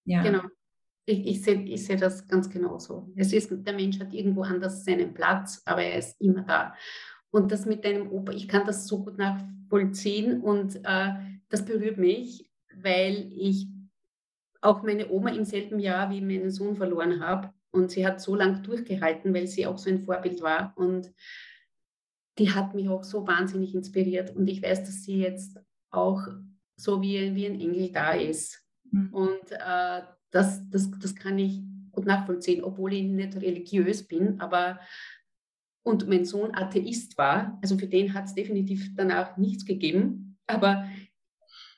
ja. 0.05 0.23
Genau. 0.23 0.41
Ich, 1.05 1.27
ich 1.27 1.41
sehe 1.43 1.61
ich 1.63 1.85
seh 1.85 1.97
das 1.97 2.27
ganz 2.27 2.49
genauso. 2.49 3.11
Es 3.15 3.31
ist, 3.31 3.51
der 3.51 3.73
Mensch 3.73 3.99
hat 3.99 4.13
irgendwo 4.13 4.41
anders 4.41 4.83
seinen 4.83 5.13
Platz, 5.13 5.61
aber 5.65 5.83
er 5.83 5.99
ist 5.99 6.19
immer 6.19 6.41
da. 6.41 6.73
Und 7.29 7.51
das 7.51 7.65
mit 7.65 7.85
deinem 7.85 8.11
Opa, 8.11 8.31
ich 8.31 8.47
kann 8.47 8.65
das 8.65 8.87
so 8.87 9.03
gut 9.03 9.17
nachvollziehen 9.17 10.41
und 10.41 10.77
äh, 10.83 11.09
das 11.49 11.65
berührt 11.65 11.97
mich, 11.97 12.49
weil 12.75 13.31
ich 13.35 13.67
auch 14.61 14.81
meine 14.81 15.11
Oma 15.11 15.29
im 15.31 15.45
selben 15.45 15.79
Jahr 15.79 16.09
wie 16.09 16.21
meinen 16.21 16.49
Sohn 16.49 16.75
verloren 16.75 17.19
habe. 17.19 17.53
Und 17.71 17.91
sie 17.91 18.05
hat 18.05 18.21
so 18.21 18.35
lange 18.35 18.61
durchgehalten, 18.61 19.33
weil 19.33 19.47
sie 19.47 19.67
auch 19.67 19.77
so 19.77 19.89
ein 19.89 20.03
Vorbild 20.03 20.41
war. 20.41 20.73
Und 20.77 21.11
die 22.39 22.51
hat 22.51 22.73
mich 22.73 22.87
auch 22.89 23.03
so 23.03 23.27
wahnsinnig 23.27 23.75
inspiriert. 23.75 24.35
Und 24.35 24.47
ich 24.47 24.63
weiß, 24.63 24.83
dass 24.83 25.03
sie 25.03 25.19
jetzt 25.19 25.59
auch 25.91 26.21
so 26.75 27.01
wie, 27.01 27.35
wie 27.35 27.45
ein 27.45 27.59
Engel 27.59 27.91
da 27.91 28.11
ist. 28.11 28.63
Mhm. 28.91 29.13
Und 29.13 29.51
äh, 29.51 30.01
das, 30.31 30.69
das, 30.69 30.89
das 30.99 31.15
kann 31.15 31.37
ich 31.37 31.61
gut 31.91 32.05
nachvollziehen, 32.05 32.63
obwohl 32.63 32.93
ich 32.93 33.03
nicht 33.03 33.35
religiös 33.35 34.07
bin, 34.07 34.39
aber 34.39 34.79
und 35.85 36.07
mein 36.07 36.23
Sohn 36.23 36.55
Atheist 36.55 37.17
war, 37.17 37.59
also 37.61 37.77
für 37.77 37.87
den 37.87 38.13
hat 38.13 38.25
es 38.25 38.33
definitiv 38.33 38.95
danach 38.95 39.35
nichts 39.37 39.65
gegeben, 39.65 40.37
aber 40.47 40.87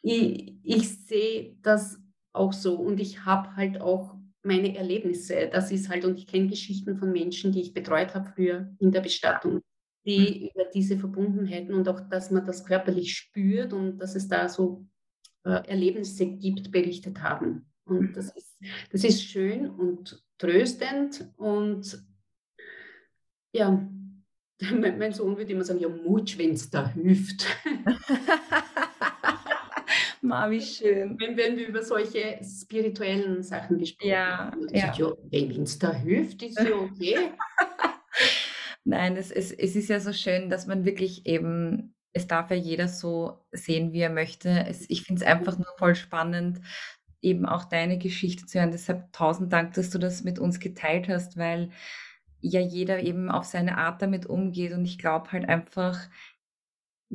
ich, 0.04 0.56
ich 0.64 1.06
sehe 1.06 1.58
das 1.64 2.00
auch 2.32 2.54
so 2.54 2.76
und 2.76 3.00
ich 3.00 3.26
habe 3.26 3.56
halt 3.56 3.82
auch 3.82 4.16
meine 4.44 4.78
Erlebnisse. 4.78 5.50
Das 5.52 5.72
ist 5.72 5.90
halt, 5.90 6.06
und 6.06 6.20
ich 6.20 6.28
kenne 6.28 6.48
Geschichten 6.48 6.98
von 6.98 7.12
Menschen, 7.12 7.52
die 7.52 7.62
ich 7.62 7.74
betreut 7.74 8.14
habe 8.14 8.32
früher 8.36 8.70
in 8.80 8.92
der 8.92 9.02
Bestattung. 9.02 9.62
Die 10.06 10.52
mhm. 10.56 10.62
über 10.62 10.70
diese 10.74 10.98
Verbundenheiten 10.98 11.74
und 11.74 11.88
auch, 11.90 12.02
dass 12.10 12.32
man 12.32 12.46
das 12.46 12.66
körperlich 12.66 13.16
spürt 13.16 13.74
und 13.74 13.98
dass 13.98 14.16
es 14.16 14.28
da 14.28 14.48
so 14.48 14.86
äh, 15.44 15.68
Erlebnisse 15.68 16.26
gibt, 16.26 16.72
berichtet 16.72 17.22
haben. 17.22 17.66
Und 17.86 18.02
mhm. 18.02 18.14
das 18.14 18.36
ist, 18.36 18.58
das 18.92 19.04
ist 19.04 19.24
schön 19.24 19.70
und 19.70 20.24
tröstend 20.38 21.32
und 21.38 22.04
ja, 23.54 23.88
mein 24.72 25.14
Sohn 25.14 25.38
würde 25.38 25.52
immer 25.52 25.64
sagen, 25.64 25.80
ja, 25.80 25.90
Mutsch, 25.90 26.38
wenn 26.38 26.52
es 26.52 26.70
da 26.70 26.88
hilft. 26.90 27.46
Ma, 30.22 30.50
wie 30.50 30.62
schön. 30.62 31.20
Wenn, 31.20 31.38
wenn 31.38 31.56
wir 31.56 31.68
über 31.68 31.84
solche 31.84 32.40
spirituellen 32.44 33.44
Sachen 33.44 33.78
gesprochen 33.78 34.10
ja, 34.10 34.38
haben. 34.52 34.68
Ja. 34.74 34.92
ja 34.92 35.12
wenn 35.30 35.64
es 35.64 35.78
da 35.78 35.94
hilft, 35.94 36.42
ist 36.42 36.60
ja 36.60 36.76
okay. 36.76 37.32
Nein, 38.86 39.18
es, 39.18 39.32
es, 39.32 39.52
es 39.52 39.76
ist 39.76 39.90
ja 39.90 40.00
so 40.00 40.14
schön, 40.14 40.50
dass 40.50 40.68
man 40.68 40.86
wirklich 40.86 41.26
eben, 41.26 41.96
es 42.14 42.28
darf 42.28 42.52
ja 42.52 42.56
jeder 42.56 42.88
so 42.88 43.46
sehen, 43.52 43.94
wie 43.94 44.02
er 44.02 44.12
möchte. 44.12 44.50
Es, 44.68 44.88
ich 44.90 45.02
finde 45.04 45.22
es 45.24 45.28
einfach 45.28 45.58
nur 45.58 45.68
voll 45.80 45.96
spannend, 45.96 46.62
eben 47.22 47.46
auch 47.48 47.66
deine 47.66 47.98
Geschichte 47.98 48.46
zu 48.46 48.60
hören. 48.60 48.72
Deshalb 48.72 49.12
tausend 49.12 49.52
Dank, 49.52 49.74
dass 49.74 49.90
du 49.90 49.98
das 49.98 50.24
mit 50.24 50.38
uns 50.40 50.60
geteilt 50.60 51.10
hast, 51.10 51.38
weil 51.38 51.72
ja 52.42 52.60
jeder 52.62 53.02
eben 53.02 53.32
auf 53.32 53.46
seine 53.46 53.78
Art 53.80 54.02
damit 54.04 54.28
umgeht. 54.28 54.72
Und 54.74 54.86
ich 54.86 55.00
glaube 55.00 55.32
halt 55.32 55.50
einfach, 55.50 56.00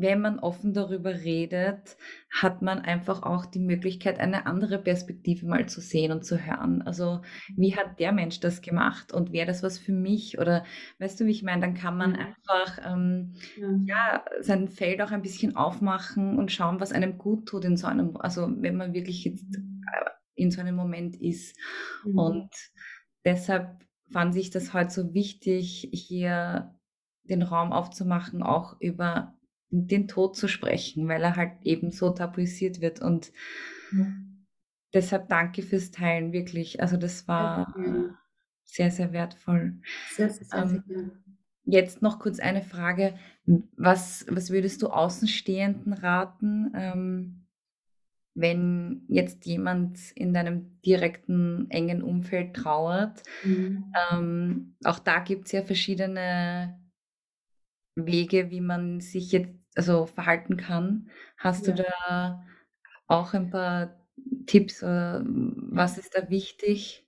wenn 0.00 0.20
man 0.20 0.38
offen 0.38 0.72
darüber 0.72 1.10
redet, 1.14 1.96
hat 2.30 2.62
man 2.62 2.80
einfach 2.80 3.22
auch 3.22 3.46
die 3.46 3.60
Möglichkeit, 3.60 4.18
eine 4.18 4.46
andere 4.46 4.78
Perspektive 4.78 5.46
mal 5.46 5.68
zu 5.68 5.80
sehen 5.80 6.12
und 6.12 6.24
zu 6.24 6.38
hören. 6.38 6.82
Also, 6.82 7.22
wie 7.56 7.76
hat 7.76 7.98
der 7.98 8.12
Mensch 8.12 8.40
das 8.40 8.62
gemacht 8.62 9.12
und 9.12 9.32
wäre 9.32 9.46
das 9.46 9.62
was 9.62 9.78
für 9.78 9.92
mich? 9.92 10.38
Oder 10.38 10.64
weißt 10.98 11.20
du, 11.20 11.26
wie 11.26 11.30
ich 11.32 11.42
meine, 11.42 11.60
dann 11.62 11.74
kann 11.74 11.96
man 11.96 12.12
mhm. 12.12 12.18
einfach 12.18 12.78
ähm, 12.84 13.34
ja. 13.56 13.78
ja. 13.86 14.24
sein 14.40 14.68
Feld 14.68 15.02
auch 15.02 15.10
ein 15.10 15.22
bisschen 15.22 15.56
aufmachen 15.56 16.38
und 16.38 16.52
schauen, 16.52 16.80
was 16.80 16.92
einem 16.92 17.18
gut 17.18 17.46
tut 17.46 17.64
in 17.64 17.76
so 17.76 17.86
einem, 17.86 18.16
also 18.16 18.48
wenn 18.58 18.76
man 18.76 18.94
wirklich 18.94 19.24
jetzt 19.24 19.54
äh, 19.54 20.10
in 20.34 20.50
so 20.50 20.60
einem 20.60 20.76
Moment 20.76 21.16
ist. 21.16 21.56
Mhm. 22.04 22.18
Und 22.18 22.50
deshalb 23.24 23.80
fand 24.10 24.36
ich 24.36 24.50
das 24.50 24.72
heute 24.72 24.90
so 24.90 25.14
wichtig, 25.14 25.88
hier 25.92 26.74
den 27.24 27.42
Raum 27.42 27.72
aufzumachen, 27.72 28.42
auch 28.42 28.80
über 28.80 29.34
den 29.70 30.08
Tod 30.08 30.36
zu 30.36 30.48
sprechen, 30.48 31.08
weil 31.08 31.22
er 31.22 31.36
halt 31.36 31.62
eben 31.62 31.90
so 31.90 32.10
tabuisiert 32.10 32.80
wird. 32.80 33.00
Und 33.00 33.32
mhm. 33.90 34.46
deshalb 34.92 35.28
danke 35.28 35.62
fürs 35.62 35.90
Teilen, 35.90 36.32
wirklich. 36.32 36.82
Also 36.82 36.96
das 36.96 37.28
war 37.28 37.74
sehr, 38.64 38.90
sehr 38.90 39.12
wertvoll. 39.12 39.80
Sehr, 40.10 40.30
sehr, 40.30 40.46
sehr, 40.46 40.68
sehr 40.68 40.84
ähm, 40.88 41.12
Jetzt 41.64 42.02
noch 42.02 42.18
kurz 42.18 42.40
eine 42.40 42.62
Frage. 42.62 43.14
Was, 43.76 44.26
was 44.28 44.50
würdest 44.50 44.82
du 44.82 44.88
Außenstehenden 44.88 45.92
raten, 45.92 46.72
ähm, 46.74 47.46
wenn 48.34 49.04
jetzt 49.08 49.44
jemand 49.46 49.98
in 50.12 50.32
deinem 50.32 50.80
direkten, 50.82 51.70
engen 51.70 52.02
Umfeld 52.02 52.54
trauert? 52.54 53.22
Mhm. 53.44 53.92
Ähm, 54.10 54.76
auch 54.84 54.98
da 54.98 55.20
gibt 55.20 55.46
es 55.46 55.52
ja 55.52 55.62
verschiedene 55.62 56.80
Wege, 57.94 58.50
wie 58.50 58.60
man 58.60 59.00
sich 59.00 59.32
jetzt 59.32 59.59
also 59.74 60.06
verhalten 60.06 60.56
kann. 60.56 61.08
Hast 61.36 61.66
ja. 61.66 61.74
du 61.74 61.82
da 61.82 62.44
auch 63.06 63.34
ein 63.34 63.50
paar 63.50 63.96
Tipps? 64.46 64.82
Oder 64.82 65.24
was 65.24 65.98
ist 65.98 66.14
da 66.14 66.28
wichtig? 66.30 67.06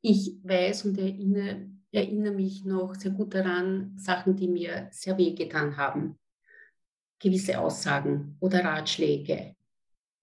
Ich 0.00 0.38
weiß 0.42 0.84
und 0.84 0.98
erinnere, 0.98 1.68
erinnere 1.90 2.34
mich 2.34 2.64
noch 2.64 2.94
sehr 2.94 3.12
gut 3.12 3.34
daran, 3.34 3.96
Sachen, 3.96 4.36
die 4.36 4.48
mir 4.48 4.88
sehr 4.90 5.16
wehgetan 5.16 5.76
haben. 5.76 6.18
Gewisse 7.18 7.58
Aussagen 7.58 8.36
oder 8.40 8.64
Ratschläge. 8.64 9.54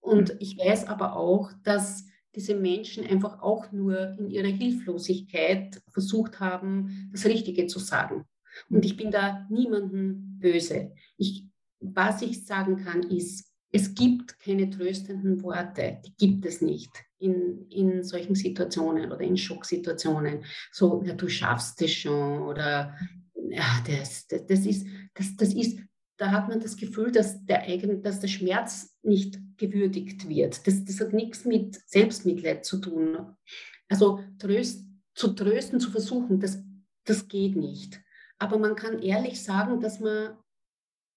Und 0.00 0.30
hm. 0.30 0.36
ich 0.40 0.58
weiß 0.58 0.86
aber 0.86 1.16
auch, 1.16 1.50
dass 1.62 2.06
diese 2.34 2.54
Menschen 2.54 3.06
einfach 3.06 3.42
auch 3.42 3.72
nur 3.72 4.16
in 4.18 4.30
ihrer 4.30 4.48
Hilflosigkeit 4.48 5.82
versucht 5.88 6.40
haben, 6.40 7.10
das 7.12 7.26
Richtige 7.26 7.66
zu 7.66 7.78
sagen. 7.78 8.24
Und 8.68 8.78
hm. 8.78 8.84
ich 8.84 8.96
bin 8.96 9.10
da 9.10 9.46
niemandem 9.50 10.38
böse. 10.38 10.92
Ich 11.16 11.48
was 11.82 12.22
ich 12.22 12.46
sagen 12.46 12.84
kann, 12.84 13.02
ist, 13.02 13.52
es 13.72 13.94
gibt 13.94 14.38
keine 14.38 14.68
tröstenden 14.68 15.42
Worte, 15.42 16.00
die 16.04 16.14
gibt 16.16 16.44
es 16.44 16.60
nicht 16.60 16.90
in, 17.18 17.66
in 17.70 18.04
solchen 18.04 18.34
Situationen 18.34 19.10
oder 19.10 19.22
in 19.22 19.36
Schocksituationen. 19.36 20.44
So, 20.70 21.02
ja, 21.04 21.14
du 21.14 21.28
schaffst 21.28 21.80
es 21.80 21.92
schon 21.92 22.42
oder 22.42 22.94
ja, 23.34 23.82
das, 23.86 24.26
das, 24.26 24.46
das, 24.46 24.66
ist, 24.66 24.86
das, 25.14 25.36
das 25.36 25.54
ist, 25.54 25.78
da 26.18 26.30
hat 26.30 26.48
man 26.48 26.60
das 26.60 26.76
Gefühl, 26.76 27.12
dass 27.12 27.44
der, 27.44 27.62
eigen, 27.62 28.02
dass 28.02 28.20
der 28.20 28.28
Schmerz 28.28 28.94
nicht 29.02 29.38
gewürdigt 29.56 30.28
wird. 30.28 30.66
Das, 30.66 30.84
das 30.84 31.00
hat 31.00 31.12
nichts 31.12 31.44
mit 31.44 31.80
Selbstmitleid 31.86 32.64
zu 32.64 32.78
tun. 32.78 33.36
Also 33.88 34.20
tröst, 34.38 34.86
zu 35.14 35.28
trösten, 35.28 35.80
zu 35.80 35.90
versuchen, 35.90 36.40
das, 36.40 36.62
das 37.04 37.28
geht 37.28 37.56
nicht. 37.56 38.00
Aber 38.38 38.58
man 38.58 38.74
kann 38.74 39.00
ehrlich 39.00 39.42
sagen, 39.42 39.80
dass 39.80 40.00
man 40.00 40.36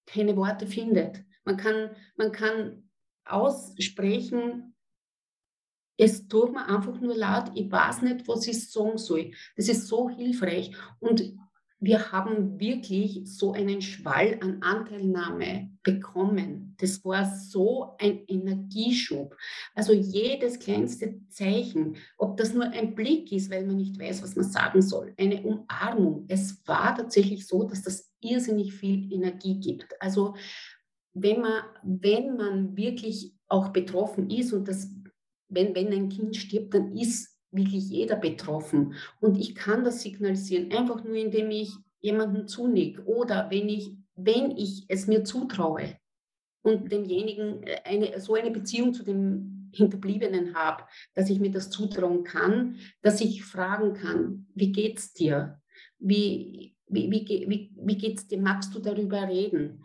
keine 0.06 0.36
Worte 0.36 0.66
findet. 0.66 1.24
Man 1.44 1.56
kann, 1.56 1.90
man 2.16 2.32
kann 2.32 2.88
aussprechen, 3.24 4.74
es 5.98 6.28
tut 6.28 6.52
mir 6.52 6.66
einfach 6.68 7.00
nur 7.00 7.16
laut, 7.16 7.50
ich 7.54 7.70
weiß 7.70 8.02
nicht, 8.02 8.28
was 8.28 8.46
ich 8.46 8.70
sagen 8.70 8.98
soll. 8.98 9.32
Das 9.56 9.68
ist 9.68 9.86
so 9.88 10.10
hilfreich. 10.10 10.76
Und 11.00 11.34
wir 11.78 12.10
haben 12.10 12.58
wirklich 12.58 13.22
so 13.26 13.52
einen 13.52 13.82
Schwall 13.82 14.38
an 14.40 14.62
Anteilnahme 14.62 15.70
bekommen. 15.82 16.74
Das 16.78 17.04
war 17.04 17.26
so 17.26 17.96
ein 17.98 18.24
Energieschub. 18.26 19.36
Also 19.74 19.92
jedes 19.92 20.58
kleinste 20.58 21.20
Zeichen, 21.28 21.96
ob 22.16 22.38
das 22.38 22.54
nur 22.54 22.64
ein 22.64 22.94
Blick 22.94 23.30
ist, 23.30 23.50
weil 23.50 23.66
man 23.66 23.76
nicht 23.76 23.98
weiß, 23.98 24.22
was 24.22 24.36
man 24.36 24.46
sagen 24.46 24.80
soll, 24.80 25.12
eine 25.18 25.42
Umarmung. 25.42 26.24
Es 26.28 26.66
war 26.66 26.96
tatsächlich 26.96 27.46
so, 27.46 27.64
dass 27.64 27.82
das 27.82 28.10
irrsinnig 28.20 28.72
viel 28.72 29.12
Energie 29.12 29.60
gibt. 29.60 30.00
Also 30.00 30.34
wenn 31.12 31.40
man, 31.40 31.62
wenn 31.82 32.36
man 32.36 32.76
wirklich 32.76 33.34
auch 33.48 33.68
betroffen 33.68 34.30
ist 34.30 34.52
und 34.52 34.66
das, 34.66 34.90
wenn, 35.48 35.74
wenn 35.74 35.92
ein 35.92 36.08
Kind 36.08 36.36
stirbt, 36.36 36.74
dann 36.74 36.96
ist 36.96 37.35
wirklich 37.56 37.88
jeder 37.88 38.16
betroffen. 38.16 38.94
Und 39.20 39.38
ich 39.38 39.54
kann 39.54 39.84
das 39.84 40.02
signalisieren, 40.02 40.72
einfach 40.72 41.02
nur 41.04 41.14
indem 41.14 41.50
ich 41.50 41.72
jemanden 42.00 42.46
zunicke 42.46 43.04
oder 43.04 43.50
wenn 43.50 43.68
ich, 43.68 43.90
wenn 44.14 44.56
ich 44.56 44.84
es 44.88 45.06
mir 45.06 45.24
zutraue 45.24 45.96
und 46.62 46.90
demjenigen 46.90 47.62
äh, 47.62 47.80
eine, 47.84 48.20
so 48.20 48.34
eine 48.34 48.50
Beziehung 48.50 48.92
zu 48.92 49.02
dem 49.02 49.70
Hinterbliebenen 49.72 50.54
habe, 50.54 50.84
dass 51.14 51.30
ich 51.30 51.40
mir 51.40 51.50
das 51.50 51.70
zutrauen 51.70 52.24
kann, 52.24 52.76
dass 53.02 53.20
ich 53.20 53.44
fragen 53.44 53.94
kann, 53.94 54.46
wie 54.54 54.72
geht's 54.72 55.12
dir? 55.12 55.60
Wie, 55.98 56.74
wie, 56.86 57.10
wie, 57.10 57.46
wie, 57.48 57.72
wie 57.76 57.98
geht's 57.98 58.26
dir? 58.26 58.40
Magst 58.40 58.74
du 58.74 58.78
darüber 58.78 59.28
reden? 59.28 59.84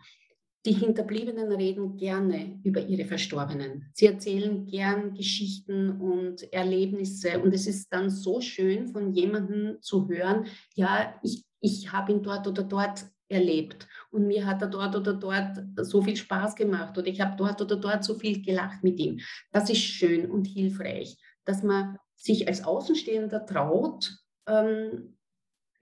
Die 0.64 0.72
Hinterbliebenen 0.72 1.50
reden 1.50 1.96
gerne 1.96 2.60
über 2.62 2.80
ihre 2.80 3.04
Verstorbenen. 3.04 3.90
Sie 3.94 4.06
erzählen 4.06 4.64
gern 4.66 5.14
Geschichten 5.14 6.00
und 6.00 6.52
Erlebnisse. 6.52 7.40
Und 7.40 7.52
es 7.52 7.66
ist 7.66 7.92
dann 7.92 8.10
so 8.10 8.40
schön, 8.40 8.86
von 8.86 9.12
jemandem 9.12 9.78
zu 9.80 10.08
hören, 10.08 10.46
ja, 10.74 11.18
ich, 11.24 11.44
ich 11.60 11.92
habe 11.92 12.12
ihn 12.12 12.22
dort 12.22 12.46
oder 12.46 12.62
dort 12.62 13.06
erlebt. 13.28 13.88
Und 14.10 14.28
mir 14.28 14.46
hat 14.46 14.62
er 14.62 14.68
dort 14.68 14.94
oder 14.94 15.14
dort 15.14 15.58
so 15.78 16.02
viel 16.02 16.16
Spaß 16.16 16.54
gemacht 16.54 16.96
oder 16.96 17.08
ich 17.08 17.20
habe 17.20 17.36
dort 17.36 17.60
oder 17.60 17.76
dort 17.76 18.04
so 18.04 18.14
viel 18.14 18.42
gelacht 18.42 18.84
mit 18.84 19.00
ihm. 19.00 19.18
Das 19.50 19.68
ist 19.68 19.80
schön 19.80 20.30
und 20.30 20.46
hilfreich, 20.46 21.16
dass 21.44 21.64
man 21.64 21.98
sich 22.14 22.46
als 22.46 22.62
Außenstehender 22.62 23.46
traut, 23.46 24.16
ähm, 24.46 25.16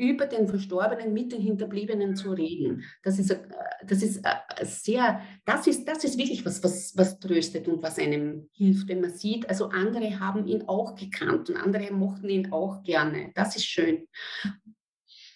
über 0.01 0.25
den 0.25 0.49
Verstorbenen 0.49 1.13
mit 1.13 1.31
den 1.31 1.43
Hinterbliebenen 1.43 2.17
zu 2.17 2.33
reden. 2.33 2.85
Das 3.03 3.19
ist, 3.19 3.31
äh, 3.31 3.39
das 3.87 4.03
ist 4.03 4.25
äh, 4.25 4.65
sehr, 4.65 5.21
das 5.45 5.67
ist, 5.67 5.87
das 5.87 6.03
ist 6.05 6.17
wirklich 6.17 6.45
was, 6.47 6.65
was, 6.65 6.97
was 6.97 7.21
tröstet 7.21 7.69
und 7.69 7.83
was 7.83 7.99
einem 7.99 8.49
hilft, 8.53 8.89
wenn 8.89 9.03
man 9.03 9.11
sieht, 9.11 9.49
also 9.49 9.67
andere 9.67 10.19
haben 10.19 10.47
ihn 10.47 10.65
auch 10.69 10.95
gekannt 10.95 11.51
und 11.51 11.57
andere 11.57 11.93
mochten 11.93 12.31
ihn 12.31 12.51
auch 12.51 12.83
gerne. 12.83 13.31
Das 13.35 13.57
ist 13.57 13.67
schön. 13.67 14.09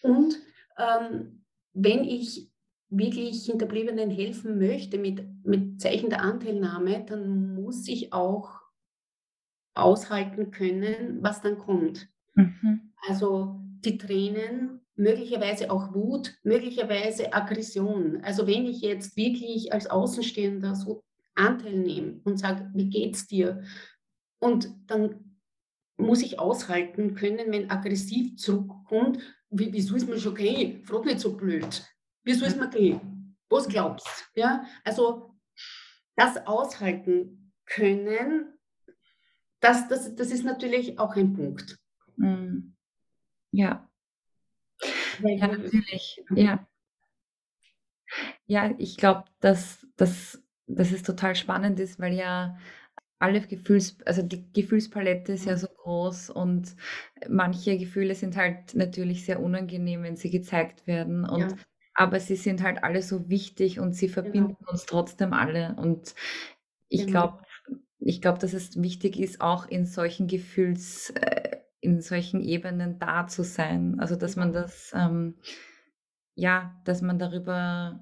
Und 0.02 0.40
ähm, 0.78 1.44
wenn 1.74 2.04
ich 2.04 2.50
wirklich 2.88 3.44
Hinterbliebenen 3.44 4.10
helfen 4.10 4.58
möchte 4.58 4.96
mit, 4.96 5.44
mit 5.44 5.80
Zeichen 5.80 6.08
der 6.08 6.22
Anteilnahme, 6.22 7.04
dann 7.04 7.54
muss 7.54 7.86
ich 7.86 8.14
auch 8.14 8.60
aushalten 9.74 10.52
können, 10.52 11.18
was 11.20 11.42
dann 11.42 11.58
kommt. 11.58 12.08
Mhm. 12.34 12.92
Also 13.08 13.60
die 13.84 13.98
Tränen, 13.98 14.80
möglicherweise 14.96 15.70
auch 15.70 15.94
Wut, 15.94 16.34
möglicherweise 16.42 17.32
Aggression. 17.32 18.20
Also 18.22 18.46
wenn 18.46 18.66
ich 18.66 18.80
jetzt 18.80 19.16
wirklich 19.16 19.72
als 19.72 19.88
Außenstehender 19.88 20.74
so 20.74 21.02
Anteil 21.34 21.78
nehme 21.78 22.20
und 22.24 22.38
sage, 22.38 22.70
wie 22.74 22.88
geht's 22.88 23.26
dir? 23.26 23.62
Und 24.38 24.68
dann 24.86 25.36
muss 25.96 26.22
ich 26.22 26.38
aushalten 26.38 27.14
können, 27.14 27.50
wenn 27.52 27.70
aggressiv 27.70 28.36
zurückkommt, 28.36 29.18
wie, 29.50 29.72
wieso 29.72 29.96
ist 29.96 30.08
man 30.08 30.18
schon 30.18 30.32
okay? 30.32 30.82
Frag 30.84 31.04
nicht 31.04 31.20
so 31.20 31.36
blöd. 31.36 31.84
Wie 32.24 32.34
soll 32.34 32.48
es 32.48 32.56
mir 32.56 32.68
gehen? 32.68 33.36
Was 33.48 33.68
glaubst 33.68 34.06
du? 34.34 34.40
Ja, 34.40 34.64
also 34.84 35.34
das 36.16 36.46
aushalten 36.46 37.52
können, 37.66 38.54
das, 39.60 39.88
das, 39.88 40.14
das 40.14 40.30
ist 40.30 40.44
natürlich 40.44 40.98
auch 40.98 41.16
ein 41.16 41.32
Punkt. 41.34 41.78
Mhm. 42.16 42.73
Ja. 43.54 43.88
Ja, 45.22 45.46
natürlich. 45.46 46.20
Ja. 46.34 46.66
Ja, 48.46 48.74
ich 48.78 48.96
glaube, 48.96 49.24
dass, 49.40 49.86
dass, 49.96 50.42
dass 50.66 50.92
es 50.92 51.02
total 51.02 51.34
spannend 51.36 51.78
ist, 51.80 52.00
weil 52.00 52.14
ja 52.14 52.58
alle 53.18 53.40
Gefühls, 53.40 53.96
also 54.04 54.22
die 54.22 54.52
Gefühlspalette 54.52 55.32
ist 55.32 55.46
ja 55.46 55.52
mhm. 55.52 55.58
so 55.58 55.68
groß 55.68 56.30
und 56.30 56.76
manche 57.28 57.78
Gefühle 57.78 58.14
sind 58.14 58.36
halt 58.36 58.74
natürlich 58.74 59.24
sehr 59.24 59.40
unangenehm, 59.40 60.02
wenn 60.02 60.16
sie 60.16 60.30
gezeigt 60.30 60.86
werden. 60.86 61.24
Und 61.24 61.40
ja. 61.40 61.56
aber 61.94 62.20
sie 62.20 62.36
sind 62.36 62.62
halt 62.62 62.82
alle 62.82 63.02
so 63.02 63.28
wichtig 63.30 63.78
und 63.78 63.94
sie 63.94 64.08
verbinden 64.08 64.56
genau. 64.58 64.70
uns 64.70 64.84
trotzdem 64.84 65.32
alle. 65.32 65.74
Und 65.76 66.14
ich 66.88 67.06
genau. 67.06 67.10
glaube, 67.10 67.44
ich 67.98 68.20
glaube, 68.20 68.38
dass 68.40 68.52
es 68.52 68.82
wichtig 68.82 69.18
ist, 69.18 69.40
auch 69.40 69.66
in 69.66 69.86
solchen 69.86 70.26
Gefühls, 70.26 71.10
äh, 71.10 71.53
in 71.84 72.00
solchen 72.00 72.40
Ebenen 72.40 72.98
da 72.98 73.26
zu 73.26 73.44
sein. 73.44 74.00
Also 74.00 74.16
dass 74.16 74.36
man 74.36 74.52
das, 74.52 74.92
ähm, 74.94 75.36
ja, 76.34 76.80
dass 76.84 77.02
man 77.02 77.18
darüber 77.18 78.00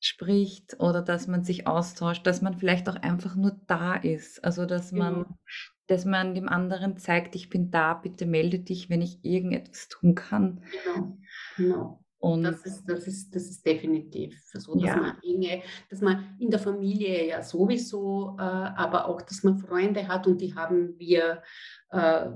spricht 0.00 0.78
oder 0.80 1.02
dass 1.02 1.26
man 1.26 1.44
sich 1.44 1.66
austauscht, 1.66 2.26
dass 2.26 2.42
man 2.42 2.54
vielleicht 2.54 2.88
auch 2.88 2.96
einfach 2.96 3.34
nur 3.36 3.60
da 3.66 3.94
ist. 3.94 4.44
Also 4.44 4.66
dass 4.66 4.92
man, 4.92 5.14
genau. 5.14 5.38
dass 5.86 6.04
man 6.04 6.34
dem 6.34 6.48
anderen 6.48 6.96
zeigt, 6.96 7.34
ich 7.34 7.48
bin 7.48 7.70
da, 7.70 7.94
bitte 7.94 8.26
melde 8.26 8.58
dich, 8.58 8.90
wenn 8.90 9.02
ich 9.02 9.24
irgendetwas 9.24 9.88
tun 9.88 10.14
kann. 10.14 10.62
Genau, 10.84 11.18
genau. 11.56 12.06
Und 12.18 12.44
das 12.44 12.64
ist, 12.64 12.84
das 12.86 13.06
ist, 13.06 13.34
das 13.34 13.44
ist 13.44 13.64
definitiv 13.64 14.40
so, 14.52 14.74
dass 14.74 14.82
ja. 14.82 14.96
man 14.96 15.20
Dinge, 15.20 15.62
dass 15.90 16.00
man 16.00 16.36
in 16.40 16.50
der 16.50 16.58
Familie 16.58 17.28
ja 17.28 17.42
sowieso, 17.42 18.36
äh, 18.38 18.42
aber 18.42 19.06
auch, 19.06 19.20
dass 19.22 19.44
man 19.44 19.58
Freunde 19.58 20.08
hat 20.08 20.26
und 20.26 20.40
die 20.40 20.54
haben 20.54 20.98
wir, 20.98 21.42
äh, 21.90 22.30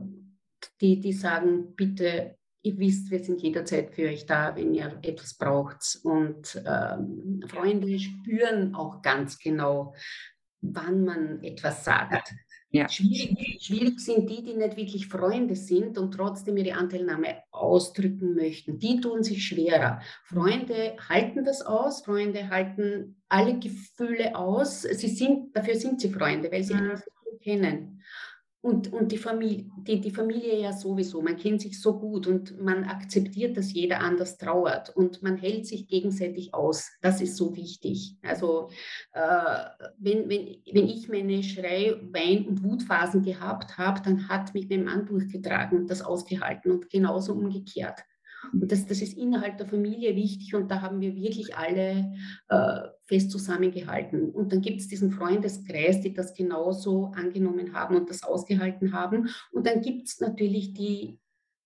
die, 0.81 1.01
die 1.01 1.13
sagen, 1.13 1.75
bitte 1.75 2.37
ihr 2.63 2.79
wisst, 2.79 3.11
wir 3.11 3.23
sind 3.23 3.41
jederzeit 3.41 3.95
für 3.95 4.09
euch 4.09 4.27
da, 4.27 4.55
wenn 4.57 4.75
ihr 4.75 4.99
etwas 5.03 5.35
braucht. 5.35 5.99
Und 6.03 6.63
ähm, 6.67 7.43
Freunde 7.49 7.99
spüren 7.99 8.75
auch 8.75 9.03
ganz 9.03 9.39
genau, 9.39 9.95
wann 10.61 11.05
man 11.05 11.43
etwas 11.43 11.85
sagt. 11.85 12.35
Ja. 12.73 12.89
Schwierig, 12.89 13.59
schwierig, 13.61 13.99
sind 13.99 14.31
die, 14.31 14.45
die 14.45 14.55
nicht 14.55 14.77
wirklich 14.77 15.09
Freunde 15.09 15.57
sind 15.57 15.99
und 15.99 16.13
trotzdem 16.13 16.57
ihre 16.57 16.77
Anteilnahme 16.77 17.43
ausdrücken 17.51 18.37
möchten. 18.37 18.79
Die 18.79 19.01
tun 19.01 19.25
sich 19.25 19.45
schwerer. 19.45 20.01
Freunde 20.25 20.97
halten 21.09 21.45
das 21.45 21.63
aus, 21.63 22.05
Freunde 22.05 22.49
halten 22.49 23.21
alle 23.29 23.59
Gefühle 23.59 24.37
aus. 24.37 24.83
Sie 24.83 25.09
sind, 25.09 25.57
dafür 25.57 25.75
sind 25.75 26.01
sie 26.01 26.13
Freunde, 26.13 26.53
weil 26.53 26.63
sie 26.63 26.75
mhm. 26.75 26.91
einfach 26.91 27.03
kennen. 27.43 28.03
Und, 28.63 28.93
und 28.93 29.11
die, 29.11 29.17
Familie, 29.17 29.71
die, 29.79 30.01
die 30.03 30.11
Familie 30.11 30.61
ja 30.61 30.75
sowieso, 30.75 31.23
man 31.23 31.39
kennt 31.39 31.63
sich 31.63 31.81
so 31.81 31.99
gut 31.99 32.27
und 32.27 32.61
man 32.61 32.85
akzeptiert, 32.85 33.57
dass 33.57 33.73
jeder 33.73 34.01
anders 34.01 34.37
trauert 34.37 34.95
und 34.95 35.23
man 35.23 35.39
hält 35.39 35.67
sich 35.67 35.87
gegenseitig 35.89 36.53
aus. 36.53 36.91
Das 37.01 37.23
ist 37.23 37.37
so 37.37 37.57
wichtig. 37.57 38.17
Also 38.23 38.69
äh, 39.13 39.65
wenn, 39.99 40.29
wenn, 40.29 40.57
wenn 40.73 40.89
ich 40.89 41.09
meine 41.09 41.43
Schrei-, 41.43 41.99
Wein- 42.13 42.47
und 42.49 42.63
Wutphasen 42.63 43.23
gehabt 43.23 43.79
habe, 43.79 44.03
dann 44.03 44.29
hat 44.29 44.53
mich 44.53 44.69
mein 44.69 44.85
Mann 44.85 45.07
durchgetragen 45.07 45.79
und 45.79 45.91
das 45.91 46.03
ausgehalten 46.03 46.71
und 46.71 46.91
genauso 46.91 47.33
umgekehrt. 47.33 48.01
Und 48.53 48.71
das, 48.71 48.87
das 48.87 49.01
ist 49.01 49.17
innerhalb 49.17 49.59
der 49.59 49.67
Familie 49.67 50.17
wichtig 50.17 50.55
und 50.55 50.71
da 50.71 50.81
haben 50.81 51.01
wir 51.01 51.15
wirklich 51.15 51.57
alle 51.57 52.13
äh, 52.49 52.81
fest 53.11 53.33
zusammengehalten. 53.33 54.31
Und 54.31 54.53
dann 54.53 54.61
gibt 54.63 54.81
es 54.81 54.87
diesen 54.87 55.11
Freundeskreis, 55.11 56.01
die 56.01 56.15
das 56.15 56.33
genauso 56.33 57.07
angenommen 57.17 57.75
haben 57.75 57.97
und 57.97 58.09
das 58.09 58.23
ausgehalten 58.23 58.93
haben. 58.93 59.29
Und 59.51 59.67
dann 59.67 59.83
gibt 59.83 60.07
es 60.07 60.21
natürlich 60.21 60.75
die, 60.75 61.19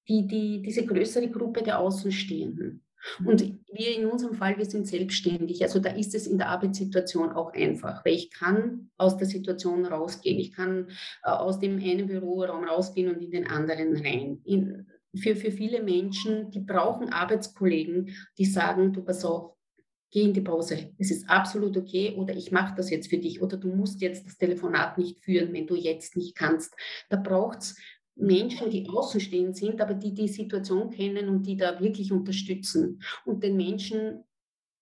die, 0.08 0.26
die, 0.26 0.62
diese 0.62 0.86
größere 0.86 1.28
Gruppe 1.28 1.62
der 1.62 1.80
Außenstehenden. 1.80 2.82
Und 3.26 3.42
wir 3.70 3.94
in 3.94 4.06
unserem 4.06 4.34
Fall, 4.34 4.56
wir 4.56 4.64
sind 4.64 4.86
selbstständig. 4.86 5.62
Also 5.62 5.80
da 5.80 5.90
ist 5.90 6.14
es 6.14 6.26
in 6.26 6.38
der 6.38 6.48
Arbeitssituation 6.48 7.32
auch 7.32 7.52
einfach, 7.52 8.02
weil 8.06 8.14
ich 8.14 8.30
kann 8.30 8.90
aus 8.96 9.18
der 9.18 9.26
Situation 9.26 9.84
rausgehen. 9.84 10.38
Ich 10.38 10.52
kann 10.52 10.88
äh, 11.24 11.28
aus 11.28 11.58
dem 11.58 11.78
einen 11.78 12.06
Büroraum 12.06 12.64
rausgehen 12.64 13.14
und 13.14 13.20
in 13.20 13.30
den 13.30 13.46
anderen 13.46 13.94
rein. 13.98 14.40
In, 14.44 14.86
für, 15.14 15.36
für 15.36 15.52
viele 15.52 15.82
Menschen, 15.82 16.50
die 16.50 16.60
brauchen 16.60 17.12
Arbeitskollegen, 17.12 18.16
die 18.38 18.46
sagen, 18.46 18.94
du 18.94 19.02
pass 19.02 19.26
auf, 19.26 19.53
geh 20.14 20.22
in 20.22 20.32
die 20.32 20.40
Pause, 20.40 20.92
es 20.96 21.10
ist 21.10 21.28
absolut 21.28 21.76
okay 21.76 22.14
oder 22.16 22.34
ich 22.34 22.52
mache 22.52 22.74
das 22.76 22.88
jetzt 22.88 23.10
für 23.10 23.18
dich 23.18 23.42
oder 23.42 23.58
du 23.58 23.68
musst 23.68 24.00
jetzt 24.00 24.26
das 24.26 24.38
Telefonat 24.38 24.96
nicht 24.96 25.20
führen, 25.20 25.52
wenn 25.52 25.66
du 25.66 25.74
jetzt 25.74 26.16
nicht 26.16 26.34
kannst. 26.36 26.74
Da 27.10 27.16
braucht 27.16 27.58
es 27.58 27.76
Menschen, 28.16 28.70
die 28.70 28.88
außenstehend 28.88 29.56
sind, 29.56 29.80
aber 29.80 29.94
die 29.94 30.14
die 30.14 30.28
Situation 30.28 30.90
kennen 30.90 31.28
und 31.28 31.42
die 31.42 31.56
da 31.56 31.80
wirklich 31.80 32.12
unterstützen 32.12 33.02
und 33.26 33.42
den 33.42 33.56
Menschen 33.56 34.24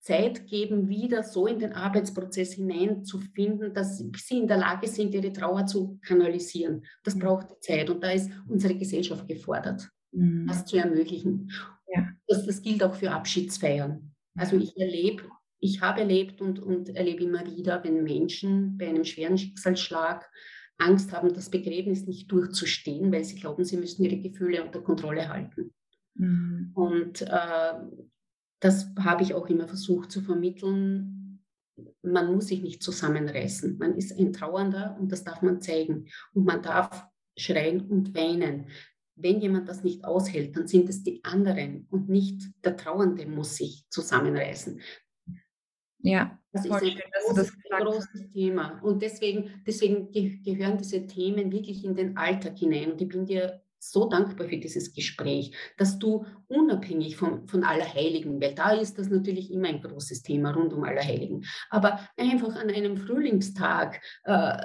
Zeit 0.01 0.47
geben, 0.47 0.89
wieder 0.89 1.23
so 1.23 1.47
in 1.47 1.59
den 1.59 1.73
Arbeitsprozess 1.73 2.53
hineinzufinden, 2.55 3.73
dass 3.73 3.99
sie 3.99 4.39
in 4.39 4.49
der 4.49 4.59
Lage 4.59 4.87
sind, 4.87 5.15
ihre 5.15 5.33
Trauer 5.33 5.65
zu 5.65 5.99
kanalisieren. 6.03 6.85
Das 7.05 7.19
braucht 7.19 7.63
Zeit 7.63 7.89
und 7.89 8.03
da 8.03 8.11
ist 8.11 8.31
unsere 8.49 8.75
Gesellschaft 8.75 9.27
gefordert 9.27 9.91
mhm. 10.13 10.47
das 10.47 10.65
zu 10.67 10.77
ermöglichen. 10.77 11.51
Ja. 11.95 12.09
Das, 12.27 12.47
das 12.47 12.63
gilt 12.63 12.83
auch 12.83 12.95
für 12.95 13.11
Abschiedsfeiern. 13.11 14.12
Also 14.37 14.57
ich 14.57 14.77
erlebe, 14.77 15.25
ich 15.59 15.81
habe 15.81 16.01
erlebt 16.01 16.41
und, 16.41 16.59
und 16.59 16.89
erlebe 16.97 17.25
immer 17.25 17.47
wieder, 17.47 17.85
wenn 17.85 18.03
Menschen 18.03 18.77
bei 18.79 18.89
einem 18.89 19.05
schweren 19.05 19.39
Schicksalsschlag 19.39 20.29
Angst 20.79 21.13
haben, 21.13 21.33
das 21.33 21.51
Begräbnis 21.51 22.07
nicht 22.07 22.31
durchzustehen, 22.33 23.13
weil 23.13 23.25
sie 23.25 23.37
glauben, 23.37 23.65
sie 23.65 23.77
müssen 23.77 24.05
ihre 24.05 24.19
Gefühle 24.19 24.65
unter 24.65 24.81
Kontrolle 24.81 25.29
halten. 25.29 25.73
Mhm. 26.15 26.73
Und 26.75 27.23
äh, 27.23 27.75
das 28.61 28.93
habe 28.99 29.23
ich 29.23 29.35
auch 29.35 29.49
immer 29.49 29.69
versucht 29.69 30.11
zu 30.11 30.21
vermitteln. 30.21 31.43
Man 32.03 32.35
muss 32.35 32.49
sich 32.49 32.63
nicht 32.63 32.83
zusammenreißen. 32.83 33.79
Man 33.79 33.97
ist 33.97 34.19
ein 34.19 34.33
Trauernder 34.33 34.97
und 34.99 35.13
das 35.13 35.25
darf 35.25 35.43
man 35.43 35.61
zeigen. 35.61 36.09
Und 36.33 36.45
man 36.45 36.63
darf 36.63 37.07
schreien 37.37 37.83
und 37.89 38.15
weinen 38.15 38.67
wenn 39.17 39.41
jemand 39.41 39.69
das 39.69 39.85
nicht 39.85 40.05
aushält, 40.05 40.57
dann 40.57 40.67
sind 40.67 40.89
es 40.89 41.03
die 41.03 41.23
anderen 41.25 41.87
und 41.91 42.09
nicht 42.09 42.43
der 42.65 42.77
Trauernde 42.77 43.27
muss 43.27 43.57
sich 43.57 43.85
zusammenreißen. 43.91 44.81
Ja, 46.05 46.39
das 46.53 46.65
ist 46.65 46.73
ein, 46.73 47.01
großes, 47.27 47.53
ein 47.71 47.85
großes, 47.85 48.31
Thema. 48.33 48.81
Und 48.83 49.03
deswegen, 49.03 49.63
deswegen 49.67 50.11
gehören 50.43 50.79
diese 50.79 51.07
Themen 51.07 51.53
wirklich 51.53 51.85
in 51.85 51.95
den 51.95 52.17
Alltag 52.17 52.59
hinein. 52.59 52.93
Und 52.93 53.01
ich 53.01 53.09
bin 53.09 53.25
dir 53.25 53.63
so 53.79 54.09
dankbar 54.09 54.47
für 54.47 54.59
dieses 54.59 54.95
Gespräch, 54.95 55.57
dass 55.77 55.99
du 55.99 56.25
unabhängig 56.47 57.17
von, 57.17 57.49
von 57.49 57.65
Allerheiligen, 57.65 58.41
weil 58.41 58.55
da 58.55 58.73
ist 58.73 58.97
das 58.97 59.11
natürlich 59.11 59.51
immer 59.53 59.69
ein 59.69 59.83
großes 59.83 60.23
Thema 60.23 60.53
rund 60.53 60.73
um 60.73 60.85
Allerheiligen, 60.85 61.45
aber 61.69 61.99
einfach 62.17 62.55
an 62.55 62.71
einem 62.71 62.97
Frühlingstag 62.97 64.01
äh, 64.23 64.57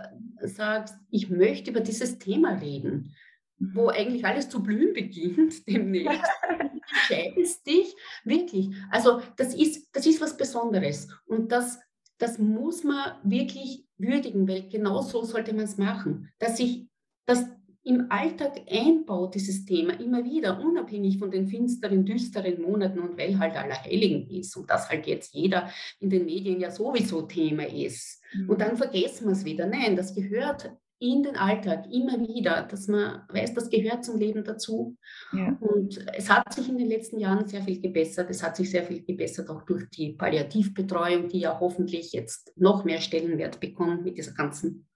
sagst, 0.41 0.95
ich 1.09 1.31
möchte 1.31 1.71
über 1.71 1.79
dieses 1.79 2.19
Thema 2.19 2.59
reden 2.59 3.15
wo 3.59 3.89
eigentlich 3.89 4.25
alles 4.25 4.49
zu 4.49 4.61
blühen 4.61 4.93
beginnt 4.93 5.67
demnächst. 5.67 6.21
Du 6.87 6.93
entscheidest 6.95 7.67
dich 7.67 7.95
wirklich. 8.23 8.69
Also 8.89 9.21
das 9.35 9.53
ist, 9.53 9.89
das 9.93 10.05
ist 10.05 10.21
was 10.21 10.37
Besonderes 10.37 11.09
und 11.25 11.51
das, 11.51 11.79
das 12.17 12.39
muss 12.39 12.85
man 12.85 13.17
wirklich 13.23 13.85
würdigen, 13.97 14.47
weil 14.47 14.69
genau 14.69 15.01
so 15.01 15.23
sollte 15.23 15.53
man 15.53 15.65
es 15.65 15.77
machen, 15.77 16.29
dass 16.39 16.57
sich 16.57 16.87
das 17.25 17.45
im 17.87 18.07
Alltag 18.09 18.61
einbaut, 18.69 19.35
dieses 19.35 19.63
Thema 19.63 19.97
immer 19.99 20.23
wieder, 20.25 20.59
unabhängig 20.59 21.19
von 21.19 21.31
den 21.31 21.47
finsteren, 21.47 22.05
düsteren 22.05 22.61
Monaten 22.61 22.99
und 22.99 23.17
weil 23.17 23.39
halt 23.39 23.55
aller 23.55 23.81
Heiligen 23.81 24.29
ist 24.29 24.57
und 24.57 24.69
das 24.69 24.89
halt 24.89 25.07
jetzt 25.07 25.33
jeder 25.33 25.69
in 25.99 26.09
den 26.09 26.25
Medien 26.25 26.59
ja 26.59 26.69
sowieso 26.69 27.21
Thema 27.21 27.65
ist. 27.65 28.21
Mhm. 28.33 28.49
Und 28.49 28.61
dann 28.61 28.75
vergessen 28.75 29.27
wir 29.27 29.33
es 29.33 29.45
wieder. 29.45 29.67
Nein, 29.67 29.95
das 29.95 30.13
gehört 30.13 30.69
in 30.99 31.23
den 31.23 31.35
Alltag 31.35 31.85
immer 31.91 32.19
wieder, 32.19 32.63
dass 32.63 32.87
man 32.87 33.21
weiß, 33.29 33.53
das 33.53 33.69
gehört 33.69 34.03
zum 34.03 34.17
Leben 34.17 34.43
dazu. 34.43 34.97
Ja. 35.31 35.55
Und 35.59 36.05
es 36.15 36.29
hat 36.29 36.53
sich 36.53 36.69
in 36.69 36.77
den 36.77 36.87
letzten 36.87 37.19
Jahren 37.19 37.47
sehr 37.47 37.61
viel 37.61 37.79
gebessert. 37.79 38.29
Es 38.29 38.41
hat 38.41 38.55
sich 38.55 38.71
sehr 38.71 38.83
viel 38.83 39.03
gebessert 39.03 39.49
auch 39.49 39.63
durch 39.63 39.89
die 39.89 40.13
Palliativbetreuung, 40.13 41.29
die 41.29 41.39
ja 41.39 41.59
hoffentlich 41.59 42.13
jetzt 42.13 42.53
noch 42.55 42.83
mehr 42.83 42.99
Stellenwert 42.99 43.59
bekommt 43.59 44.03
mit 44.03 44.17
dieser 44.17 44.33
ganzen 44.33 44.87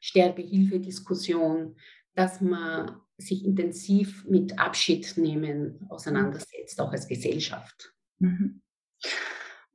Sterbehilfe-Diskussion, 0.00 1.76
dass 2.14 2.40
man 2.40 3.00
sich 3.18 3.44
intensiv 3.44 4.26
mit 4.26 4.58
Abschied 4.58 5.16
nehmen 5.16 5.86
auseinandersetzt, 5.88 6.80
auch 6.80 6.92
als 6.92 7.08
Gesellschaft. 7.08 7.94
Mhm. 8.18 8.60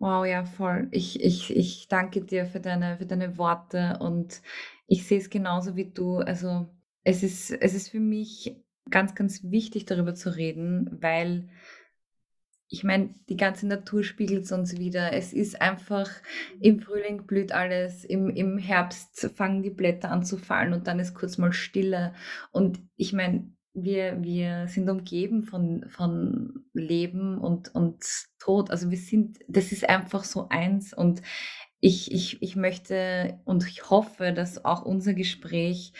Wow, 0.02 0.26
ja, 0.26 0.46
voll. 0.46 0.88
Ich, 0.92 1.22
ich, 1.24 1.56
ich 1.56 1.88
danke 1.88 2.22
dir 2.22 2.48
für 2.48 2.60
deine, 2.60 2.98
für 2.98 3.06
deine 3.06 3.38
Worte 3.38 4.00
und 4.02 4.42
ich 4.88 5.06
sehe 5.06 5.20
es 5.20 5.30
genauso 5.30 5.76
wie 5.76 5.92
du. 5.92 6.18
Also 6.18 6.68
es 7.04 7.22
ist, 7.22 7.52
es 7.52 7.76
ist 7.76 7.90
für 7.90 8.00
mich 8.00 8.56
ganz, 8.90 9.14
ganz 9.14 9.44
wichtig, 9.44 9.86
darüber 9.86 10.16
zu 10.16 10.36
reden, 10.36 10.98
weil 11.04 11.50
ich 12.68 12.84
meine, 12.84 13.14
die 13.30 13.38
ganze 13.38 13.68
Natur 13.68 14.04
spiegelt 14.04 14.46
es 14.46 14.52
uns 14.52 14.80
wieder. 14.80 15.14
Es 15.14 15.34
ist 15.34 15.62
einfach, 15.62 16.10
im 16.60 16.80
Frühling 16.80 17.28
blüht 17.28 17.52
alles, 17.52 18.04
im, 18.04 18.32
im 18.32 18.58
Herbst 18.58 19.30
fangen 19.36 19.62
die 19.62 19.70
Blätter 19.70 20.10
an 20.10 20.24
zu 20.26 20.38
fallen 20.38 20.74
und 20.74 20.88
dann 20.88 20.98
ist 21.00 21.14
kurz 21.14 21.38
mal 21.38 21.54
Stille. 21.54 22.16
Und 22.52 22.80
ich 22.96 23.14
meine, 23.14 23.54
wir, 23.74 24.22
wir 24.22 24.68
sind 24.68 24.90
umgeben 24.90 25.44
von, 25.44 25.86
von 25.90 26.66
Leben 26.74 27.38
und, 27.38 27.74
und 27.74 28.04
Tod. 28.40 28.70
Also 28.72 28.90
wir 28.92 28.98
sind, 28.98 29.40
das 29.48 29.72
ist 29.72 29.88
einfach 29.88 30.24
so 30.24 30.50
eins. 30.50 30.94
Und 30.94 31.22
ich, 31.80 32.12
ich, 32.12 32.42
ich 32.42 32.56
möchte 32.56 33.40
und 33.46 33.68
ich 33.68 33.90
hoffe, 33.90 34.34
dass 34.34 34.66
auch 34.66 34.84
unser 34.84 35.14
Gespräch 35.14 35.94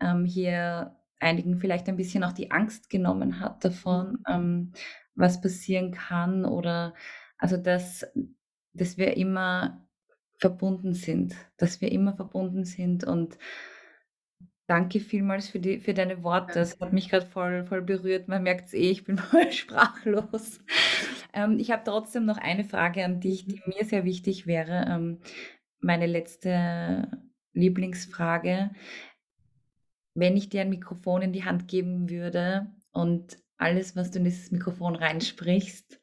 ähm, 0.00 0.24
hier 0.24 0.96
einigen 1.20 1.58
vielleicht 1.58 1.88
ein 1.88 1.96
bisschen 1.96 2.24
auch 2.24 2.32
die 2.32 2.50
Angst 2.50 2.90
genommen 2.90 3.40
hat 3.40 3.64
davon, 3.64 4.18
ähm, 4.28 4.72
was 5.14 5.40
passieren 5.40 5.92
kann 5.92 6.44
oder 6.44 6.94
also 7.38 7.56
dass, 7.56 8.06
dass 8.72 8.98
wir 8.98 9.16
immer 9.16 9.84
verbunden 10.38 10.94
sind, 10.94 11.34
dass 11.56 11.80
wir 11.80 11.90
immer 11.90 12.14
verbunden 12.14 12.64
sind 12.64 13.04
und 13.04 13.36
danke 14.68 15.00
vielmals 15.00 15.48
für, 15.48 15.58
die, 15.58 15.80
für 15.80 15.94
deine 15.94 16.22
Worte. 16.22 16.54
Das 16.54 16.78
hat 16.78 16.92
mich 16.92 17.08
gerade 17.08 17.26
voll, 17.26 17.64
voll 17.64 17.82
berührt. 17.82 18.28
Man 18.28 18.44
merkt 18.44 18.68
es 18.68 18.74
eh, 18.74 18.90
ich 18.90 19.04
bin 19.04 19.18
voll 19.18 19.50
sprachlos. 19.50 20.60
Ähm, 21.32 21.58
ich 21.58 21.72
habe 21.72 21.82
trotzdem 21.84 22.26
noch 22.26 22.38
eine 22.38 22.64
Frage 22.64 23.04
an 23.04 23.20
dich, 23.20 23.46
die 23.46 23.60
mir 23.66 23.84
sehr 23.84 24.04
wichtig 24.04 24.46
wäre. 24.46 24.86
Ähm, 24.88 25.20
meine 25.80 26.06
letzte 26.06 27.08
Lieblingsfrage. 27.54 28.70
Wenn 30.14 30.36
ich 30.36 30.48
dir 30.48 30.60
ein 30.60 30.70
Mikrofon 30.70 31.22
in 31.22 31.32
die 31.32 31.44
Hand 31.44 31.66
geben 31.68 32.10
würde 32.10 32.70
und 32.92 33.38
alles, 33.56 33.96
was 33.96 34.10
du 34.10 34.18
in 34.18 34.24
dieses 34.24 34.50
Mikrofon 34.50 34.96
reinsprichst, 34.96 36.00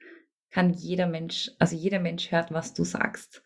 kann 0.50 0.74
jeder 0.74 1.08
Mensch, 1.08 1.52
also 1.60 1.76
jeder 1.76 2.00
Mensch 2.00 2.32
hört, 2.32 2.52
was 2.52 2.74
du 2.74 2.84
sagst. 2.84 3.44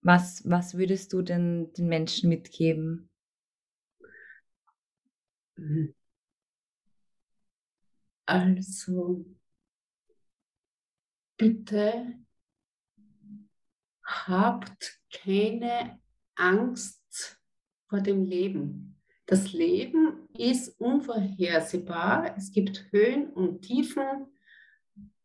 Was, 0.00 0.42
was 0.48 0.76
würdest 0.76 1.12
du 1.12 1.22
denn 1.22 1.72
den 1.76 1.88
Menschen 1.88 2.28
mitgeben? 2.28 3.11
Also, 8.26 9.26
bitte 11.36 12.18
habt 14.04 15.00
keine 15.12 16.00
Angst 16.34 17.40
vor 17.88 18.00
dem 18.00 18.24
Leben. 18.24 18.96
Das 19.26 19.52
Leben 19.52 20.28
ist 20.36 20.80
unvorhersehbar. 20.80 22.36
Es 22.36 22.50
gibt 22.52 22.90
Höhen 22.90 23.30
und 23.30 23.62
Tiefen. 23.62 24.31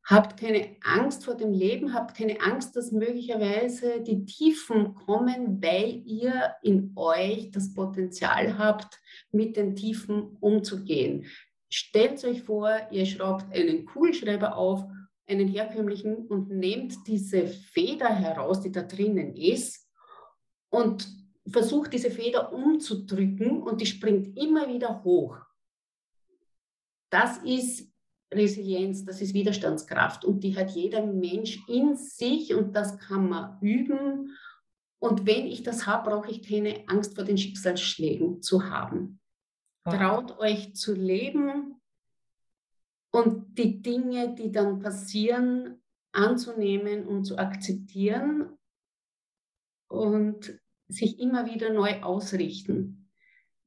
Habt 0.09 0.39
keine 0.39 0.77
Angst 0.83 1.25
vor 1.25 1.35
dem 1.35 1.51
Leben, 1.51 1.93
habt 1.93 2.15
keine 2.15 2.39
Angst, 2.39 2.77
dass 2.77 2.93
möglicherweise 2.93 3.99
die 3.99 4.23
Tiefen 4.23 4.95
kommen, 4.95 5.61
weil 5.61 6.01
ihr 6.05 6.55
in 6.63 6.93
euch 6.95 7.51
das 7.51 7.73
Potenzial 7.73 8.57
habt, 8.57 9.01
mit 9.33 9.57
den 9.57 9.75
Tiefen 9.75 10.37
umzugehen. 10.39 11.25
Stellt 11.67 12.23
euch 12.23 12.43
vor, 12.43 12.87
ihr 12.89 13.05
schraubt 13.05 13.53
einen 13.53 13.85
Kugelschreiber 13.85 14.55
auf, 14.55 14.85
einen 15.27 15.49
herkömmlichen, 15.49 16.15
und 16.27 16.51
nehmt 16.51 17.05
diese 17.05 17.45
Feder 17.45 18.07
heraus, 18.07 18.61
die 18.61 18.71
da 18.71 18.83
drinnen 18.83 19.35
ist, 19.35 19.89
und 20.69 21.05
versucht 21.45 21.91
diese 21.91 22.11
Feder 22.11 22.53
umzudrücken 22.53 23.61
und 23.61 23.81
die 23.81 23.85
springt 23.85 24.37
immer 24.37 24.69
wieder 24.69 25.03
hoch. 25.03 25.37
Das 27.09 27.39
ist 27.39 27.91
Resilienz, 28.34 29.05
das 29.05 29.21
ist 29.21 29.34
Widerstandskraft 29.34 30.25
und 30.25 30.43
die 30.43 30.57
hat 30.57 30.71
jeder 30.71 31.05
Mensch 31.05 31.59
in 31.67 31.95
sich 31.95 32.53
und 32.53 32.75
das 32.75 32.97
kann 32.99 33.30
man 33.30 33.59
üben. 33.61 34.36
Und 34.99 35.25
wenn 35.25 35.45
ich 35.45 35.63
das 35.63 35.88
habe, 35.88 36.09
brauche 36.09 36.32
ich 36.32 36.47
keine 36.47 36.88
Angst 36.88 37.15
vor 37.15 37.23
den 37.23 37.38
Schicksalsschlägen 37.38 38.41
zu 38.41 38.69
haben. 38.69 39.19
Wow. 39.86 39.95
Traut 39.95 40.39
euch 40.39 40.75
zu 40.75 40.93
leben 40.93 41.80
und 43.11 43.57
die 43.57 43.82
Dinge, 43.82 44.36
die 44.36 44.51
dann 44.51 44.80
passieren, 44.80 45.82
anzunehmen 46.11 47.05
und 47.07 47.25
zu 47.25 47.38
akzeptieren 47.38 48.57
und 49.88 50.59
sich 50.89 51.19
immer 51.19 51.45
wieder 51.45 51.71
neu 51.71 52.01
ausrichten. 52.01 53.09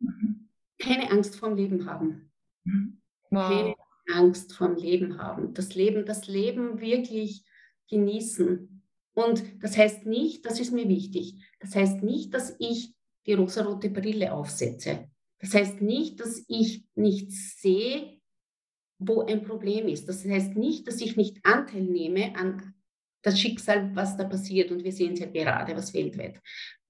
Mhm. 0.01 0.49
Keine 0.79 1.11
Angst 1.11 1.37
vorm 1.37 1.57
Leben 1.57 1.87
haben. 1.87 2.33
Mhm. 2.65 3.01
Wow. 3.31 3.49
Keine 3.49 3.75
Angst 4.13 4.55
vorm 4.55 4.77
Leben 4.77 5.19
haben. 5.19 5.55
Das 5.55 5.75
Leben, 5.75 6.07
das 6.07 6.27
Leben 6.27 6.81
wirklich 6.81 7.45
genießen. 7.89 8.83
Und 9.15 9.45
das 9.63 9.77
heißt 9.77 10.07
nicht, 10.07 10.47
das 10.47 10.61
ist 10.61 10.73
mir 10.73 10.89
wichtig, 10.89 11.35
das 11.59 11.75
heißt 11.75 12.03
nicht, 12.03 12.33
dass 12.33 12.55
ich 12.59 12.95
die 13.27 13.35
rosarote 13.35 13.91
Brille 13.91 14.33
aufsetze. 14.33 15.11
Das 15.41 15.55
heißt 15.55 15.81
nicht, 15.81 16.21
dass 16.21 16.45
ich 16.49 16.85
nicht 16.95 17.33
sehe, 17.33 18.21
wo 18.99 19.23
ein 19.23 19.43
Problem 19.43 19.89
ist. 19.89 20.09
Das 20.09 20.25
heißt 20.25 20.57
nicht, 20.57 20.87
dass 20.87 21.01
ich 21.01 21.17
nicht 21.17 21.39
Anteil 21.45 21.83
nehme 21.83 22.37
an 22.37 22.75
das 23.23 23.39
Schicksal, 23.39 23.95
was 23.95 24.17
da 24.17 24.25
passiert. 24.25 24.71
Und 24.71 24.85
wir 24.85 24.93
sehen 24.93 25.15
es 25.15 25.21
ja 25.21 25.27
gerade, 25.27 25.75
was 25.75 25.95
weltweit 25.95 26.41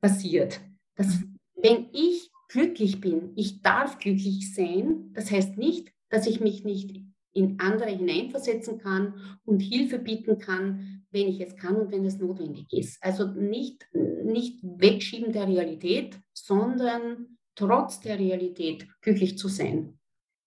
passiert. 0.01 0.61
Mhm. 0.99 1.39
wenn 1.57 1.89
ich 1.93 2.31
glücklich 2.49 3.01
bin, 3.01 3.33
ich 3.37 3.62
darf 3.62 3.99
glücklich 3.99 4.53
sein, 4.55 5.12
das 5.12 5.31
heißt 5.31 5.57
nicht, 5.57 5.93
dass 6.09 6.27
ich 6.27 6.41
mich 6.41 6.64
nicht 6.64 7.01
in 7.41 7.59
andere 7.59 7.91
hineinversetzen 7.91 8.78
kann 8.78 9.14
und 9.45 9.61
Hilfe 9.61 9.99
bieten 9.99 10.38
kann, 10.38 11.05
wenn 11.11 11.28
ich 11.28 11.41
es 11.41 11.57
kann 11.57 11.76
und 11.76 11.91
wenn 11.91 12.05
es 12.05 12.18
notwendig 12.18 12.66
ist. 12.72 13.03
Also 13.03 13.26
nicht, 13.32 13.88
nicht 14.24 14.61
wegschieben 14.62 15.32
der 15.32 15.49
Realität, 15.49 16.18
sondern 16.32 17.38
trotz 17.55 18.01
der 18.01 18.18
Realität 18.18 18.86
glücklich 19.01 19.36
zu 19.36 19.49
sein. 19.49 19.99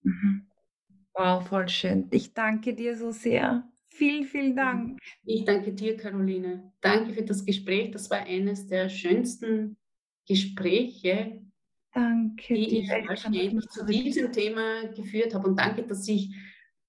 Mhm. 0.03 0.47
Wow, 1.13 1.45
voll 1.47 1.67
schön. 1.69 2.07
Ich 2.11 2.33
danke 2.33 2.73
dir 2.73 2.95
so 2.95 3.11
sehr. 3.11 3.69
Vielen, 3.87 4.23
vielen 4.23 4.55
Dank. 4.55 4.97
Ich 5.23 5.45
danke 5.45 5.71
dir, 5.71 5.95
Caroline. 5.95 6.71
Danke 6.81 7.13
für 7.13 7.21
das 7.23 7.45
Gespräch. 7.45 7.91
Das 7.91 8.09
war 8.09 8.19
eines 8.19 8.65
der 8.65 8.89
schönsten 8.89 9.77
Gespräche, 10.27 11.43
danke 11.93 12.55
die 12.55 12.67
dir. 12.67 12.79
ich 12.79 12.89
wahrscheinlich 13.07 13.53
zu 13.69 13.85
diesem 13.85 14.31
Thema 14.31 14.87
geführt 14.87 15.35
habe. 15.35 15.47
Und 15.47 15.59
danke, 15.59 15.83
dass 15.83 16.07
ich, 16.07 16.33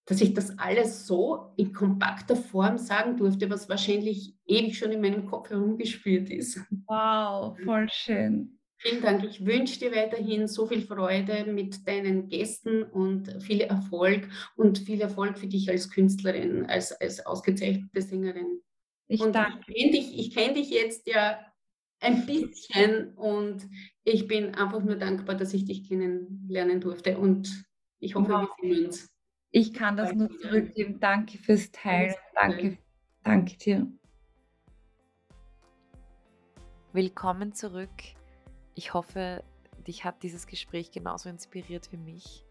dass 0.07 0.21
ich 0.21 0.35
das 0.35 0.59
alles 0.59 1.07
so 1.07 1.53
in 1.57 1.73
kompakter 1.73 2.37
Form 2.37 2.79
sagen 2.79 3.17
durfte, 3.17 3.49
was 3.49 3.69
wahrscheinlich 3.69 4.35
ewig 4.47 4.77
schon 4.77 4.93
in 4.93 5.01
meinem 5.01 5.27
Kopf 5.27 5.51
herumgespielt 5.51 6.31
ist. 6.31 6.61
Wow, 6.87 7.57
voll 7.65 7.89
schön. 7.91 8.59
Vielen 8.79 9.01
Dank. 9.01 9.25
Ich 9.25 9.47
wünsche 9.47 9.79
dir 9.79 9.93
weiterhin 9.93 10.47
so 10.47 10.67
viel 10.67 10.83
Freude 10.83 11.51
mit 11.51 11.89
deinen 11.89 12.29
Gästen 12.29 12.83
und 12.83 13.43
viel 13.43 13.63
Erfolg 13.63 14.29
und 14.57 14.79
viel 14.79 15.01
Erfolg 15.01 15.39
für 15.39 15.47
dich 15.47 15.71
als 15.71 15.91
Künstlerin, 15.91 16.67
als, 16.67 16.93
als 16.93 17.25
ausgezeichnete 17.25 18.03
Sängerin. 18.03 18.61
Ich 19.07 19.23
und 19.23 19.35
danke. 19.35 19.61
Ich 19.69 19.75
kenne 19.75 19.93
dich, 19.93 20.35
kenn 20.35 20.55
dich 20.55 20.71
jetzt 20.71 21.07
ja 21.07 21.39
ein 22.01 22.27
bisschen 22.27 23.15
und 23.15 23.67
ich 24.03 24.27
bin 24.27 24.55
einfach 24.55 24.83
nur 24.83 24.97
dankbar, 24.97 25.37
dass 25.37 25.55
ich 25.55 25.65
dich 25.65 25.89
kennenlernen 25.89 26.83
durfte 26.83 27.17
und 27.17 27.65
ich 28.01 28.15
hoffe, 28.15 28.33
wow. 28.33 28.49
wir 28.61 28.75
sehen 28.75 28.87
uns. 28.87 29.14
Ich 29.57 29.73
kann 29.73 29.97
das 29.97 30.13
nur 30.13 30.31
zurückgeben. 30.39 30.99
Danke 30.99 31.39
fürs 31.39 31.71
Teilen. 31.71 32.15
Danke, 32.35 32.79
danke 33.23 33.57
dir. 33.57 33.87
Willkommen 36.93 37.53
zurück 37.53 37.91
ich 38.75 38.93
hoffe, 38.93 39.43
dich 39.87 40.05
hat 40.05 40.23
dieses 40.23 40.47
Gespräch 40.47 40.91
genauso 40.91 41.29
inspiriert 41.29 41.91
wie 41.93 41.97
mich. 41.97 42.45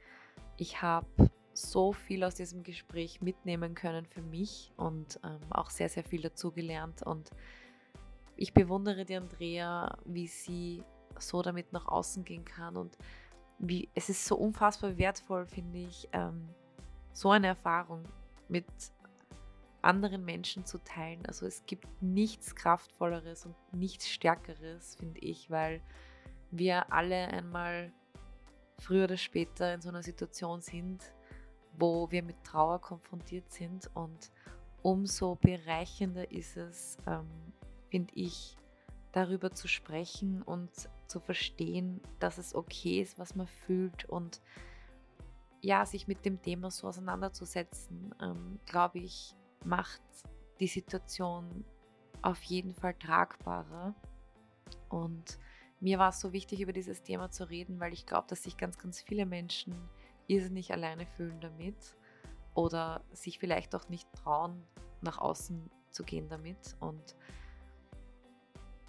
Ich 0.57 0.81
habe 0.81 1.07
so 1.53 1.93
viel 1.93 2.23
aus 2.23 2.35
diesem 2.35 2.63
Gespräch 2.63 3.21
mitnehmen 3.21 3.75
können 3.75 4.05
für 4.05 4.21
mich 4.21 4.71
und 4.77 5.19
ähm, 5.23 5.39
auch 5.51 5.69
sehr, 5.69 5.89
sehr 5.89 6.03
viel 6.03 6.21
dazugelernt. 6.21 7.03
Und 7.03 7.29
ich 8.35 8.53
bewundere 8.53 9.05
die 9.05 9.15
Andrea, 9.15 9.97
wie 10.05 10.27
sie 10.27 10.83
so 11.19 11.41
damit 11.41 11.73
nach 11.73 11.87
außen 11.87 12.23
gehen 12.23 12.45
kann. 12.45 12.77
Und 12.77 12.97
wie 13.59 13.89
es 13.93 14.09
ist 14.09 14.25
so 14.25 14.35
unfassbar 14.35 14.97
wertvoll, 14.97 15.45
finde 15.45 15.79
ich, 15.79 16.07
ähm, 16.13 16.49
so 17.13 17.31
eine 17.31 17.47
Erfahrung 17.47 18.03
mit 18.49 18.65
anderen 19.81 20.23
Menschen 20.25 20.65
zu 20.65 20.77
teilen. 20.79 21.25
Also 21.25 21.45
es 21.45 21.65
gibt 21.65 21.87
nichts 22.01 22.55
Kraftvolleres 22.55 23.45
und 23.45 23.55
nichts 23.71 24.07
Stärkeres, 24.07 24.95
finde 24.95 25.19
ich, 25.19 25.49
weil 25.49 25.81
wir 26.51 26.91
alle 26.91 27.27
einmal 27.27 27.91
früher 28.79 29.05
oder 29.05 29.17
später 29.17 29.73
in 29.73 29.81
so 29.81 29.89
einer 29.89 30.03
Situation 30.03 30.61
sind, 30.61 31.13
wo 31.77 32.09
wir 32.11 32.23
mit 32.23 32.43
Trauer 32.43 32.79
konfrontiert 32.79 33.51
sind 33.51 33.89
und 33.93 34.31
umso 34.81 35.35
bereichender 35.35 36.31
ist 36.31 36.57
es, 36.57 36.97
ähm, 37.07 37.27
finde 37.89 38.13
ich, 38.15 38.57
darüber 39.11 39.51
zu 39.51 39.67
sprechen 39.67 40.41
und 40.41 40.71
zu 41.07 41.19
verstehen, 41.19 42.01
dass 42.19 42.37
es 42.37 42.55
okay 42.55 43.01
ist, 43.01 43.17
was 43.19 43.35
man 43.35 43.47
fühlt 43.47 44.05
und 44.05 44.41
ja, 45.63 45.85
sich 45.85 46.07
mit 46.09 46.25
dem 46.25 46.41
Thema 46.41 46.69
so 46.69 46.87
auseinanderzusetzen, 46.87 48.13
ähm, 48.21 48.59
glaube 48.65 48.99
ich, 48.99 49.33
macht 49.63 50.01
die 50.59 50.67
Situation 50.67 51.63
auf 52.21 52.43
jeden 52.43 52.75
Fall 52.75 52.93
tragbarer. 52.95 53.95
Und 54.89 55.39
mir 55.79 55.99
war 55.99 56.09
es 56.09 56.19
so 56.19 56.33
wichtig, 56.33 56.59
über 56.59 56.73
dieses 56.73 57.01
Thema 57.01 57.31
zu 57.31 57.49
reden, 57.49 57.79
weil 57.79 57.93
ich 57.93 58.05
glaube, 58.05 58.27
dass 58.27 58.43
sich 58.43 58.57
ganz, 58.57 58.77
ganz 58.77 58.99
viele 58.99 59.25
Menschen 59.25 59.73
irrsinnig 60.27 60.73
alleine 60.73 61.05
fühlen 61.05 61.39
damit 61.39 61.95
oder 62.55 63.01
sich 63.13 63.39
vielleicht 63.39 63.73
auch 63.73 63.87
nicht 63.87 64.11
trauen, 64.13 64.61
nach 64.99 65.17
außen 65.17 65.69
zu 65.91 66.03
gehen 66.03 66.27
damit. 66.27 66.75
Und 66.81 67.15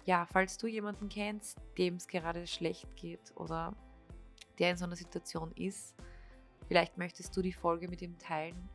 ja, 0.03 0.25
falls 0.25 0.57
du 0.57 0.67
jemanden 0.67 1.07
kennst, 1.07 1.57
dem 1.77 1.95
es 1.95 2.07
gerade 2.07 2.45
schlecht 2.47 2.93
geht 2.97 3.31
oder 3.35 3.73
der 4.59 4.71
in 4.71 4.77
so 4.77 4.83
einer 4.83 4.97
Situation 4.97 5.53
ist, 5.53 5.95
vielleicht 6.67 6.97
möchtest 6.97 7.35
du 7.35 7.41
die 7.41 7.53
Folge 7.53 7.87
mit 7.87 8.01
ihm 8.01 8.17
teilen. 8.17 8.69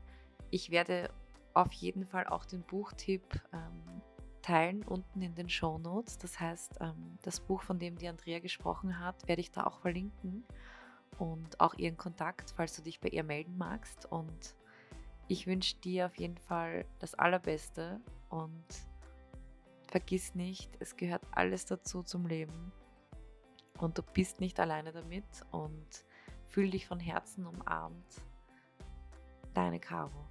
Ich 0.51 0.71
werde 0.71 1.11
auf 1.55 1.73
jeden 1.73 2.07
Fall 2.07 2.27
auch 2.27 2.45
den 2.45 2.63
Buchtipp 2.63 3.23
ähm, 3.53 4.03
teilen 4.43 4.83
unten 4.83 5.23
in 5.23 5.35
den 5.35 5.49
Show 5.49 5.79
Notes. 5.79 6.19
Das 6.19 6.39
heißt, 6.39 6.79
ähm, 6.81 7.19
das 7.23 7.41
Buch, 7.41 7.63
von 7.63 7.79
dem 7.79 7.97
die 7.97 8.09
Andrea 8.09 8.39
gesprochen 8.41 8.99
hat, 8.99 9.27
werde 9.29 9.41
ich 9.41 9.51
da 9.51 9.65
auch 9.65 9.81
verlinken 9.81 10.45
und 11.19 11.61
auch 11.61 11.75
ihren 11.75 11.97
Kontakt, 11.97 12.53
falls 12.57 12.77
du 12.77 12.83
dich 12.83 13.01
bei 13.01 13.09
ihr 13.09 13.25
melden 13.25 13.57
magst. 13.59 14.07
Und 14.07 14.55
ich 15.29 15.47
wünsche 15.47 15.77
dir 15.77 16.07
auf 16.07 16.17
jeden 16.17 16.39
Fall 16.39 16.85
das 16.99 17.15
Allerbeste 17.15 18.01
und 18.29 18.65
vergiss 19.89 20.35
nicht, 20.35 20.71
es 20.79 20.97
gehört 20.97 21.23
alles 21.33 21.67
dazu 21.67 22.03
zum 22.03 22.27
Leben 22.27 22.73
und 23.79 23.99
du 23.99 24.03
bist 24.03 24.41
nicht 24.41 24.61
alleine 24.61 24.93
damit 24.93 25.25
und 25.51 26.05
fühl 26.51 26.71
dich 26.71 26.87
von 26.87 27.01
Herzen 27.01 27.47
umarmt. 27.47 28.23
Deine 29.55 29.79
Caro. 29.79 30.30